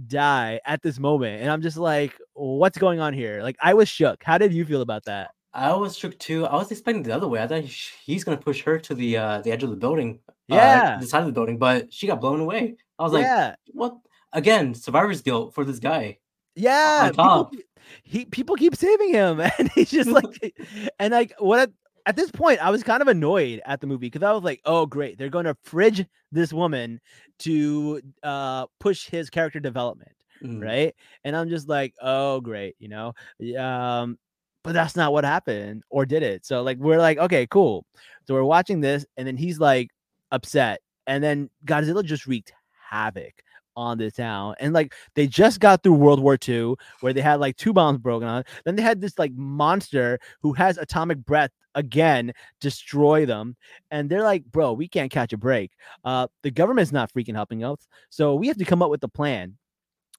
die 0.08 0.60
at 0.66 0.82
this 0.82 1.00
moment. 1.00 1.42
And 1.42 1.52
I'm 1.52 1.62
just 1.62 1.78
like, 1.78 2.18
what's 2.34 2.78
going 2.78 3.00
on 3.00 3.14
here? 3.14 3.42
Like, 3.44 3.58
I 3.62 3.74
was 3.74 3.90
shook. 3.90 4.24
How 4.24 4.38
did 4.38 4.54
you 4.54 4.66
feel 4.66 4.82
about 4.82 5.06
that? 5.06 5.32
I 5.54 5.74
was 5.74 5.98
shook 5.98 6.18
too. 6.18 6.46
I 6.46 6.56
was 6.56 6.72
expecting 6.72 7.04
the 7.04 7.14
other 7.14 7.28
way. 7.28 7.42
I 7.44 7.48
thought 7.48 7.64
he's 7.66 8.24
gonna 8.24 8.38
push 8.38 8.62
her 8.64 8.80
to 8.80 8.96
the 8.96 9.18
uh 9.18 9.42
the 9.42 9.52
edge 9.52 9.64
of 9.64 9.70
the 9.70 9.76
building, 9.76 10.20
uh, 10.50 10.56
Yeah. 10.56 10.98
the 10.98 11.08
side 11.08 11.20
of 11.22 11.26
the 11.26 11.34
building, 11.34 11.58
but 11.58 11.94
she 11.94 12.08
got 12.08 12.22
blown 12.22 12.40
away. 12.40 12.78
I 12.98 13.04
was 13.04 13.12
like, 13.12 13.24
yeah. 13.24 13.56
what? 13.74 13.98
Again, 14.32 14.74
survivor's 14.74 15.22
guilt 15.22 15.54
for 15.54 15.66
this 15.66 15.80
guy. 15.80 16.20
Yeah, 16.56 17.10
people, 17.10 17.52
he 18.04 18.26
people 18.26 18.56
keep 18.56 18.76
saving 18.78 19.14
him, 19.14 19.42
and 19.60 19.70
he's 19.76 19.92
just 19.92 20.10
like, 20.20 20.56
and 21.00 21.12
like 21.12 21.34
what 21.40 21.70
at, 22.06 22.16
this 22.16 22.32
point, 22.32 22.64
I 22.64 22.70
was 22.70 22.84
kind 22.84 23.02
of 23.02 23.08
annoyed 23.08 23.62
at 23.66 23.82
the 23.82 23.88
movie 23.88 24.08
because 24.08 24.24
I 24.24 24.32
was 24.34 24.44
like, 24.44 24.62
oh 24.66 24.86
great, 24.86 25.18
they're 25.18 25.30
going 25.30 25.46
to 25.46 25.56
fridge 25.64 26.06
this 26.32 26.54
woman 26.54 27.00
to 27.40 28.02
uh 28.24 28.68
push 28.80 29.08
his 29.08 29.30
character 29.30 29.60
development, 29.60 30.12
Mm. 30.44 30.64
right? 30.64 30.96
And 31.24 31.36
I'm 31.36 31.50
just 31.50 31.70
like, 31.70 31.94
oh 32.02 32.42
great, 32.42 32.76
you 32.80 32.88
know, 32.90 33.14
um, 33.60 34.18
but 34.64 34.74
that's 34.74 34.96
not 34.96 35.12
what 35.14 35.24
happened, 35.24 35.84
or 35.90 36.06
did 36.06 36.24
it? 36.24 36.46
So 36.46 36.62
like 36.64 36.78
we're 36.78 37.00
like, 37.00 37.18
okay, 37.18 37.48
cool. 37.48 37.86
So 38.28 38.34
we're 38.34 38.44
watching 38.44 38.82
this, 38.82 39.06
and 39.18 39.28
then 39.28 39.38
he's 39.38 39.60
like 39.60 39.90
upset, 40.32 40.82
and 41.08 41.24
then 41.24 41.50
Godzilla 41.66 42.04
just 42.04 42.28
wreaked 42.28 42.54
havoc 42.90 43.44
on 43.76 43.98
the 43.98 44.12
town. 44.12 44.56
And 44.60 44.74
like 44.74 44.94
they 45.16 45.28
just 45.28 45.60
got 45.60 45.82
through 45.84 45.94
World 45.94 46.22
War 46.22 46.38
II, 46.48 46.76
where 47.02 47.14
they 47.14 47.22
had 47.22 47.40
like 47.40 47.56
two 47.58 47.74
bombs 47.74 48.00
broken 48.00 48.28
on. 48.28 48.44
Then 48.66 48.76
they 48.76 48.84
had 48.84 49.02
this 49.02 49.18
like 49.18 49.32
monster 49.34 50.20
who 50.42 50.54
has 50.54 50.78
atomic 50.78 51.20
breath 51.26 51.52
again 51.76 52.34
destroy 52.60 53.26
them. 53.26 53.56
And 53.90 54.10
they're 54.10 54.24
like, 54.24 54.46
bro, 54.46 54.74
we 54.74 54.88
can't 54.88 55.12
catch 55.12 55.34
a 55.34 55.38
break. 55.38 55.72
Uh, 56.04 56.28
the 56.44 56.52
government's 56.52 56.92
not 56.92 57.14
freaking 57.14 57.36
helping 57.36 57.64
us. 57.64 57.88
So 58.10 58.36
we 58.36 58.48
have 58.48 58.58
to 58.58 58.66
come 58.66 58.82
up 58.82 58.90
with 58.90 59.04
a 59.04 59.08
plan. 59.08 59.58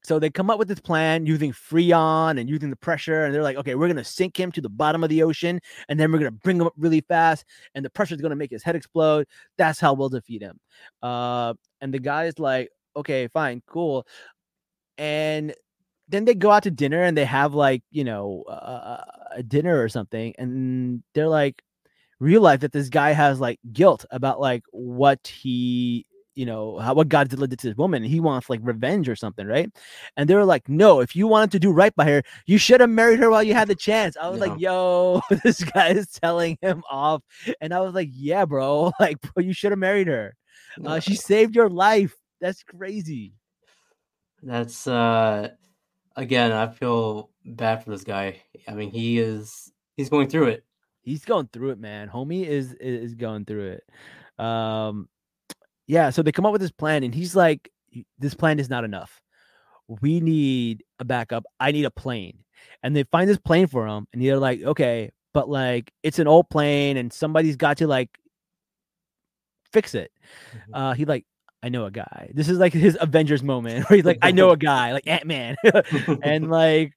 So 0.04 0.18
they 0.18 0.30
come 0.30 0.50
up 0.50 0.58
with 0.58 0.66
this 0.66 0.80
plan 0.80 1.26
using 1.26 1.52
Freon 1.52 2.40
and 2.40 2.48
using 2.48 2.70
the 2.70 2.76
pressure, 2.76 3.24
and 3.24 3.32
they're 3.32 3.42
like, 3.42 3.56
okay, 3.56 3.76
we're 3.76 3.86
gonna 3.86 4.02
sink 4.02 4.38
him 4.38 4.50
to 4.52 4.60
the 4.60 4.68
bottom 4.68 5.04
of 5.04 5.10
the 5.10 5.22
ocean, 5.22 5.60
and 5.88 5.98
then 5.98 6.10
we're 6.10 6.18
gonna 6.18 6.32
bring 6.32 6.56
him 6.56 6.66
up 6.66 6.74
really 6.76 7.02
fast, 7.02 7.44
and 7.76 7.84
the 7.84 7.90
pressure 7.90 8.16
is 8.16 8.20
gonna 8.20 8.34
make 8.34 8.50
his 8.50 8.64
head 8.64 8.74
explode. 8.74 9.26
That's 9.58 9.78
how 9.78 9.94
we'll 9.94 10.08
defeat 10.08 10.42
him. 10.42 10.58
Uh, 11.02 11.54
and 11.80 11.94
the 11.94 12.00
guy's 12.00 12.40
like, 12.40 12.70
okay, 12.96 13.28
fine, 13.28 13.62
cool. 13.66 14.04
And 14.98 15.54
then 16.08 16.24
they 16.24 16.34
go 16.34 16.50
out 16.50 16.64
to 16.64 16.70
dinner 16.70 17.02
and 17.02 17.16
they 17.16 17.24
have 17.24 17.54
like, 17.54 17.82
you 17.90 18.04
know, 18.04 18.44
uh, 18.48 19.02
a 19.34 19.42
dinner 19.42 19.82
or 19.82 19.88
something. 19.88 20.34
And 20.38 21.02
they're 21.14 21.28
like, 21.28 21.62
realize 22.20 22.60
that 22.60 22.72
this 22.72 22.88
guy 22.88 23.12
has 23.12 23.40
like 23.40 23.58
guilt 23.72 24.04
about 24.10 24.40
like 24.40 24.62
what 24.70 25.26
he, 25.26 26.06
you 26.34 26.46
know, 26.46 26.78
how 26.78 26.94
what 26.94 27.08
God 27.08 27.28
did 27.28 27.38
to 27.38 27.46
this 27.46 27.76
woman. 27.76 28.02
And 28.02 28.10
he 28.10 28.20
wants 28.20 28.48
like 28.48 28.60
revenge 28.62 29.08
or 29.08 29.16
something, 29.16 29.46
right? 29.46 29.70
And 30.16 30.28
they 30.28 30.34
were 30.34 30.44
like, 30.44 30.68
no, 30.68 31.00
if 31.00 31.16
you 31.16 31.26
wanted 31.26 31.50
to 31.52 31.58
do 31.58 31.72
right 31.72 31.94
by 31.94 32.04
her, 32.04 32.22
you 32.46 32.58
should 32.58 32.80
have 32.80 32.90
married 32.90 33.18
her 33.18 33.30
while 33.30 33.42
you 33.42 33.54
had 33.54 33.68
the 33.68 33.74
chance. 33.74 34.16
I 34.16 34.28
was 34.28 34.40
like, 34.40 34.58
yo, 34.58 35.20
this 35.44 35.62
guy 35.64 35.88
is 35.88 36.08
telling 36.08 36.58
him 36.62 36.82
off. 36.90 37.22
And 37.60 37.74
I 37.74 37.80
was 37.80 37.94
like, 37.94 38.08
yeah, 38.12 38.44
bro, 38.44 38.92
like, 39.00 39.20
bro, 39.20 39.42
you 39.42 39.52
should 39.52 39.72
have 39.72 39.78
married 39.78 40.06
her. 40.06 40.36
Uh, 40.84 41.00
she 41.00 41.14
saved 41.14 41.54
your 41.54 41.68
life. 41.68 42.14
That's 42.40 42.62
crazy. 42.62 43.34
That's 44.42 44.88
uh 44.88 45.50
again, 46.16 46.52
I 46.52 46.68
feel 46.68 47.30
bad 47.44 47.84
for 47.84 47.90
this 47.90 48.04
guy. 48.04 48.42
I 48.68 48.72
mean, 48.74 48.90
he 48.90 49.18
is 49.18 49.72
he's 49.96 50.08
going 50.08 50.28
through 50.28 50.48
it. 50.48 50.64
He's 51.02 51.24
going 51.24 51.48
through 51.52 51.70
it, 51.70 51.78
man. 51.78 52.08
Homie 52.08 52.46
is 52.46 52.74
is 52.74 53.14
going 53.14 53.44
through 53.44 53.78
it. 54.38 54.44
Um, 54.44 55.08
yeah. 55.86 56.10
So 56.10 56.22
they 56.22 56.32
come 56.32 56.46
up 56.46 56.52
with 56.52 56.60
this 56.60 56.70
plan, 56.70 57.02
and 57.02 57.14
he's 57.14 57.34
like, 57.34 57.70
"This 58.18 58.34
plan 58.34 58.58
is 58.58 58.70
not 58.70 58.84
enough. 58.84 59.20
We 60.00 60.20
need 60.20 60.84
a 60.98 61.04
backup. 61.04 61.44
I 61.58 61.72
need 61.72 61.84
a 61.84 61.90
plane." 61.90 62.38
And 62.82 62.94
they 62.94 63.02
find 63.04 63.28
this 63.28 63.38
plane 63.38 63.66
for 63.66 63.86
him, 63.86 64.06
and 64.12 64.22
they're 64.22 64.38
like, 64.38 64.62
"Okay, 64.62 65.10
but 65.34 65.48
like 65.48 65.92
it's 66.02 66.18
an 66.18 66.28
old 66.28 66.48
plane, 66.50 66.96
and 66.96 67.12
somebody's 67.12 67.56
got 67.56 67.78
to 67.78 67.86
like 67.86 68.10
fix 69.72 69.94
it." 69.94 70.12
Mhm. 70.54 70.60
Uh, 70.72 70.92
he 70.94 71.04
like, 71.04 71.26
"I 71.62 71.68
know 71.68 71.84
a 71.84 71.90
guy." 71.90 72.30
This 72.34 72.48
is 72.48 72.58
like 72.58 72.72
his 72.72 72.96
Avengers 73.00 73.42
moment, 73.42 73.84
where 73.88 73.96
he's 73.96 74.04
like, 74.04 74.18
"I 74.22 74.30
know 74.30 74.50
a 74.50 74.56
guy, 74.56 74.92
like 74.92 75.06
Ant 75.06 75.26
Man," 75.26 75.56
and 76.22 76.50
like, 76.50 76.92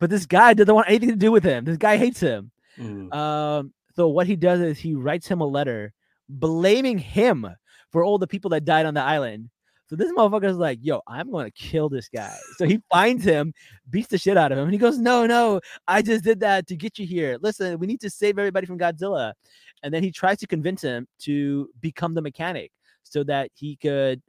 but 0.00 0.10
this 0.10 0.26
guy 0.26 0.54
doesn't 0.54 0.74
want 0.74 0.88
anything 0.88 1.10
to 1.10 1.16
do 1.16 1.32
with 1.32 1.44
him. 1.44 1.64
This 1.64 1.76
guy 1.78 1.96
hates 1.96 2.20
him. 2.20 2.50
Mm. 2.78 3.14
Um, 3.14 3.72
so 3.94 4.08
what 4.08 4.26
he 4.26 4.36
does 4.36 4.60
is 4.60 4.78
he 4.78 4.94
writes 4.94 5.28
him 5.28 5.40
a 5.40 5.46
letter 5.46 5.92
blaming 6.28 6.98
him 6.98 7.46
for 7.90 8.04
all 8.04 8.18
the 8.18 8.26
people 8.26 8.50
that 8.50 8.64
died 8.64 8.86
on 8.86 8.94
the 8.94 9.02
island. 9.02 9.50
So 9.86 9.96
this 9.96 10.10
motherfucker's 10.12 10.56
like, 10.56 10.78
yo, 10.82 11.02
I'm 11.06 11.30
gonna 11.30 11.50
kill 11.50 11.88
this 11.88 12.08
guy. 12.08 12.36
So 12.56 12.66
he 12.66 12.80
finds 12.90 13.24
him, 13.24 13.52
beats 13.90 14.08
the 14.08 14.18
shit 14.18 14.36
out 14.36 14.50
of 14.50 14.58
him, 14.58 14.64
and 14.64 14.72
he 14.72 14.78
goes, 14.78 14.98
No, 14.98 15.26
no, 15.26 15.60
I 15.86 16.02
just 16.02 16.24
did 16.24 16.40
that 16.40 16.66
to 16.68 16.76
get 16.76 16.98
you 16.98 17.06
here. 17.06 17.38
Listen, 17.40 17.78
we 17.78 17.86
need 17.86 18.00
to 18.00 18.10
save 18.10 18.38
everybody 18.38 18.66
from 18.66 18.78
Godzilla. 18.78 19.34
And 19.82 19.92
then 19.92 20.02
he 20.02 20.10
tries 20.10 20.38
to 20.38 20.46
convince 20.46 20.80
him 20.80 21.06
to 21.20 21.68
become 21.80 22.14
the 22.14 22.22
mechanic 22.22 22.72
so 23.04 23.22
that 23.24 23.50
he 23.54 23.76
could 23.76 24.20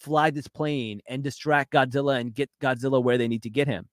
fly 0.00 0.30
this 0.30 0.48
plane 0.48 1.00
and 1.06 1.22
distract 1.22 1.72
Godzilla 1.72 2.18
and 2.20 2.34
get 2.34 2.50
Godzilla 2.62 3.02
where 3.02 3.18
they 3.18 3.28
need 3.28 3.42
to 3.42 3.50
get 3.50 3.68
him. 3.68 3.86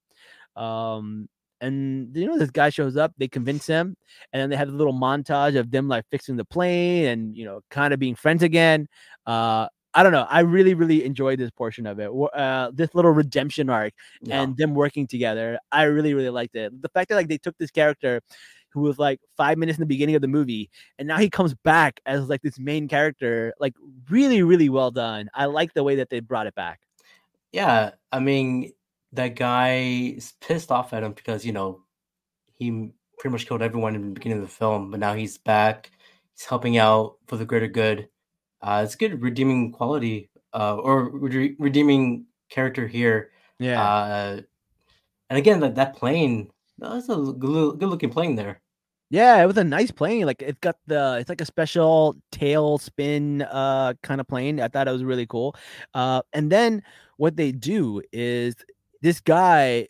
Um, 0.56 1.28
and 1.60 2.16
you 2.16 2.28
know, 2.28 2.38
this 2.38 2.52
guy 2.52 2.70
shows 2.70 2.98
up, 2.98 3.14
they 3.18 3.28
convince 3.28 3.66
him, 3.68 3.96
and 4.32 4.42
then 4.42 4.50
they 4.50 4.56
have 4.56 4.70
a 4.70 4.72
little 4.72 4.94
montage 4.94 5.58
of 5.58 5.72
them 5.72 5.88
like 5.88 6.06
fixing 6.12 6.38
the 6.38 6.46
plane 6.46 7.06
and 7.08 7.36
you 7.36 7.46
know, 7.46 7.62
kind 7.70 7.94
of 7.94 8.00
being 8.00 8.16
friends 8.16 8.44
again. 8.44 8.88
Uh, 9.26 9.68
I 9.94 10.04
don't 10.04 10.12
know. 10.12 10.28
I 10.30 10.42
really, 10.42 10.76
really 10.76 11.04
enjoyed 11.04 11.40
this 11.40 11.50
portion 11.50 11.88
of 11.88 12.00
it. 12.00 12.12
Uh, 12.36 12.70
this 12.72 12.94
little 12.94 13.10
redemption 13.12 13.68
arc 13.70 13.94
Yeah. 14.22 14.44
and 14.44 14.56
them 14.56 14.76
working 14.76 15.08
together. 15.08 15.58
I 15.72 15.84
really, 15.84 16.14
really 16.14 16.30
liked 16.30 16.56
it. 16.56 16.80
The 16.82 16.90
fact 16.90 17.10
that 17.10 17.16
like 17.16 17.30
they 17.30 17.40
took 17.40 17.58
this 17.58 17.72
character 17.72 18.22
who 18.70 18.82
was 18.82 19.00
like 19.00 19.20
five 19.36 19.58
minutes 19.58 19.78
in 19.78 19.82
the 19.82 19.88
beginning 19.88 20.16
of 20.16 20.22
the 20.22 20.28
movie, 20.28 20.70
and 21.00 21.08
now 21.08 21.18
he 21.18 21.30
comes 21.30 21.54
back 21.54 22.00
as 22.06 22.30
like 22.30 22.42
this 22.42 22.60
main 22.60 22.88
character, 22.88 23.54
like 23.60 23.74
really, 24.10 24.44
really 24.44 24.70
well 24.70 24.92
done. 24.92 25.30
I 25.34 25.46
like 25.46 25.74
the 25.74 25.84
way 25.84 25.96
that 25.96 26.10
they 26.10 26.20
brought 26.20 26.48
it 26.48 26.56
back. 26.56 26.82
Yeah, 27.52 27.92
I 28.12 28.20
mean, 28.20 28.74
that 29.14 29.36
guy 29.36 30.14
is 30.18 30.34
pissed 30.42 30.72
off 30.72 30.94
at 30.94 31.04
him 31.04 31.14
because, 31.14 31.46
you 31.46 31.54
know, 31.54 31.82
he 32.54 32.92
pretty 33.18 33.32
much 33.32 33.48
killed 33.48 33.62
everyone 33.62 33.96
in 33.96 34.02
the 34.02 34.14
beginning 34.14 34.40
of 34.40 34.44
the 34.44 34.54
film, 34.54 34.92
but 34.92 35.00
now 35.00 35.14
he's 35.14 35.38
back. 35.38 35.92
He's 36.36 36.46
helping 36.46 36.78
out 36.78 37.18
for 37.28 37.38
the 37.38 37.46
greater 37.46 37.68
good. 37.68 38.10
Uh, 38.62 38.82
it's 38.84 38.96
good 38.96 39.22
redeeming 39.22 39.72
quality, 39.72 40.30
uh, 40.54 40.76
or 40.76 41.10
rede- 41.10 41.56
redeeming 41.60 42.26
character 42.50 42.88
here. 42.88 43.32
Yeah. 43.60 43.82
Uh, 43.82 44.42
and 45.30 45.38
again, 45.38 45.60
that 45.62 45.76
that 45.76 45.96
plane, 45.96 46.52
that's 46.78 47.10
a 47.10 47.16
good, 47.16 47.80
good 47.80 47.90
looking 47.90 48.10
plane 48.10 48.36
there. 48.36 48.62
Yeah, 49.10 49.42
it 49.42 49.46
was 49.46 49.58
a 49.58 49.64
nice 49.64 49.90
plane. 49.90 50.26
Like 50.26 50.42
it's 50.42 50.60
got 50.60 50.76
the 50.86 51.18
it's 51.20 51.30
like 51.30 51.40
a 51.40 51.46
special 51.46 52.18
tail 52.32 52.78
spin 52.78 53.42
uh 53.44 53.94
kind 54.04 54.20
of 54.20 54.28
plane. 54.28 54.60
I 54.60 54.68
thought 54.68 54.88
it 54.88 54.92
was 54.92 55.04
really 55.04 55.26
cool. 55.26 55.56
Uh 55.94 56.22
and 56.34 56.52
then 56.52 56.84
what 57.16 57.38
they 57.38 57.52
do 57.52 58.02
is 58.12 58.56
this 59.02 59.22
guy 59.22 59.88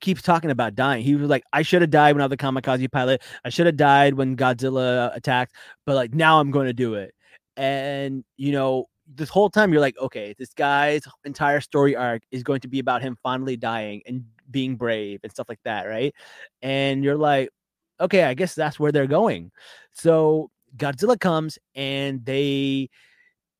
keeps 0.00 0.22
talking 0.22 0.50
about 0.50 0.74
dying. 0.74 1.02
He 1.02 1.14
was 1.14 1.30
like, 1.30 1.44
I 1.52 1.62
should 1.62 1.82
have 1.82 1.90
died 1.90 2.14
when 2.14 2.22
I 2.22 2.26
was 2.26 2.32
a 2.32 2.36
kamikaze 2.36 2.90
pilot. 2.90 3.22
I 3.44 3.48
should 3.50 3.66
have 3.66 3.76
died 3.76 4.14
when 4.14 4.36
Godzilla 4.36 5.14
attacked, 5.16 5.54
but 5.86 5.94
like 5.94 6.14
now 6.14 6.40
I'm 6.40 6.50
going 6.50 6.66
to 6.66 6.72
do 6.74 6.94
it. 6.94 7.14
And 7.56 8.24
you 8.36 8.52
know, 8.52 8.88
this 9.14 9.28
whole 9.30 9.50
time 9.50 9.72
you're 9.72 9.80
like, 9.80 9.98
okay, 9.98 10.34
this 10.38 10.52
guy's 10.52 11.02
entire 11.24 11.60
story 11.60 11.96
arc 11.96 12.22
is 12.30 12.42
going 12.42 12.60
to 12.60 12.68
be 12.68 12.78
about 12.78 13.02
him 13.02 13.16
finally 13.22 13.56
dying 13.56 14.02
and 14.06 14.24
being 14.50 14.76
brave 14.76 15.20
and 15.22 15.32
stuff 15.32 15.48
like 15.48 15.60
that, 15.64 15.84
right? 15.84 16.14
And 16.62 17.04
you're 17.04 17.16
like, 17.16 17.50
okay, 18.00 18.24
I 18.24 18.34
guess 18.34 18.54
that's 18.54 18.80
where 18.80 18.92
they're 18.92 19.06
going. 19.06 19.50
So 19.92 20.50
Godzilla 20.76 21.18
comes 21.18 21.58
and 21.74 22.24
they 22.24 22.88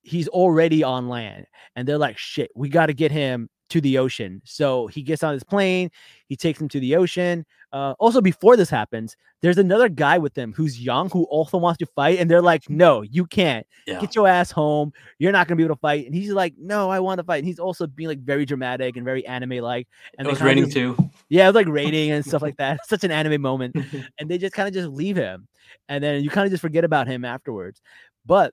he's 0.02 0.28
already 0.28 0.82
on 0.82 1.08
land 1.08 1.46
and 1.76 1.86
they're 1.86 1.98
like, 1.98 2.18
shit, 2.18 2.50
we 2.54 2.68
got 2.68 2.86
to 2.86 2.94
get 2.94 3.12
him 3.12 3.48
to 3.70 3.80
the 3.80 3.98
ocean. 3.98 4.42
So 4.44 4.86
he 4.88 5.02
gets 5.02 5.22
on 5.22 5.32
his 5.32 5.42
plane, 5.42 5.90
he 6.28 6.36
takes 6.36 6.60
him 6.60 6.68
to 6.68 6.80
the 6.80 6.96
ocean. 6.96 7.44
Uh, 7.72 7.94
also, 8.00 8.20
before 8.20 8.56
this 8.56 8.68
happens, 8.68 9.16
there's 9.42 9.56
another 9.56 9.88
guy 9.88 10.18
with 10.18 10.34
them 10.34 10.52
who's 10.52 10.80
young 10.80 11.08
who 11.08 11.22
also 11.24 11.56
wants 11.56 11.78
to 11.78 11.86
fight, 11.86 12.18
and 12.18 12.28
they're 12.28 12.42
like, 12.42 12.68
"No, 12.68 13.02
you 13.02 13.24
can't. 13.26 13.64
Yeah. 13.86 14.00
Get 14.00 14.14
your 14.16 14.26
ass 14.26 14.50
home. 14.50 14.92
You're 15.18 15.30
not 15.32 15.46
gonna 15.46 15.56
be 15.56 15.62
able 15.64 15.76
to 15.76 15.80
fight." 15.80 16.04
And 16.04 16.14
he's 16.14 16.32
like, 16.32 16.54
"No, 16.58 16.90
I 16.90 16.98
want 16.98 17.18
to 17.18 17.24
fight." 17.24 17.36
And 17.38 17.46
he's 17.46 17.60
also 17.60 17.86
being 17.86 18.08
like 18.08 18.18
very 18.20 18.44
dramatic 18.44 18.96
and 18.96 19.04
very 19.04 19.24
anime 19.24 19.58
like. 19.60 19.86
And 20.18 20.26
it 20.26 20.30
was 20.30 20.42
raining 20.42 20.64
just- 20.64 20.76
too. 20.76 20.96
Yeah, 21.28 21.44
it 21.44 21.48
was 21.48 21.54
like 21.54 21.68
raining 21.68 22.10
and 22.10 22.24
stuff 22.26 22.42
like 22.42 22.56
that. 22.58 22.84
Such 22.88 23.04
an 23.04 23.12
anime 23.12 23.40
moment 23.40 23.76
and 24.18 24.28
they 24.28 24.36
just 24.36 24.52
kind 24.52 24.66
of 24.66 24.74
just 24.74 24.88
leave 24.88 25.16
him 25.16 25.46
and 25.88 26.02
then 26.02 26.24
you 26.24 26.30
kind 26.30 26.44
of 26.46 26.50
just 26.50 26.60
forget 26.60 26.84
about 26.84 27.06
him 27.06 27.24
afterwards 27.24 27.80
but 28.26 28.52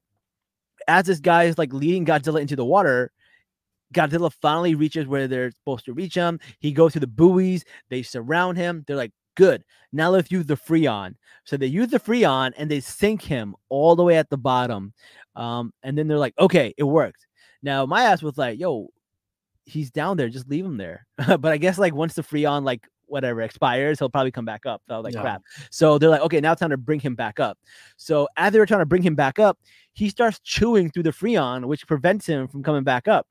as 0.88 1.06
this 1.06 1.20
guy 1.20 1.46
is 1.46 1.58
like 1.58 1.74
leading 1.74 2.06
godzilla 2.06 2.40
into 2.40 2.56
the 2.56 2.64
water 2.64 3.12
godzilla 3.94 4.32
finally 4.32 4.76
reaches 4.76 5.08
where 5.08 5.28
they're 5.28 5.52
supposed 5.52 5.86
to 5.86 5.94
reach 5.94 6.16
him. 6.16 6.40
He 6.60 6.72
goes 6.72 6.94
to 6.94 7.00
the 7.00 7.08
buoys. 7.08 7.64
They 7.90 8.04
surround 8.04 8.58
him. 8.58 8.84
They're 8.88 8.96
like 8.98 9.12
good. 9.36 9.64
Now 9.94 10.10
let's 10.10 10.32
use 10.32 10.46
the 10.46 10.56
freon. 10.58 11.16
So 11.46 11.58
they 11.58 11.68
use 11.68 11.90
the 11.90 12.00
freon 12.00 12.54
and 12.58 12.70
they 12.70 12.80
sink 12.80 13.22
him 13.22 13.56
all 13.70 13.96
the 13.96 14.04
way 14.04 14.18
at 14.18 14.30
the 14.30 14.38
bottom 14.38 14.94
um, 15.36 15.72
and 15.84 15.98
then 15.98 16.08
they're 16.08 16.18
like 16.18 16.34
okay 16.40 16.74
it 16.78 16.84
worked. 16.84 17.28
Now 17.64 17.86
my 17.86 18.04
ass 18.04 18.22
was 18.22 18.38
like 18.38 18.60
yo 18.60 18.90
he's 19.66 19.92
down 19.92 20.18
there. 20.18 20.30
Just 20.30 20.50
leave 20.50 20.66
him 20.66 20.78
there. 20.78 21.06
But 21.40 21.46
i 21.52 21.58
guess 21.58 21.78
like 21.78 21.94
once 21.94 22.16
the 22.16 22.24
freon 22.24 22.64
like 22.64 22.88
whatever 23.10 23.42
expires 23.42 24.00
he'll 24.00 24.10
probably 24.10 24.32
come 24.32 24.46
back 24.46 24.66
up. 24.66 24.82
So 24.88 24.96
I 24.96 24.98
was 24.98 25.06
like 25.06 25.14
Yeah. 25.14 25.22
crap. 25.22 25.42
So 25.72 25.98
they're 25.98 26.10
like, 26.10 26.22
okay, 26.22 26.42
now 26.42 26.52
it's 26.54 26.60
time 26.60 26.72
to 26.72 26.78
bring 26.78 27.00
him 27.00 27.16
back 27.16 27.40
up. 27.40 27.58
So 27.96 28.28
as 28.38 28.52
they 28.52 28.60
were 28.60 28.66
trying 28.66 28.82
to 28.82 28.86
bring 28.86 29.02
him 29.04 29.16
back 29.16 29.40
up, 29.40 29.58
he 29.94 30.10
starts 30.10 30.40
chewing 30.44 30.90
through 30.92 31.04
the 31.04 31.12
freon, 31.12 31.66
which 31.66 31.88
prevents 31.88 32.26
him 32.26 32.48
from 32.50 32.64
coming 32.64 32.84
back 32.84 33.08
up. 33.08 33.26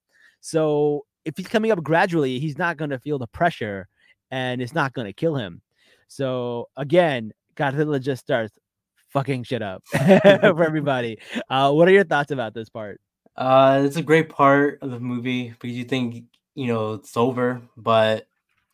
So 0.47 1.07
if 1.25 1.37
he's 1.37 1.49
coming 1.49 1.73
up 1.73 1.83
gradually, 1.83 2.39
he's 2.39 2.57
not 2.57 2.77
going 2.77 2.91
to 2.91 3.01
feel 3.01 3.19
the 3.19 3.27
pressure 3.27 3.89
and 4.31 4.63
it's 4.63 4.75
not 4.75 4.93
going 4.93 5.07
to 5.09 5.13
kill 5.13 5.35
him. 5.35 5.61
So 6.07 6.69
again, 6.77 7.33
Godzilla 7.57 8.01
just 8.01 8.23
starts 8.23 8.57
fucking 9.09 9.43
shit 9.43 9.61
up 9.61 9.83
for 9.89 10.63
everybody. 10.65 11.19
Uh, 11.51 11.73
what 11.73 11.89
are 11.89 11.91
your 11.91 12.05
thoughts 12.05 12.31
about 12.31 12.55
this 12.55 12.69
part? 12.69 13.01
Uh, 13.35 13.83
it's 13.85 13.97
a 13.97 14.03
great 14.03 14.29
part 14.29 14.79
of 14.83 14.93
the 14.93 15.01
movie 15.01 15.49
because 15.51 15.77
you 15.77 15.83
think 15.83 16.23
you 16.55 16.69
know 16.69 16.95
it's 16.95 17.17
over, 17.17 17.61
but 17.77 18.29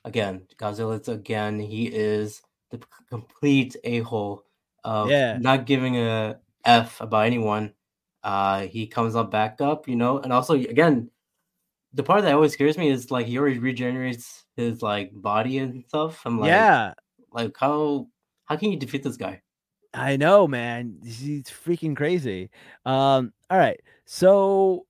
again, 0.04 0.42
Godzilla's 0.58 1.08
again 1.08 1.58
he 1.58 1.86
is 1.86 2.42
the 2.70 2.80
complete 3.08 3.76
a 3.82 4.00
hole 4.00 4.44
of 4.84 5.08
Yeah. 5.10 5.38
not 5.40 5.64
giving 5.64 5.96
a 5.96 6.38
f 6.66 7.00
about 7.00 7.24
anyone. 7.24 7.72
Uh, 8.22 8.66
he 8.66 8.86
comes 8.86 9.16
up 9.16 9.30
back 9.30 9.62
up, 9.62 9.88
you 9.88 9.96
know, 9.96 10.18
and 10.18 10.34
also 10.34 10.52
again, 10.54 11.10
the 11.94 12.02
part 12.02 12.22
that 12.22 12.34
always 12.34 12.52
scares 12.52 12.78
me 12.78 12.88
is 12.88 13.10
like 13.10 13.26
he 13.26 13.38
always 13.38 13.58
regenerates 13.58 14.44
his 14.56 14.82
like 14.82 15.10
body 15.14 15.58
and 15.58 15.84
stuff. 15.88 16.22
I'm 16.24 16.38
like, 16.38 16.48
yeah, 16.48 16.94
like 17.32 17.54
how 17.58 18.08
how 18.46 18.56
can 18.56 18.72
you 18.72 18.78
defeat 18.78 19.02
this 19.02 19.16
guy? 19.16 19.42
I 19.94 20.16
know, 20.16 20.48
man. 20.48 21.00
He's 21.04 21.44
freaking 21.44 21.96
crazy. 21.96 22.50
Um, 22.86 23.32
all 23.50 23.58
right. 23.58 23.80
So 24.06 24.86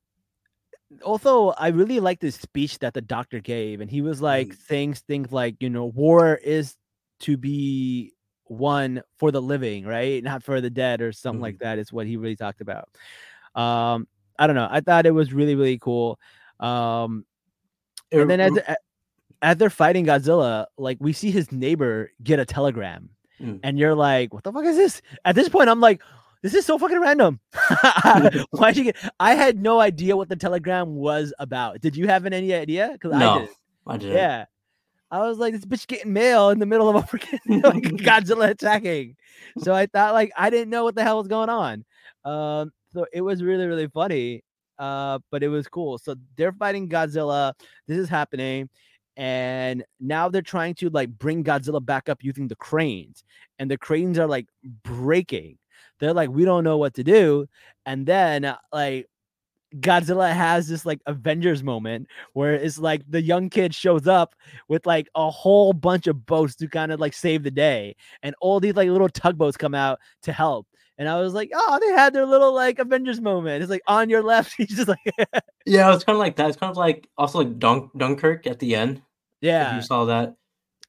also 1.03 1.51
I 1.51 1.69
really 1.69 2.01
like 2.01 2.21
this 2.21 2.37
speech 2.37 2.79
that 2.81 2.95
the 2.95 3.01
doctor 3.01 3.41
gave, 3.41 3.81
and 3.81 3.91
he 3.91 4.03
was 4.03 4.21
like 4.21 4.49
Mm. 4.49 4.57
saying 4.69 4.95
things 4.95 5.33
like, 5.33 5.57
you 5.61 5.71
know, 5.71 5.87
war 5.87 6.37
is 6.37 6.77
to 7.21 7.37
be 7.37 8.13
won 8.49 9.03
for 9.17 9.31
the 9.31 9.41
living, 9.41 9.87
right? 9.87 10.23
Not 10.23 10.43
for 10.43 10.61
the 10.61 10.71
dead 10.71 11.01
or 11.01 11.13
something 11.13 11.41
like 11.41 11.59
that 11.59 11.79
is 11.79 11.93
what 11.93 12.07
he 12.07 12.17
really 12.17 12.37
talked 12.37 12.61
about. 12.61 12.89
Um, 13.55 14.07
I 14.39 14.47
don't 14.47 14.57
know. 14.57 14.69
I 14.71 14.81
thought 14.81 15.07
it 15.07 15.13
was 15.13 15.33
really, 15.33 15.55
really 15.55 15.79
cool. 15.79 16.19
Um, 16.63 17.25
and 18.13 18.31
then 18.31 18.41
as, 18.41 18.53
as 19.43 19.57
they're 19.57 19.71
fighting 19.71 20.07
Godzilla, 20.07 20.67
like 20.79 20.99
we 21.01 21.13
see 21.13 21.31
his 21.31 21.51
neighbor 21.53 22.11
get 22.23 22.39
a 22.39 22.45
telegram, 22.45 23.11
Mm. 23.41 23.59
and 23.65 23.77
you're 23.79 23.95
like, 23.97 24.33
"What 24.33 24.45
the 24.45 24.53
fuck 24.53 24.65
is 24.65 24.77
this?" 24.77 25.03
At 25.25 25.35
this 25.35 25.49
point, 25.49 25.69
I'm 25.69 25.81
like, 25.81 26.01
"This 26.43 26.55
is 26.55 26.65
so 26.65 26.79
fucking 26.79 27.01
random." 27.01 27.41
Why'd 28.51 28.77
you 28.77 28.85
get? 28.85 28.97
I 29.19 29.35
had 29.35 29.61
no 29.61 29.81
idea 29.81 30.17
what 30.17 30.29
the 30.29 30.37
telegram 30.37 30.95
was 30.95 31.35
about. 31.41 31.81
Did 31.81 31.97
you 31.97 32.07
have 32.07 32.25
any 32.25 32.55
idea? 32.55 32.91
Because 32.93 33.13
I 33.15 33.19
no, 33.19 33.39
did. 33.41 33.49
I 33.87 33.97
didn't. 33.97 34.17
Yeah, 34.17 34.45
I 35.11 35.21
was 35.27 35.39
like, 35.39 35.55
"This 35.55 35.65
bitch 35.65 35.89
getting 35.89 36.13
mail 36.13 36.51
in 36.51 36.61
the 36.61 36.67
middle 36.67 36.89
of 36.89 36.95
a 36.95 37.01
freaking 37.01 37.41
like 37.65 37.83
Godzilla 38.07 38.51
attacking." 38.51 39.17
So 39.59 39.75
I 39.75 39.87
thought, 39.87 40.13
like, 40.15 40.31
I 40.37 40.49
didn't 40.51 40.71
know 40.71 40.85
what 40.85 40.95
the 40.95 41.03
hell 41.03 41.19
was 41.19 41.27
going 41.29 41.49
on. 41.49 41.85
Um, 42.25 42.71
so 42.93 43.07
it 43.13 43.23
was 43.23 43.43
really, 43.43 43.67
really 43.67 43.89
funny. 43.89 44.45
Uh, 44.83 45.21
but 45.31 45.43
it 45.43 45.49
was 45.49 45.69
cool. 45.69 45.97
So 45.97 46.17
they're 46.37 46.53
fighting 46.53 46.89
Godzilla. 46.89 47.55
This 47.87 47.99
is 47.99 48.09
happening 48.09 48.69
and 49.17 49.85
now 50.01 50.29
they're 50.29 50.43
trying 50.43 50.75
to 50.75 50.91
like 50.91 51.11
bring 51.19 51.45
Godzilla 51.45 51.85
back 51.85 52.09
up 52.09 52.23
using 52.23 52.49
the 52.49 52.57
cranes, 52.57 53.25
and 53.59 53.71
the 53.71 53.79
cranes 53.79 54.19
are 54.19 54.27
like 54.27 54.47
breaking. 54.85 55.59
They're 56.01 56.15
like, 56.15 56.31
we 56.31 56.45
don't 56.45 56.65
know 56.65 56.79
what 56.79 56.95
to 56.95 57.05
do, 57.05 57.47
and 57.87 58.07
then 58.07 58.45
uh, 58.45 58.57
like 58.73 59.07
Godzilla 59.77 60.33
has 60.33 60.69
this 60.69 60.87
like 60.87 61.01
Avengers 61.07 61.63
moment 61.63 62.09
where 62.33 62.55
it's 62.55 62.79
like 62.79 63.03
the 63.09 63.23
young 63.23 63.51
kid 63.51 63.75
shows 63.75 64.07
up 64.07 64.35
with 64.69 64.87
like 64.87 65.09
a 65.15 65.31
whole 65.31 65.73
bunch 65.73 66.07
of 66.07 66.27
boats 66.27 66.55
to 66.57 66.69
kind 66.69 66.93
of 66.93 67.01
like 67.01 67.15
save 67.15 67.43
the 67.43 67.51
day, 67.51 67.97
and 68.23 68.35
all 68.41 68.61
these 68.61 68.77
like 68.77 68.89
little 68.89 69.09
tugboats 69.09 69.57
come 69.57 69.75
out 69.75 69.99
to 70.23 70.33
help. 70.33 70.67
And 70.99 71.09
I 71.09 71.21
was 71.21 71.33
like, 71.35 71.51
oh, 71.55 71.79
they 71.81 71.93
had 71.93 72.13
their 72.13 72.27
little 72.27 72.53
like 72.55 72.79
Avengers 72.79 73.21
moment. 73.21 73.63
It's 73.63 73.71
like 73.71 73.83
on 73.87 74.11
your 74.11 74.23
left, 74.23 74.55
he's 74.57 74.69
just 74.77 74.89
like, 74.89 74.99
Yeah, 75.67 75.95
it's 75.95 76.05
kind 76.05 76.17
of 76.17 76.21
like 76.21 76.37
that. 76.37 76.49
It's 76.49 76.59
kind 76.59 76.71
of 76.71 76.77
like 76.77 77.09
also 77.17 77.39
like 77.39 77.59
Dunk 77.59 77.91
Dunkirk 77.97 78.47
at 78.47 78.59
the 78.59 78.75
end. 78.75 78.99
if 78.99 79.03
yeah, 79.41 79.77
you 79.77 79.83
saw 79.83 80.05
that. 80.07 80.35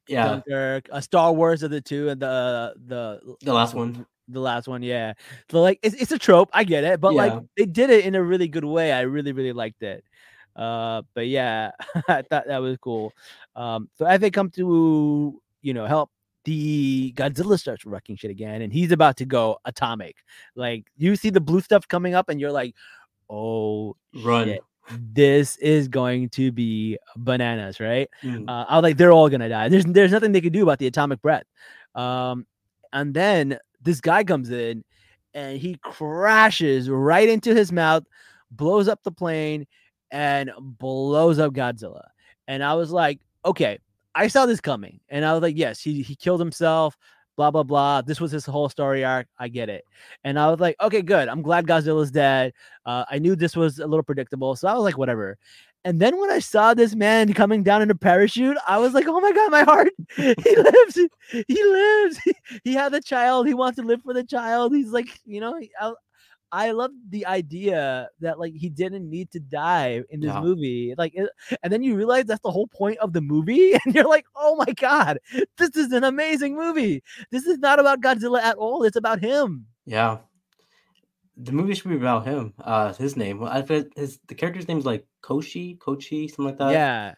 Yeah, 0.08 0.28
Dunkirk, 0.28 0.90
uh, 0.92 1.00
Star 1.02 1.32
Wars 1.32 1.64
of 1.64 1.72
the 1.72 1.80
two, 1.82 2.10
and 2.10 2.22
the 2.22 2.74
the 2.88 3.36
the 3.42 3.54
last 3.54 3.74
one. 3.74 4.06
the 4.28 4.40
last 4.42 4.68
one, 4.68 4.84
yeah. 4.84 5.14
So 5.50 5.62
like 5.62 5.80
it's 5.82 5.96
it's 5.96 6.12
a 6.12 6.20
trope, 6.20 6.50
I 6.54 6.64
get 6.66 6.84
it, 6.84 7.00
but 7.00 7.14
like 7.14 7.32
Yeah. 7.32 7.40
they 7.58 7.66
did 7.66 7.90
it 7.90 8.06
in 8.06 8.16
a 8.16 8.22
really 8.22 8.48
good 8.50 8.66
way. 8.66 8.92
I 8.92 9.02
really 9.02 9.32
really 9.32 9.54
liked 9.54 9.82
it. 9.84 10.04
Uh, 10.56 11.02
but 11.16 11.28
yeah, 11.28 11.72
I 12.10 12.22
thought 12.22 12.48
that 12.48 12.62
was 12.62 12.78
cool. 12.80 13.14
Um, 13.56 13.90
so 13.98 14.06
as 14.06 14.20
they 14.20 14.30
come 14.30 14.50
to 14.52 15.40
you 15.62 15.74
know 15.74 15.86
help, 15.86 16.12
the 16.46 17.14
Godzilla 17.16 17.60
starts 17.60 17.86
wrecking 17.86 18.16
shit 18.16 18.32
again, 18.32 18.62
and 18.62 18.74
he's 18.74 18.92
about 18.92 19.18
to 19.18 19.26
go 19.26 19.58
atomic. 19.66 20.18
Like 20.56 20.86
you 20.98 21.16
see 21.16 21.30
the 21.30 21.42
blue 21.42 21.62
stuff 21.62 21.88
coming 21.88 22.16
up, 22.16 22.30
and 22.30 22.40
you're 22.40 22.52
like, 22.52 22.76
oh 23.30 23.96
Run. 24.24 24.48
shit, 24.48 24.62
this 24.90 25.58
is 25.58 25.88
going 25.88 26.30
to 26.30 26.52
be 26.52 26.98
bananas, 27.16 27.80
right? 27.80 28.10
Mm. 28.24 28.50
Uh, 28.50 28.66
I 28.68 28.76
was 28.76 28.84
like, 28.84 28.98
they're 28.98 29.12
all 29.12 29.30
gonna 29.30 29.50
die. 29.50 29.70
There's 29.70 29.86
there's 29.86 30.12
nothing 30.12 30.32
they 30.32 30.42
can 30.42 30.54
do 30.54 30.64
about 30.64 30.80
the 30.80 30.88
atomic 30.88 31.22
breath. 31.22 31.46
Um, 31.96 32.46
and 32.92 33.14
then 33.14 33.58
this 33.82 34.02
guy 34.02 34.24
comes 34.24 34.50
in 34.50 34.84
and 35.34 35.58
he 35.58 35.78
crashes 35.82 36.90
right 36.90 37.28
into 37.28 37.56
his 37.56 37.72
mouth, 37.72 38.04
blows 38.52 38.88
up 38.88 39.02
the 39.04 39.12
plane, 39.12 39.66
and 40.12 40.52
blows 40.60 41.40
up 41.40 41.54
Godzilla. 41.54 42.08
And 42.48 42.64
I 42.64 42.76
was 42.76 42.92
like, 42.92 43.20
okay, 43.46 43.80
I 44.16 44.28
saw 44.28 44.46
this 44.46 44.62
coming. 44.62 45.00
And 45.10 45.26
I 45.26 45.34
was 45.34 45.42
like, 45.42 45.58
yes, 45.58 45.80
he 45.82 46.02
he 46.02 46.16
killed 46.16 46.40
himself. 46.40 46.98
Blah 47.36 47.52
blah 47.52 47.64
blah. 47.64 48.02
This 48.02 48.22
was 48.22 48.32
his 48.32 48.46
whole 48.46 48.70
story 48.70 49.04
arc. 49.04 49.28
I 49.40 49.48
get 49.48 49.70
it. 49.70 49.86
And 50.24 50.40
I 50.40 50.50
was 50.52 50.60
like, 50.60 50.76
okay, 50.82 51.02
good. 51.02 51.28
I'm 51.28 51.42
glad 51.42 51.66
Godzilla's 51.66 52.12
dead. 52.12 52.54
Uh, 52.86 53.06
I 53.10 53.20
knew 53.20 53.36
this 53.36 53.56
was 53.56 53.80
a 53.80 53.88
little 53.88 54.04
predictable, 54.04 54.56
so 54.56 54.68
I 54.68 54.74
was 54.74 54.84
like, 54.84 54.98
whatever. 54.98 55.38
And 55.86 56.00
then 56.00 56.18
when 56.18 56.32
I 56.32 56.40
saw 56.40 56.74
this 56.74 56.96
man 56.96 57.34
coming 57.34 57.62
down 57.62 57.82
in 57.82 57.92
a 57.92 57.96
parachute, 57.96 58.58
I 58.68 58.78
was 58.78 58.94
like, 58.94 59.06
oh 59.08 59.20
my 59.20 59.32
God, 59.34 59.52
my 59.52 59.64
heart. 59.64 59.92
He 60.16 60.56
lives. 60.56 61.00
He 61.48 61.64
lives. 61.64 62.20
He, 62.64 62.74
had 62.74 62.94
the 62.94 63.02
child. 63.02 63.48
He 63.48 63.54
wants 63.54 63.78
to 63.78 63.84
live 63.84 64.02
for 64.04 64.14
the 64.14 64.24
child. 64.24 64.74
He's 64.74 64.92
like, 64.92 65.20
you 65.26 65.42
know, 65.42 65.60
I, 65.82 65.94
I 66.54 66.70
love 66.72 66.92
the 67.10 67.26
idea 67.26 68.10
that 68.22 68.38
like 68.38 68.54
he 68.54 68.70
didn't 68.70 69.10
need 69.10 69.32
to 69.32 69.40
die 69.40 70.04
in 70.12 70.20
this 70.22 70.30
Yeah. 70.32 70.42
movie. 70.42 70.94
Like, 70.96 71.14
it, 71.16 71.28
and 71.64 71.74
then 71.74 71.82
you 71.82 71.96
realize 71.96 72.26
that's 72.26 72.44
the 72.44 72.52
whole 72.52 72.68
point 72.68 73.00
of 73.00 73.12
the 73.12 73.22
movie. 73.22 73.74
And 73.86 73.96
you're 73.96 74.08
like, 74.08 74.26
oh 74.36 74.56
my 74.56 74.72
God, 74.78 75.18
this 75.58 75.76
is 75.76 75.92
an 75.92 76.04
amazing 76.04 76.56
movie. 76.56 77.02
This 77.32 77.46
is 77.48 77.58
not 77.58 77.80
about 77.80 78.02
Godzilla 78.02 78.40
at 78.42 78.58
all. 78.58 78.84
It's 78.84 78.96
about 78.96 79.20
him. 79.20 79.66
Yeah. 79.86 80.20
The 81.38 81.52
movie 81.52 81.74
should 81.74 81.90
be 81.90 81.96
about 81.96 82.26
him. 82.28 82.54
Uh, 82.62 82.94
his 82.94 83.18
name. 83.18 83.44
I 83.44 83.62
his 83.96 84.20
the 84.28 84.36
character's 84.36 84.68
name 84.68 84.78
is 84.78 84.86
like 84.86 85.08
Koshi, 85.24 85.80
Kochi, 85.80 86.28
something 86.28 86.46
like 86.46 86.60
that. 86.60 86.72
yeah. 86.72 87.16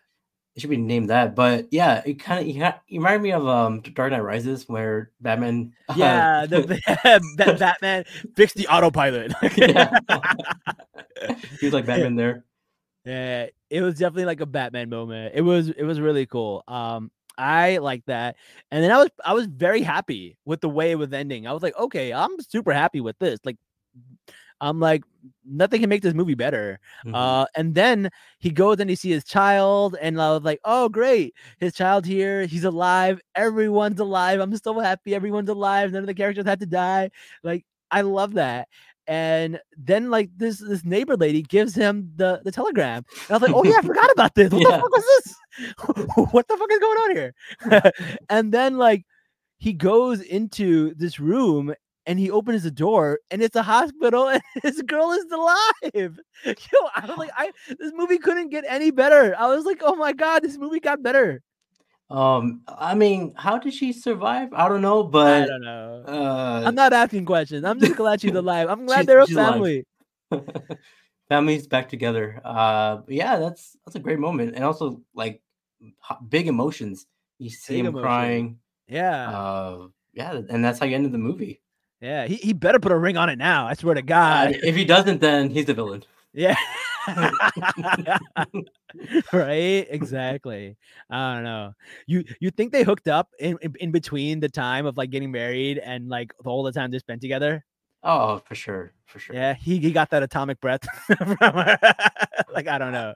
It 0.55 0.61
should 0.61 0.69
be 0.69 0.77
named 0.77 1.09
that. 1.09 1.35
But 1.35 1.67
yeah, 1.71 2.01
it 2.05 2.15
kind 2.19 2.39
of 2.41 2.47
you, 2.47 2.63
ha- 2.63 2.79
you 2.87 2.99
remind 2.99 3.21
me 3.21 3.31
of 3.31 3.47
um 3.47 3.81
Dark 3.81 4.11
Knight 4.11 4.23
Rises, 4.23 4.67
where 4.69 5.11
Batman. 5.21 5.73
uh, 5.89 5.93
Yeah. 5.97 6.45
The, 6.45 6.61
that 7.37 7.59
Batman 7.59 8.05
fixed 8.35 8.55
the 8.55 8.67
autopilot. 8.67 9.33
yeah. 9.57 9.99
he 11.59 11.65
was 11.65 11.73
like 11.73 11.85
Batman 11.85 12.15
there. 12.15 12.45
Yeah, 13.03 13.47
it 13.69 13.81
was 13.81 13.99
definitely 13.99 14.25
like 14.25 14.41
a 14.41 14.45
Batman 14.45 14.89
moment. 14.89 15.33
It 15.35 15.41
was 15.41 15.69
it 15.69 15.83
was 15.83 15.99
really 15.99 16.25
cool. 16.25 16.63
Um 16.67 17.11
I 17.37 17.77
like 17.77 18.05
that. 18.05 18.37
And 18.71 18.83
then 18.83 18.91
I 18.91 18.97
was 18.97 19.09
I 19.23 19.33
was 19.33 19.45
very 19.45 19.81
happy 19.81 20.37
with 20.45 20.61
the 20.61 20.69
way 20.69 20.91
it 20.91 20.95
was 20.95 21.11
ending. 21.11 21.47
I 21.47 21.53
was 21.53 21.61
like, 21.63 21.77
okay, 21.77 22.13
I'm 22.13 22.39
super 22.41 22.71
happy 22.71 23.01
with 23.01 23.19
this. 23.19 23.39
Like 23.43 23.57
I'm 24.61 24.79
like, 24.79 25.03
nothing 25.45 25.81
can 25.81 25.89
make 25.89 26.01
this 26.01 26.13
movie 26.13 26.33
better. 26.35 26.79
Mhm. 27.05 27.13
Uh, 27.15 27.45
and 27.55 27.75
then 27.75 28.09
he 28.39 28.49
goes 28.51 28.79
and 28.79 28.89
he 28.89 28.95
sees 28.95 29.15
his 29.15 29.23
child, 29.25 29.95
and 30.01 30.21
I 30.21 30.31
was 30.31 30.43
like, 30.43 30.59
oh 30.63 30.89
great, 30.89 31.33
his 31.59 31.73
child 31.73 32.05
here, 32.05 32.45
he's 32.45 32.63
alive, 32.63 33.19
everyone's 33.35 33.99
alive. 33.99 34.39
I'm 34.39 34.55
so 34.57 34.79
happy, 34.79 35.13
everyone's 35.15 35.49
alive. 35.49 35.91
None 35.91 36.01
of 36.03 36.07
the 36.07 36.13
characters 36.13 36.45
had 36.45 36.59
to 36.61 36.65
die. 36.65 37.09
Like, 37.43 37.65
I 37.91 38.01
love 38.01 38.33
that. 38.35 38.67
And 39.07 39.59
then 39.77 40.09
like 40.09 40.31
this 40.35 40.57
this 40.59 40.83
neighbor 40.83 41.15
lady 41.15 41.43
gives 41.43 41.75
him 41.75 42.11
the 42.15 42.41
the 42.43 42.51
telegram. 42.51 43.05
And 43.27 43.31
I 43.31 43.33
was 43.33 43.41
like, 43.43 43.53
oh 43.55 43.63
yeah, 43.63 43.77
I 43.77 43.81
forgot 43.81 44.11
about 44.11 44.33
this. 44.35 44.51
What 44.53 44.61
Yeah. 44.61 44.77
the 44.77 44.81
fuck 44.81 44.91
was 44.91 45.05
this? 45.05 45.35
what 46.31 46.47
the 46.47 46.57
fuck 46.57 46.71
is 46.71 46.79
going 46.79 46.97
on 46.97 47.15
here? 47.15 47.33
and 48.31 48.51
then 48.51 48.77
like 48.79 49.05
he 49.59 49.73
goes 49.73 50.21
into 50.21 50.93
this 50.95 51.19
room 51.19 51.73
and 52.05 52.19
he 52.19 52.29
opens 52.31 52.63
the 52.63 52.71
door 52.71 53.19
and 53.31 53.41
it's 53.41 53.55
a 53.55 53.63
hospital 53.63 54.27
and 54.33 54.41
his 54.63 54.81
girl 54.83 55.11
is 55.11 55.25
alive. 55.31 56.19
Yo, 56.45 56.79
I 56.95 57.05
was 57.07 57.17
like, 57.17 57.31
I 57.35 57.51
this 57.67 57.91
movie 57.95 58.17
couldn't 58.17 58.49
get 58.49 58.63
any 58.67 58.91
better. 58.91 59.35
I 59.37 59.47
was 59.47 59.65
like, 59.65 59.81
oh 59.83 59.95
my 59.95 60.13
god, 60.13 60.43
this 60.43 60.57
movie 60.57 60.79
got 60.79 61.01
better. 61.03 61.41
Um, 62.09 62.61
I 62.67 62.93
mean, 62.93 63.33
how 63.35 63.57
did 63.57 63.73
she 63.73 63.91
survive? 63.91 64.49
I 64.53 64.69
don't 64.69 64.81
know, 64.83 65.01
but 65.03 65.43
I 65.43 65.45
don't 65.47 65.61
know. 65.63 66.03
uh, 66.07 66.63
I'm 66.65 66.75
not 66.75 66.93
asking 66.93 67.25
questions. 67.25 67.65
I'm 67.65 67.79
just 67.79 67.95
glad 67.95 68.21
she's 68.21 68.35
alive. 68.35 68.69
I'm 68.69 68.85
glad 68.85 69.07
they're 69.07 69.19
a 69.21 69.25
family. 69.27 69.85
families 71.29 71.67
back 71.67 71.89
together. 71.89 72.41
Uh, 72.45 72.99
yeah, 73.07 73.37
that's 73.37 73.75
that's 73.85 73.95
a 73.95 73.99
great 73.99 74.19
moment, 74.19 74.53
and 74.55 74.63
also 74.63 75.01
like 75.15 75.41
big 76.29 76.47
emotions. 76.47 77.07
You 77.39 77.49
see 77.49 77.73
Big 77.75 77.79
him 77.81 77.85
emotions. 77.87 78.03
crying. 78.03 78.59
Yeah. 78.87 79.29
Uh, 79.29 79.87
yeah, 80.13 80.39
and 80.49 80.63
that's 80.63 80.79
how 80.79 80.85
you 80.85 80.95
ended 80.95 81.11
the 81.11 81.17
movie. 81.17 81.59
Yeah. 82.01 82.27
He, 82.27 82.35
he 82.35 82.53
better 82.53 82.79
put 82.79 82.91
a 82.91 82.97
ring 82.97 83.17
on 83.17 83.29
it 83.29 83.37
now. 83.37 83.67
I 83.67 83.73
swear 83.73 83.95
to 83.95 84.01
Uh, 84.01 84.03
God. 84.03 84.55
if 84.63 84.75
he 84.75 84.85
doesn't, 84.85 85.21
then 85.21 85.49
he's 85.49 85.65
the 85.65 85.73
villain. 85.73 86.03
Yeah. 86.33 86.55
right? 89.33 89.87
Exactly. 89.89 90.77
I 91.09 91.35
don't 91.35 91.43
know. 91.43 91.73
You 92.07 92.23
you 92.39 92.51
think 92.51 92.71
they 92.71 92.83
hooked 92.83 93.07
up 93.07 93.29
in, 93.39 93.57
in 93.61 93.73
in 93.79 93.91
between 93.91 94.39
the 94.39 94.49
time 94.49 94.85
of 94.85 94.97
like 94.97 95.09
getting 95.11 95.31
married 95.31 95.77
and 95.79 96.09
like 96.09 96.33
all 96.45 96.63
the 96.63 96.71
time 96.71 96.91
they 96.91 96.99
spent 96.99 97.21
together? 97.21 97.63
Oh, 98.03 98.39
for 98.45 98.55
sure, 98.55 98.91
for 99.05 99.19
sure. 99.19 99.35
Yeah, 99.35 99.55
he, 99.55 99.79
he 99.79 99.91
got 99.91 100.11
that 100.11 100.21
atomic 100.21 100.61
breath 100.61 100.85
from 101.17 101.37
her. 101.39 101.77
like 102.53 102.67
I 102.67 102.77
don't 102.77 102.91
know. 102.91 103.13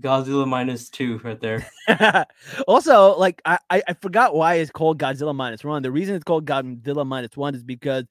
Godzilla 0.00 0.46
minus 0.46 0.90
two 0.90 1.18
right 1.18 1.40
there. 1.40 1.66
also, 2.68 3.16
like 3.16 3.40
I, 3.44 3.58
I 3.70 3.94
forgot 4.00 4.34
why 4.34 4.54
it's 4.54 4.70
called 4.70 4.98
Godzilla 4.98 5.34
minus 5.34 5.62
one. 5.62 5.82
The 5.82 5.92
reason 5.92 6.14
it's 6.14 6.24
called 6.24 6.46
Godzilla 6.46 7.06
minus 7.06 7.36
one 7.36 7.54
is 7.54 7.62
because 7.62 8.04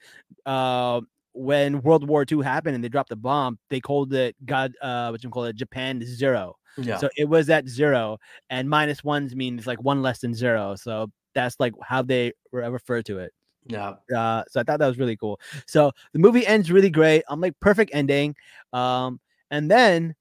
uh 0.45 1.01
when 1.34 1.81
World 1.81 2.07
War 2.07 2.25
II 2.31 2.43
happened 2.43 2.75
and 2.75 2.84
they 2.84 2.89
dropped 2.89 3.09
the 3.09 3.15
bomb, 3.15 3.57
they 3.69 3.79
called 3.79 4.13
it 4.13 4.36
God 4.45 4.73
uh 4.81 5.09
what 5.09 5.23
you 5.23 5.29
call 5.29 5.45
it 5.45 5.55
Japan 5.55 6.01
zero. 6.05 6.55
Yeah. 6.77 6.97
So 6.97 7.09
it 7.17 7.27
was 7.29 7.49
at 7.49 7.67
zero, 7.67 8.17
and 8.49 8.69
minus 8.69 9.03
ones 9.03 9.36
means 9.36 9.67
like 9.67 9.81
one 9.84 10.01
less 10.01 10.19
than 10.19 10.34
zero. 10.34 10.75
So 10.75 11.11
that's 11.36 11.59
like 11.59 11.73
how 11.84 12.01
they 12.01 12.34
refer 12.51 13.01
to 13.03 13.19
it. 13.19 13.34
yeah. 13.67 13.95
Uh, 14.15 14.43
so 14.49 14.59
I 14.59 14.63
thought 14.63 14.79
that 14.79 14.88
was 14.88 14.97
really 14.97 15.17
cool. 15.17 15.39
So 15.67 15.91
the 16.13 16.19
movie 16.19 16.45
ends 16.47 16.71
really 16.71 16.89
great. 16.89 17.23
I'm 17.27 17.41
like 17.41 17.59
perfect 17.59 17.91
ending. 17.93 18.36
Um, 18.71 19.19
and 19.51 19.69
then 19.69 20.15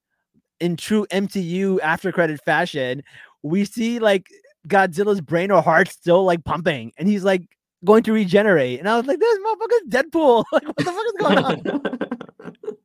in 0.62 0.76
true 0.76 1.06
MCU 1.10 1.80
after 1.80 2.12
credit 2.12 2.40
fashion, 2.44 3.02
we 3.42 3.64
see 3.64 3.98
like 3.98 4.28
Godzilla's 4.68 5.20
brain 5.20 5.50
or 5.50 5.60
heart 5.60 5.88
still 5.88 6.24
like 6.24 6.44
pumping, 6.44 6.92
and 6.96 7.08
he's 7.08 7.24
like 7.24 7.42
going 7.84 8.04
to 8.04 8.12
regenerate. 8.12 8.78
And 8.78 8.88
I 8.88 8.96
was 8.96 9.06
like, 9.06 9.18
this 9.18 9.38
motherfucker's 9.38 9.88
Deadpool. 9.88 10.44
like, 10.52 10.66
what 10.66 10.76
the 10.76 10.84
fuck 10.84 11.06
is 11.06 11.12
going 11.18 11.38
on? 11.44 12.76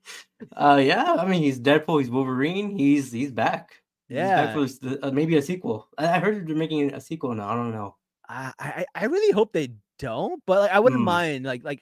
uh, 0.57 0.77
yeah. 0.77 1.13
I 1.19 1.25
mean, 1.27 1.41
he's 1.43 1.59
Deadpool. 1.59 1.99
He's 2.01 2.09
Wolverine. 2.09 2.77
He's 2.77 3.11
he's 3.11 3.31
back. 3.31 3.71
He's 4.09 4.17
back 4.17 4.55
Yeah. 4.55 4.65
for 4.65 4.97
uh, 5.07 5.11
maybe 5.11 5.37
a 5.37 5.41
sequel. 5.41 5.87
I, 5.97 6.07
I 6.15 6.19
heard 6.19 6.47
they're 6.47 6.55
making 6.55 6.93
a 6.93 7.01
sequel 7.01 7.33
now. 7.35 7.49
I 7.49 7.55
don't 7.55 7.71
know. 7.71 7.95
I, 8.27 8.51
I 8.59 8.85
I 8.95 9.05
really 9.05 9.31
hope 9.31 9.53
they 9.53 9.69
don't, 9.99 10.41
but 10.45 10.61
like 10.61 10.71
I 10.71 10.79
wouldn't 10.79 11.01
Hmm. 11.01 11.05
mind 11.05 11.45
like 11.45 11.63
like 11.63 11.81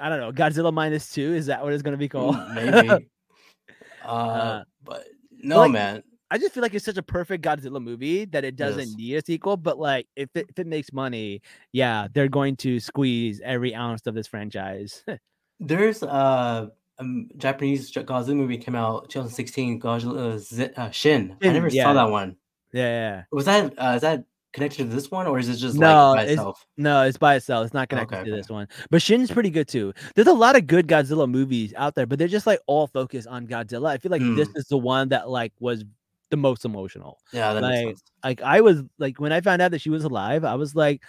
I 0.00 0.08
don't 0.08 0.20
know 0.20 0.32
Godzilla 0.32 0.72
minus 0.72 1.10
two. 1.12 1.32
Is 1.34 1.46
that 1.46 1.62
what 1.64 1.72
it's 1.72 1.82
gonna 1.82 1.96
be 1.96 2.08
called? 2.08 2.36
Mm, 2.36 2.54
Maybe. 2.54 2.88
uh, 4.04 4.08
Uh, 4.08 4.64
but 4.82 5.06
no, 5.44 5.58
like, 5.60 5.72
man. 5.72 6.02
I 6.30 6.38
just 6.38 6.52
feel 6.54 6.62
like 6.62 6.74
it's 6.74 6.84
such 6.84 6.96
a 6.96 7.02
perfect 7.02 7.44
Godzilla 7.44 7.80
movie 7.80 8.24
that 8.26 8.44
it 8.44 8.56
doesn't 8.56 8.88
Yes. 8.88 8.96
need 8.96 9.14
a 9.16 9.24
sequel. 9.24 9.56
But 9.56 9.78
like, 9.78 10.08
if 10.16 10.28
it, 10.34 10.46
if 10.48 10.58
it 10.58 10.66
makes 10.66 10.92
money, 10.92 11.42
yeah, 11.72 12.08
they're 12.12 12.28
going 12.28 12.56
to 12.56 12.80
squeeze 12.80 13.40
every 13.44 13.74
ounce 13.74 14.06
of 14.06 14.14
this 14.14 14.26
franchise. 14.26 15.04
There's 15.60 16.02
uh, 16.02 16.66
a 16.98 17.04
Japanese 17.36 17.92
Godzilla 17.92 18.34
movie 18.36 18.58
came 18.58 18.74
out 18.74 19.10
2016. 19.10 19.80
Godzilla 19.80 20.38
Z- 20.38 20.70
uh, 20.76 20.90
Shin. 20.90 21.36
I 21.42 21.52
never 21.52 21.68
yeah. 21.68 21.84
saw 21.84 21.92
that 21.92 22.10
one. 22.10 22.36
yeah, 22.72 23.24
Was 23.30 23.44
that 23.44 23.72
uh, 23.78 23.92
is 23.96 24.02
that 24.02 24.24
connected 24.54 24.78
to 24.88 24.94
this 24.94 25.10
one 25.10 25.26
or 25.26 25.38
is 25.38 25.48
it 25.50 25.56
just 25.56 25.76
No, 25.76 26.12
like 26.12 26.16
by 26.16 26.22
it's- 26.22 26.32
itself? 26.38 26.66
no, 26.78 27.02
it's 27.02 27.18
by 27.18 27.34
itself. 27.34 27.66
It's 27.66 27.74
not 27.74 27.88
connected 27.90 28.14
Okay, 28.16 28.24
to 28.24 28.30
okay. 28.30 28.40
this 28.40 28.48
one. 28.48 28.66
But 28.90 29.02
Shin's 29.02 29.30
pretty 29.30 29.50
good 29.50 29.68
too. 29.68 29.92
There's 30.14 30.28
a 30.28 30.32
lot 30.32 30.56
of 30.56 30.66
good 30.66 30.86
Godzilla 30.88 31.28
movies 31.30 31.74
out 31.76 31.94
there, 31.94 32.06
but 32.06 32.18
they're 32.18 32.28
just 32.28 32.46
like 32.46 32.60
all 32.66 32.86
focused 32.86 33.28
on 33.28 33.46
Godzilla. 33.46 33.88
I 33.90 33.98
feel 33.98 34.10
like 34.10 34.22
this 34.22 34.48
Mm. 34.48 34.56
is 34.56 34.64
the 34.68 34.78
one 34.78 35.10
that 35.10 35.28
like 35.28 35.52
was 35.60 35.84
the 36.30 36.36
most 36.38 36.64
emotional. 36.64 37.18
Yeah, 37.32 37.52
like-. 37.52 37.96
Like 38.24 38.40
I 38.42 38.60
was 38.62 38.82
like 38.98 39.20
when 39.20 39.32
I 39.32 39.40
found 39.42 39.60
out 39.60 39.72
that 39.72 39.80
she 39.82 39.90
was 39.90 40.04
alive, 40.04 40.44
I 40.44 40.54
was 40.54 40.74
like, 40.74 41.02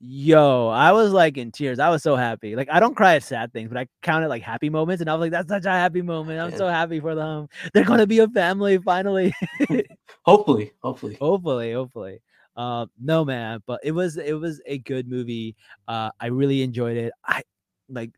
yo, 0.00 0.68
I 0.68 0.92
was 0.92 1.10
like 1.12 1.36
in 1.36 1.50
tears. 1.50 1.78
I 1.80 1.88
was 1.90 2.02
so 2.02 2.14
happy. 2.16 2.54
Like 2.54 2.68
I 2.70 2.78
don't 2.80 2.94
cry 2.94 3.16
at 3.16 3.24
sad 3.24 3.52
things, 3.52 3.68
but 3.68 3.78
I 3.78 3.88
counted 4.02 4.28
like 4.28 4.42
happy 4.42 4.70
moments, 4.70 5.00
and 5.00 5.10
I 5.10 5.14
was 5.14 5.20
like, 5.22 5.32
that's 5.32 5.48
such 5.48 5.64
a 5.64 5.70
happy 5.70 6.02
moment. 6.02 6.40
I'm 6.40 6.50
Yeah. 6.52 6.56
so 6.56 6.68
happy 6.68 7.00
for 7.00 7.14
them. 7.14 7.48
They're 7.74 7.84
gonna 7.84 8.06
be 8.06 8.20
a 8.20 8.28
family 8.28 8.78
finally. 8.78 9.34
Hopefully, 10.24 10.72
hopefully. 10.82 11.16
hopefully, 11.20 11.72
hopefully. 11.72 12.20
Uh, 12.58 12.86
no 13.00 13.24
man, 13.24 13.62
but 13.66 13.80
it 13.84 13.92
was 13.92 14.18
it 14.18 14.34
was 14.34 14.62
a 14.66 14.78
good 14.80 15.08
movie. 15.08 15.56
Uh, 15.88 16.10
I 16.20 16.28
really 16.28 16.62
enjoyed 16.62 16.98
it. 16.98 17.14
I 17.26 17.44
like 17.88 18.12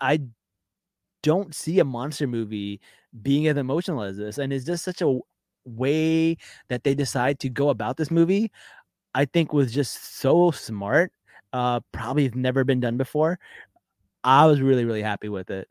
I 0.00 0.20
don't 1.22 1.54
see 1.54 1.78
a 1.80 1.84
monster 1.84 2.26
movie 2.26 2.80
being 3.22 3.46
as 3.46 3.56
emotional 3.56 4.02
as 4.02 4.16
this, 4.16 4.38
and 4.38 4.52
it's 4.52 4.64
just 4.64 4.84
such 4.84 5.02
a 5.02 5.18
way 5.64 6.36
that 6.68 6.84
they 6.84 6.94
decide 6.94 7.40
to 7.40 7.48
go 7.48 7.70
about 7.70 7.96
this 7.96 8.10
movie. 8.10 8.50
I 9.14 9.26
think 9.26 9.52
was 9.52 9.72
just 9.72 10.16
so 10.18 10.50
smart. 10.52 11.12
Uh, 11.52 11.80
probably 11.92 12.30
never 12.34 12.64
been 12.64 12.80
done 12.80 12.96
before. 12.98 13.38
I 14.24 14.46
was 14.46 14.60
really 14.62 14.84
really 14.84 15.02
happy 15.02 15.28
with 15.30 15.50
it. 15.50 15.68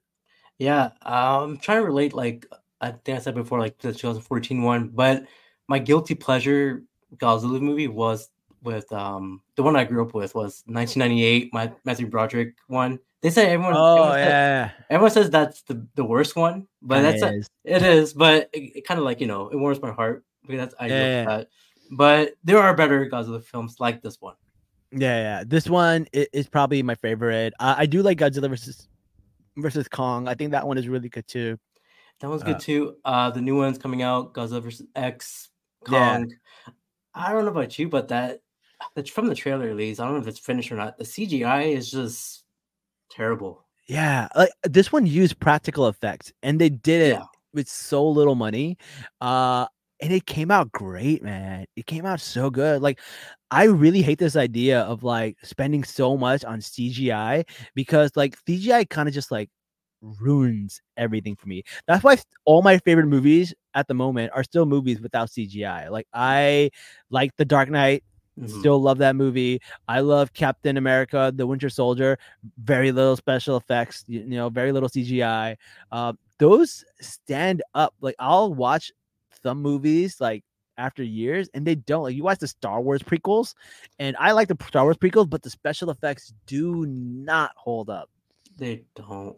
Yeah, 0.57 0.91
I'm 1.01 1.57
trying 1.57 1.81
to 1.81 1.85
relate. 1.85 2.13
Like 2.13 2.45
I 2.81 2.91
think 2.91 3.17
I 3.17 3.21
said 3.21 3.35
before, 3.35 3.59
like 3.59 3.77
the 3.79 3.93
2014 3.93 4.63
one, 4.63 4.89
but 4.89 5.25
my 5.67 5.79
guilty 5.79 6.15
pleasure 6.15 6.83
Godzilla 7.17 7.59
movie 7.61 7.87
was 7.87 8.29
with 8.63 8.91
um 8.91 9.41
the 9.55 9.63
one 9.63 9.75
I 9.75 9.83
grew 9.83 10.03
up 10.05 10.13
with 10.13 10.33
was 10.35 10.63
1998, 10.65 11.53
my 11.53 11.71
Matthew 11.83 12.07
Broderick 12.07 12.55
one. 12.67 12.99
They 13.21 13.29
say 13.29 13.47
everyone. 13.47 13.73
Oh 13.75 13.95
everyone 14.11 14.19
yeah, 14.19 14.71
everyone 14.89 15.11
says 15.11 15.29
that's 15.29 15.61
the, 15.63 15.85
the 15.95 16.05
worst 16.05 16.35
one, 16.35 16.67
but 16.81 17.01
that's 17.01 17.21
a- 17.23 17.41
it 17.63 17.81
is. 17.81 18.13
But 18.13 18.49
it, 18.53 18.85
kind 18.85 18.99
of 18.99 19.05
like 19.05 19.19
you 19.21 19.27
know, 19.27 19.49
it 19.49 19.55
warms 19.57 19.81
my 19.81 19.91
heart 19.91 20.23
because 20.45 20.57
that's 20.59 20.75
I 20.79 20.87
Yeah. 20.87 21.25
that. 21.25 21.47
But 21.91 22.33
there 22.43 22.57
are 22.59 22.75
better 22.75 23.05
Godzilla 23.09 23.43
films 23.43 23.77
like 23.79 24.01
this 24.01 24.19
one. 24.19 24.35
Yeah, 24.91 25.17
yeah. 25.21 25.43
This 25.45 25.67
one 25.69 26.07
is 26.13 26.47
probably 26.47 26.81
my 26.83 26.95
favorite. 26.95 27.53
I, 27.59 27.81
I 27.81 27.85
do 27.85 28.01
like 28.01 28.17
Godzilla 28.17 28.49
versus 28.49 28.87
versus 29.57 29.87
Kong. 29.87 30.27
I 30.27 30.33
think 30.35 30.51
that 30.51 30.65
one 30.67 30.77
is 30.77 30.87
really 30.87 31.09
good 31.09 31.27
too. 31.27 31.57
That 32.21 32.29
one's 32.29 32.43
Uh, 32.43 32.45
good 32.45 32.59
too. 32.59 32.95
Uh, 33.05 33.29
the 33.31 33.41
new 33.41 33.57
one's 33.57 33.77
coming 33.77 34.01
out, 34.01 34.33
Godzilla 34.33 34.61
versus 34.63 34.85
X, 34.95 35.49
Yeah. 35.89 36.23
I 37.15 37.31
don't 37.33 37.45
know 37.45 37.51
about 37.51 37.79
you, 37.79 37.89
but 37.89 38.09
that 38.09 38.41
that's 38.95 39.09
from 39.09 39.27
the 39.27 39.35
trailer 39.35 39.69
at 39.69 39.75
least. 39.75 39.99
I 39.99 40.05
don't 40.05 40.15
know 40.15 40.21
if 40.21 40.27
it's 40.27 40.39
finished 40.39 40.71
or 40.71 40.75
not. 40.75 40.97
The 40.97 41.05
CGI 41.05 41.73
is 41.75 41.89
just 41.91 42.43
terrible. 43.11 43.65
Yeah, 43.87 44.27
like 44.35 44.49
this 44.63 44.91
one 44.91 45.05
used 45.05 45.39
practical 45.39 45.87
effects, 45.87 46.33
and 46.43 46.59
they 46.59 46.69
did 46.69 47.01
it 47.01 47.19
Yeah. 47.19 47.25
with 47.53 47.67
so 47.69 48.07
little 48.07 48.35
money. 48.35 48.77
Uh, 49.21 49.67
and 50.01 50.11
it 50.11 50.25
came 50.25 50.51
out 50.51 50.71
great, 50.71 51.23
man. 51.23 51.65
It 51.75 51.85
came 51.85 52.05
out 52.05 52.19
so 52.19 52.49
good. 52.49 52.81
Like, 52.81 52.99
I 53.51 53.65
really 53.65 54.01
hate 54.01 54.19
this 54.19 54.35
idea 54.35 54.81
of 54.81 55.03
like 55.03 55.37
spending 55.43 55.83
so 55.83 56.17
much 56.17 56.43
on 56.43 56.59
CGI 56.61 57.45
because 57.75 58.11
like 58.15 58.37
CGI 58.45 58.89
kind 58.89 59.07
of 59.07 59.13
just 59.15 59.31
like 59.31 59.49
ruins 60.19 60.81
everything 60.97 61.35
for 61.35 61.47
me. 61.47 61.63
That's 61.87 62.03
why 62.03 62.17
all 62.45 62.61
my 62.61 62.77
favorite 62.79 63.07
movies 63.07 63.53
at 63.73 63.87
the 63.87 63.93
moment 63.93 64.31
are 64.35 64.43
still 64.43 64.65
movies 64.65 65.01
without 65.01 65.29
CGI. 65.29 65.89
Like 65.89 66.07
I 66.13 66.71
like 67.09 67.35
The 67.37 67.45
Dark 67.45 67.69
Knight, 67.69 68.03
Mhm. 68.39 68.49
still 68.49 68.81
love 68.81 68.97
that 68.99 69.15
movie. 69.15 69.59
I 69.87 70.01
love 70.01 70.33
Captain 70.33 70.77
America, 70.77 71.31
The 71.35 71.47
Winter 71.47 71.69
Soldier. 71.69 72.17
Very 72.57 72.91
little 72.91 73.15
special 73.15 73.57
effects, 73.57 74.03
you, 74.07 74.19
you 74.21 74.25
know, 74.37 74.49
very 74.49 74.71
little 74.71 74.89
CGI. 74.89 75.57
Uh, 75.91 76.13
those 76.37 76.83
stand 77.01 77.63
up. 77.73 77.93
Like 78.01 78.15
I'll 78.19 78.53
watch 78.53 78.91
some 79.41 79.61
movies 79.61 80.19
like 80.19 80.43
after 80.77 81.01
years, 81.03 81.49
and 81.53 81.65
they 81.65 81.75
don't. 81.75 82.03
Like 82.03 82.15
you 82.15 82.23
watch 82.23 82.39
the 82.39 82.47
Star 82.49 82.81
Wars 82.81 83.01
prequels, 83.01 83.53
and 83.99 84.15
I 84.19 84.33
like 84.33 84.49
the 84.49 84.57
Star 84.67 84.83
Wars 84.83 84.97
prequels, 84.97 85.29
but 85.29 85.41
the 85.41 85.49
special 85.49 85.89
effects 85.89 86.33
do 86.45 86.85
not 86.85 87.51
hold 87.55 87.89
up. 87.89 88.09
They 88.57 88.83
don't. 88.95 89.37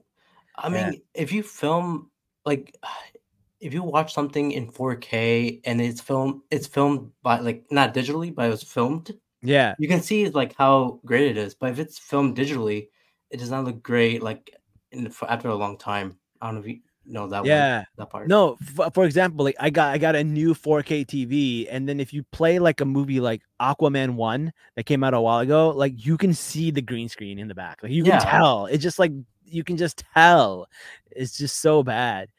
I 0.58 0.70
Yeah. 0.70 0.92
mean, 0.92 1.02
if 1.14 1.32
you 1.32 1.44
film 1.44 2.12
like 2.46 2.76
if 3.60 3.74
you 3.74 3.82
watch 3.84 4.14
something 4.14 4.52
in 4.52 4.72
4K 4.72 5.62
and 5.66 5.82
it's 5.82 6.02
filmed 6.02 6.42
it's 6.52 6.68
filmed 6.68 7.12
by 7.24 7.40
like 7.40 7.66
not 7.72 7.94
digitally, 7.94 8.34
but 8.34 8.46
it 8.48 8.50
was 8.52 8.64
filmed, 8.64 9.12
Yeah. 9.42 9.76
you 9.78 9.88
can 9.88 10.02
see 10.02 10.30
like 10.30 10.56
how 10.58 11.02
great 11.06 11.32
it 11.32 11.38
is. 11.38 11.56
But 11.56 11.72
if 11.72 11.80
it's 11.80 12.00
filmed 12.00 12.38
digitally, 12.38 12.90
it 13.32 13.38
does 13.40 13.52
not 13.52 13.66
look 13.66 13.84
great 13.84 14.24
like 14.24 14.52
in 14.92 15.10
for 15.12 15.30
after 15.32 15.50
a 15.50 15.56
long 15.56 15.78
time. 15.78 16.20
I 16.42 16.48
don't 16.48 16.56
know 16.58 16.62
if 16.62 16.68
you 16.68 16.82
know 17.08 17.28
that 17.28 17.40
one, 17.40 17.48
Yeah. 17.48 17.86
that 17.98 18.10
part. 18.10 18.28
No, 18.28 18.58
f- 18.80 18.94
for 18.94 19.06
example, 19.06 19.44
like 19.46 19.56
I 19.60 19.70
got 19.70 19.94
I 19.94 19.98
got 19.98 20.16
a 20.16 20.24
new 20.24 20.54
4K 20.54 21.06
TV, 21.06 21.68
and 21.70 21.88
then 21.88 22.00
if 22.00 22.14
you 22.14 22.24
play 22.32 22.60
like 22.60 22.82
a 22.82 22.86
movie 22.86 23.20
like 23.20 23.42
Aquaman 23.62 24.16
one 24.16 24.52
that 24.76 24.84
came 24.86 25.04
out 25.04 25.14
a 25.14 25.22
while 25.22 25.40
ago, 25.40 25.70
like 25.70 25.94
you 26.06 26.18
can 26.18 26.34
see 26.34 26.72
the 26.72 26.82
green 26.82 27.10
screen 27.10 27.40
in 27.40 27.48
the 27.48 27.56
back. 27.56 27.82
Like 27.84 27.92
you 27.92 28.04
can 28.04 28.14
Yeah. 28.14 28.20
tell. 28.20 28.66
It's 28.68 28.84
just 28.84 29.00
like 29.00 29.12
you 29.46 29.64
can 29.64 29.78
just 29.78 30.04
tell. 30.14 30.68
It's 31.12 31.38
just 31.38 31.60
so 31.62 31.82
bad. 31.84 32.30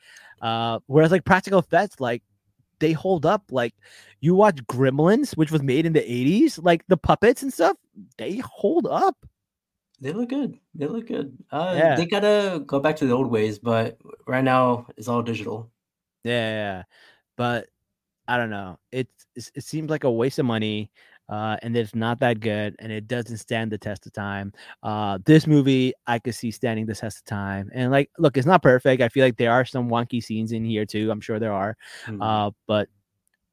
Uh, 0.43 0.79
whereas 0.87 1.11
like 1.11 1.25
practical 1.25 1.59
effects, 1.59 1.99
like 2.01 2.23
they 2.79 2.93
hold 2.93 3.27
up. 3.27 3.45
Like 3.51 3.75
you 4.21 4.35
watch 4.35 4.57
Gremlins, 4.67 5.37
which 5.37 5.51
was 5.51 5.63
made 5.63 5.87
in 5.87 5.93
the 5.95 6.01
80s, 6.01 6.63
like 6.63 6.85
the 6.89 6.97
puppets 6.97 7.43
and 7.43 7.53
stuff, 7.53 7.77
they 8.19 8.37
hold 8.45 8.87
up. 8.87 9.17
They 10.01 10.13
look 10.13 10.29
good. 10.29 10.59
They 10.75 10.87
look 10.87 11.07
good. 11.09 11.37
Uh, 11.51 11.75
Yeah. 11.77 11.97
They 11.97 12.07
gotta 12.07 12.63
go 12.67 12.81
back 12.81 12.97
to 12.97 13.07
the 13.07 13.15
old 13.15 13.31
ways, 13.31 13.59
but 13.59 13.99
right 14.27 14.45
now 14.45 14.87
it's 14.97 15.09
all 15.09 15.23
digital. 15.23 15.71
Yeah, 16.25 16.51
yeah, 16.51 16.83
but 17.37 17.69
I 18.29 18.37
don't 18.37 18.51
know. 18.51 18.79
It's, 18.93 19.27
it's 19.37 19.51
it 19.55 19.65
seems 19.65 19.91
like 19.91 20.05
a 20.05 20.11
waste 20.11 20.39
of 20.39 20.47
money, 20.47 20.91
uh, 21.29 21.57
and 21.63 21.77
it's 21.77 21.95
not 21.95 22.21
that 22.21 22.41
good, 22.41 22.77
and 22.81 22.93
it 22.93 23.09
doesn't 23.09 23.39
stand 23.39 23.73
the 23.73 23.79
test 23.79 24.07
of 24.07 24.13
time. 24.13 24.53
Uh, 24.83 25.19
this 25.27 25.47
movie 25.47 25.95
I 26.07 26.19
could 26.19 26.35
see 26.35 26.51
standing 26.51 26.87
the 26.87 26.95
test 26.95 27.19
of 27.19 27.25
time, 27.25 27.71
and 27.75 27.91
like, 27.93 28.11
look, 28.19 28.37
it's 28.37 28.47
not 28.47 28.63
perfect. 28.63 29.03
I 29.03 29.09
feel 29.09 29.25
like 29.25 29.37
there 29.39 29.53
are 29.53 29.65
some 29.65 29.89
wonky 29.89 30.23
scenes 30.23 30.53
in 30.53 30.65
here 30.65 30.85
too. 30.87 31.11
I'm 31.11 31.21
sure 31.21 31.39
there 31.39 31.53
are, 31.55 31.77
Mhm. 32.07 32.19
uh, 32.23 32.51
but 32.67 32.89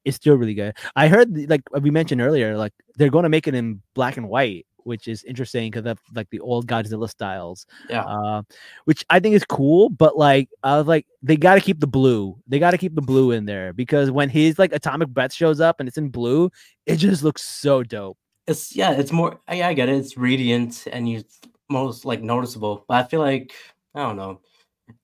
it's 0.05 0.17
still 0.17 0.35
really 0.35 0.53
good. 0.55 0.75
I 0.95 1.07
heard, 1.07 1.49
like 1.49 1.63
we 1.81 1.91
mentioned 1.91 2.21
earlier, 2.21 2.57
like 2.57 2.73
they're 2.95 3.09
going 3.09 3.23
to 3.23 3.29
make 3.29 3.47
it 3.47 3.55
in 3.55 3.81
black 3.95 4.17
and 4.17 4.29
white, 4.29 4.65
which 4.86 5.07
is 5.07 5.23
interesting 5.23 5.69
because 5.69 5.86
of 5.86 5.99
like 6.13 6.29
the 6.29 6.39
old 6.39 6.67
Godzilla 6.67 7.09
styles 7.09 7.65
yeah. 7.89 8.03
uh, 8.03 8.41
which 8.86 9.05
I 9.09 9.19
think 9.19 9.36
is 9.36 9.45
cool. 9.45 9.89
But 9.89 10.17
like, 10.17 10.49
I 10.63 10.77
was 10.77 10.88
like, 10.88 11.05
they 11.21 11.36
got 11.38 11.55
to 11.55 11.61
keep 11.61 11.79
the 11.79 11.88
blue. 11.88 12.38
They 12.47 12.59
got 12.59 12.71
to 12.71 12.77
keep 12.77 12.95
the 12.95 13.01
blue 13.01 13.31
in 13.31 13.45
there 13.45 13.73
because 13.73 14.11
when 14.11 14.29
his 14.29 14.57
like 14.59 14.73
atomic 14.73 15.09
breath 15.09 15.33
shows 15.33 15.59
up 15.59 15.79
and 15.79 15.88
it's 15.88 15.97
in 15.97 16.09
blue, 16.09 16.51
it 16.86 16.97
just 16.97 17.23
looks 17.23 17.41
so 17.43 17.83
dope. 17.83 18.17
It's 18.47 18.75
yeah, 18.75 18.91
it's 18.91 19.11
more. 19.11 19.39
I, 19.47 19.63
I 19.63 19.73
get 19.73 19.89
it. 19.89 19.95
It's 19.95 20.17
radiant 20.17 20.88
and 20.91 21.09
you 21.09 21.23
most 21.69 22.05
like 22.05 22.21
noticeable. 22.21 22.86
But 22.88 23.05
I 23.05 23.07
feel 23.07 23.19
like 23.19 23.53
I 23.95 24.03
don't 24.03 24.17
know. 24.17 24.41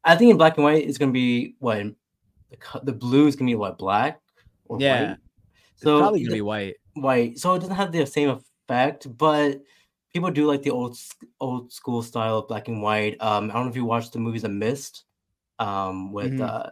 I 0.03 0.15
think 0.15 0.31
in 0.31 0.37
black 0.37 0.57
and 0.57 0.63
white 0.63 0.87
it's 0.87 0.97
gonna 0.99 1.11
be 1.11 1.55
what 1.59 1.83
the 2.51 2.81
the 2.83 2.93
blue 2.93 3.27
is 3.27 3.35
gonna 3.35 3.49
be 3.49 3.55
what 3.55 3.79
black 3.79 4.19
or 4.65 4.79
Yeah. 4.79 5.07
white. 5.07 5.17
It's 5.73 5.83
So 5.83 5.97
probably 5.99 6.23
gonna 6.23 6.35
be 6.35 6.41
white. 6.41 6.75
white. 6.93 7.39
So 7.39 7.55
it 7.55 7.59
doesn't 7.59 7.75
have 7.75 7.91
the 7.91 8.05
same 8.05 8.39
effect, 8.71 9.17
but 9.17 9.61
people 10.13 10.31
do 10.31 10.45
like 10.45 10.61
the 10.63 10.71
old 10.71 10.97
old 11.39 11.71
school 11.71 12.01
style 12.01 12.39
of 12.39 12.47
black 12.47 12.67
and 12.67 12.81
white. 12.81 13.17
Um, 13.21 13.49
I 13.49 13.53
don't 13.53 13.65
know 13.65 13.69
if 13.69 13.75
you 13.75 13.85
watched 13.85 14.13
the 14.13 14.19
movies 14.19 14.43
The 14.43 14.49
Mist, 14.49 15.03
um, 15.59 16.11
with 16.11 16.31
Mhm. 16.33 16.41
uh, 16.41 16.69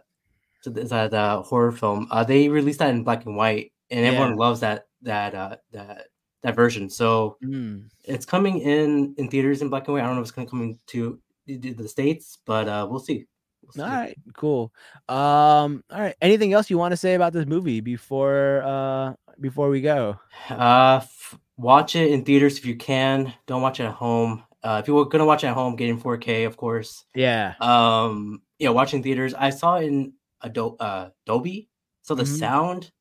that 0.64 1.14
uh, 1.14 1.42
horror 1.42 1.72
film. 1.72 2.06
Uh, 2.10 2.24
they 2.24 2.48
released 2.48 2.78
that 2.80 2.90
in 2.90 3.04
black 3.04 3.24
and 3.26 3.36
white, 3.36 3.72
and 3.90 4.04
everyone 4.04 4.36
loves 4.36 4.60
that 4.60 4.86
that 5.02 5.34
uh 5.34 5.56
that 5.72 6.08
that 6.42 6.54
version. 6.56 6.90
So 6.90 7.36
Mm. 7.42 7.88
it's 8.04 8.26
coming 8.26 8.60
in 8.60 9.14
in 9.18 9.28
theaters 9.28 9.62
in 9.62 9.68
black 9.68 9.86
and 9.88 9.94
white. 9.94 10.02
I 10.02 10.06
don't 10.06 10.16
know 10.16 10.20
if 10.22 10.26
it's 10.28 10.32
gonna 10.32 10.48
come 10.48 10.62
into 10.62 11.20
the, 11.46 11.88
states, 11.88 12.38
but 12.46 12.68
uh, 12.68 12.86
we'll 12.88 13.00
see. 13.00 13.26
We'll 13.62 13.72
see. 13.72 13.80
All 13.82 13.88
right, 13.88 14.16
cool. 14.36 14.72
Um, 15.08 15.82
all 15.90 16.00
right. 16.00 16.14
Anything 16.20 16.52
else 16.52 16.70
you 16.70 16.78
want 16.78 16.92
to 16.92 16.96
say 16.96 17.14
about 17.14 17.32
this 17.32 17.46
movie 17.46 17.80
before 17.80 18.62
uh 18.64 19.14
before 19.40 19.70
we 19.70 19.80
go? 19.80 20.18
Uh, 20.50 21.00
f- 21.02 21.38
watch 21.60 21.94
it 21.96 22.10
in 22.10 22.24
theaters 22.24 22.58
if 22.58 22.64
you 22.66 22.76
can. 22.76 23.32
Don't 23.46 23.62
watch 23.62 23.80
it 23.80 23.84
at 23.84 23.92
home. 23.92 24.42
Uh, 24.62 24.80
if 24.82 24.88
you 24.88 24.94
were 24.94 25.04
gonna 25.06 25.24
watch 25.24 25.44
it 25.44 25.48
at 25.48 25.54
home, 25.54 25.76
get 25.76 25.88
in 25.88 25.98
4K, 25.98 26.44
of 26.44 26.56
course. 26.56 27.04
Yeah. 27.14 27.54
Um, 27.60 28.42
yeah, 28.58 28.70
watching 28.70 29.02
theaters. 29.02 29.34
I 29.34 29.50
saw 29.50 29.76
it 29.76 29.84
in 29.86 30.12
uh, 30.42 31.10
Dolby, 31.26 31.68
so 32.02 32.14
the 32.14 32.22
Mhm. 32.24 32.38
sound, 32.38 32.92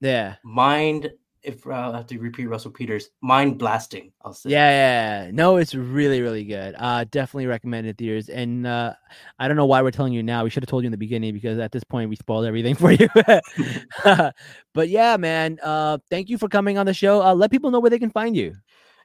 Yeah. 0.00 0.36
mind. 0.44 1.10
If 1.44 1.66
uh, 1.66 1.90
I 1.92 1.96
have 1.98 2.06
to 2.06 2.18
repeat 2.18 2.46
Russell 2.46 2.70
Peters, 2.70 3.10
mind 3.20 3.58
blasting. 3.58 4.12
I'll 4.24 4.32
say. 4.32 4.50
Yeah, 4.50 4.70
yeah, 4.70 5.24
yeah. 5.24 5.30
No, 5.30 5.56
it's 5.56 5.74
really, 5.74 6.22
really 6.22 6.44
good. 6.44 6.74
Uh 6.78 7.04
definitely 7.04 7.46
recommend 7.46 7.86
it 7.86 7.98
theaters. 7.98 8.28
And 8.28 8.66
uh 8.66 8.94
I 9.38 9.46
don't 9.46 9.56
know 9.56 9.66
why 9.66 9.82
we're 9.82 9.90
telling 9.90 10.14
you 10.14 10.22
now. 10.22 10.44
We 10.44 10.50
should 10.50 10.62
have 10.62 10.70
told 10.70 10.82
you 10.82 10.86
in 10.86 10.92
the 10.92 10.96
beginning 10.98 11.34
because 11.34 11.58
at 11.58 11.70
this 11.70 11.84
point 11.84 12.08
we 12.08 12.16
spoiled 12.16 12.46
everything 12.46 12.74
for 12.82 12.90
you. 12.92 13.08
but 14.74 14.88
yeah, 14.88 15.16
man. 15.18 15.58
Uh 15.62 15.98
thank 16.10 16.30
you 16.30 16.38
for 16.38 16.48
coming 16.48 16.78
on 16.78 16.86
the 16.86 16.94
show. 16.94 17.22
Uh 17.22 17.34
let 17.34 17.50
people 17.50 17.70
know 17.70 17.80
where 17.80 17.90
they 17.90 17.98
can 17.98 18.10
find 18.10 18.34
you. 18.36 18.56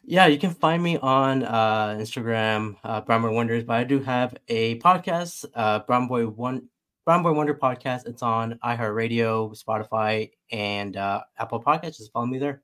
Yeah, 0.03 0.27
you 0.27 0.39
can 0.39 0.51
find 0.51 0.81
me 0.81 0.97
on 0.97 1.43
uh, 1.43 1.97
Instagram, 1.99 2.77
uh, 2.83 3.01
Brown 3.01 3.21
Boy 3.21 3.31
Wonders, 3.31 3.63
but 3.65 3.75
I 3.75 3.83
do 3.83 3.99
have 3.99 4.33
a 4.47 4.79
podcast, 4.79 5.45
uh, 5.53 5.79
Brown 5.79 6.07
Boy 6.07 6.25
One, 6.25 6.69
Boy 7.17 7.33
Wonder 7.33 7.55
podcast. 7.55 8.05
It's 8.05 8.21
on 8.21 8.59
iHeartRadio, 8.63 9.59
Spotify, 9.59 10.29
and 10.51 10.95
uh, 10.95 11.21
Apple 11.39 11.59
Podcasts. 11.59 11.97
Just 11.97 12.11
follow 12.11 12.27
me 12.27 12.37
there. 12.37 12.61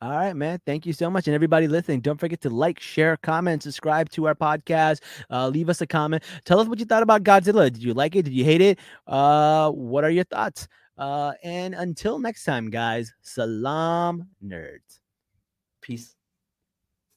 All 0.00 0.10
right, 0.10 0.34
man. 0.34 0.60
Thank 0.64 0.86
you 0.86 0.94
so 0.94 1.10
much. 1.10 1.26
And 1.28 1.34
everybody 1.34 1.68
listening, 1.68 2.00
don't 2.00 2.18
forget 2.18 2.40
to 2.40 2.50
like, 2.50 2.80
share, 2.80 3.18
comment, 3.18 3.62
subscribe 3.62 4.08
to 4.12 4.26
our 4.28 4.34
podcast. 4.34 5.02
Uh, 5.30 5.48
leave 5.48 5.68
us 5.68 5.82
a 5.82 5.86
comment. 5.86 6.22
Tell 6.46 6.58
us 6.58 6.68
what 6.68 6.78
you 6.78 6.86
thought 6.86 7.02
about 7.02 7.22
Godzilla. 7.22 7.70
Did 7.70 7.82
you 7.82 7.92
like 7.92 8.16
it? 8.16 8.22
Did 8.22 8.32
you 8.32 8.44
hate 8.44 8.62
it? 8.62 8.78
Uh, 9.06 9.70
what 9.70 10.04
are 10.04 10.10
your 10.10 10.24
thoughts? 10.24 10.68
Uh, 10.96 11.32
and 11.44 11.74
until 11.74 12.18
next 12.18 12.44
time, 12.44 12.70
guys, 12.70 13.12
salaam 13.20 14.26
nerds. 14.42 15.00
Peace. 15.82 16.16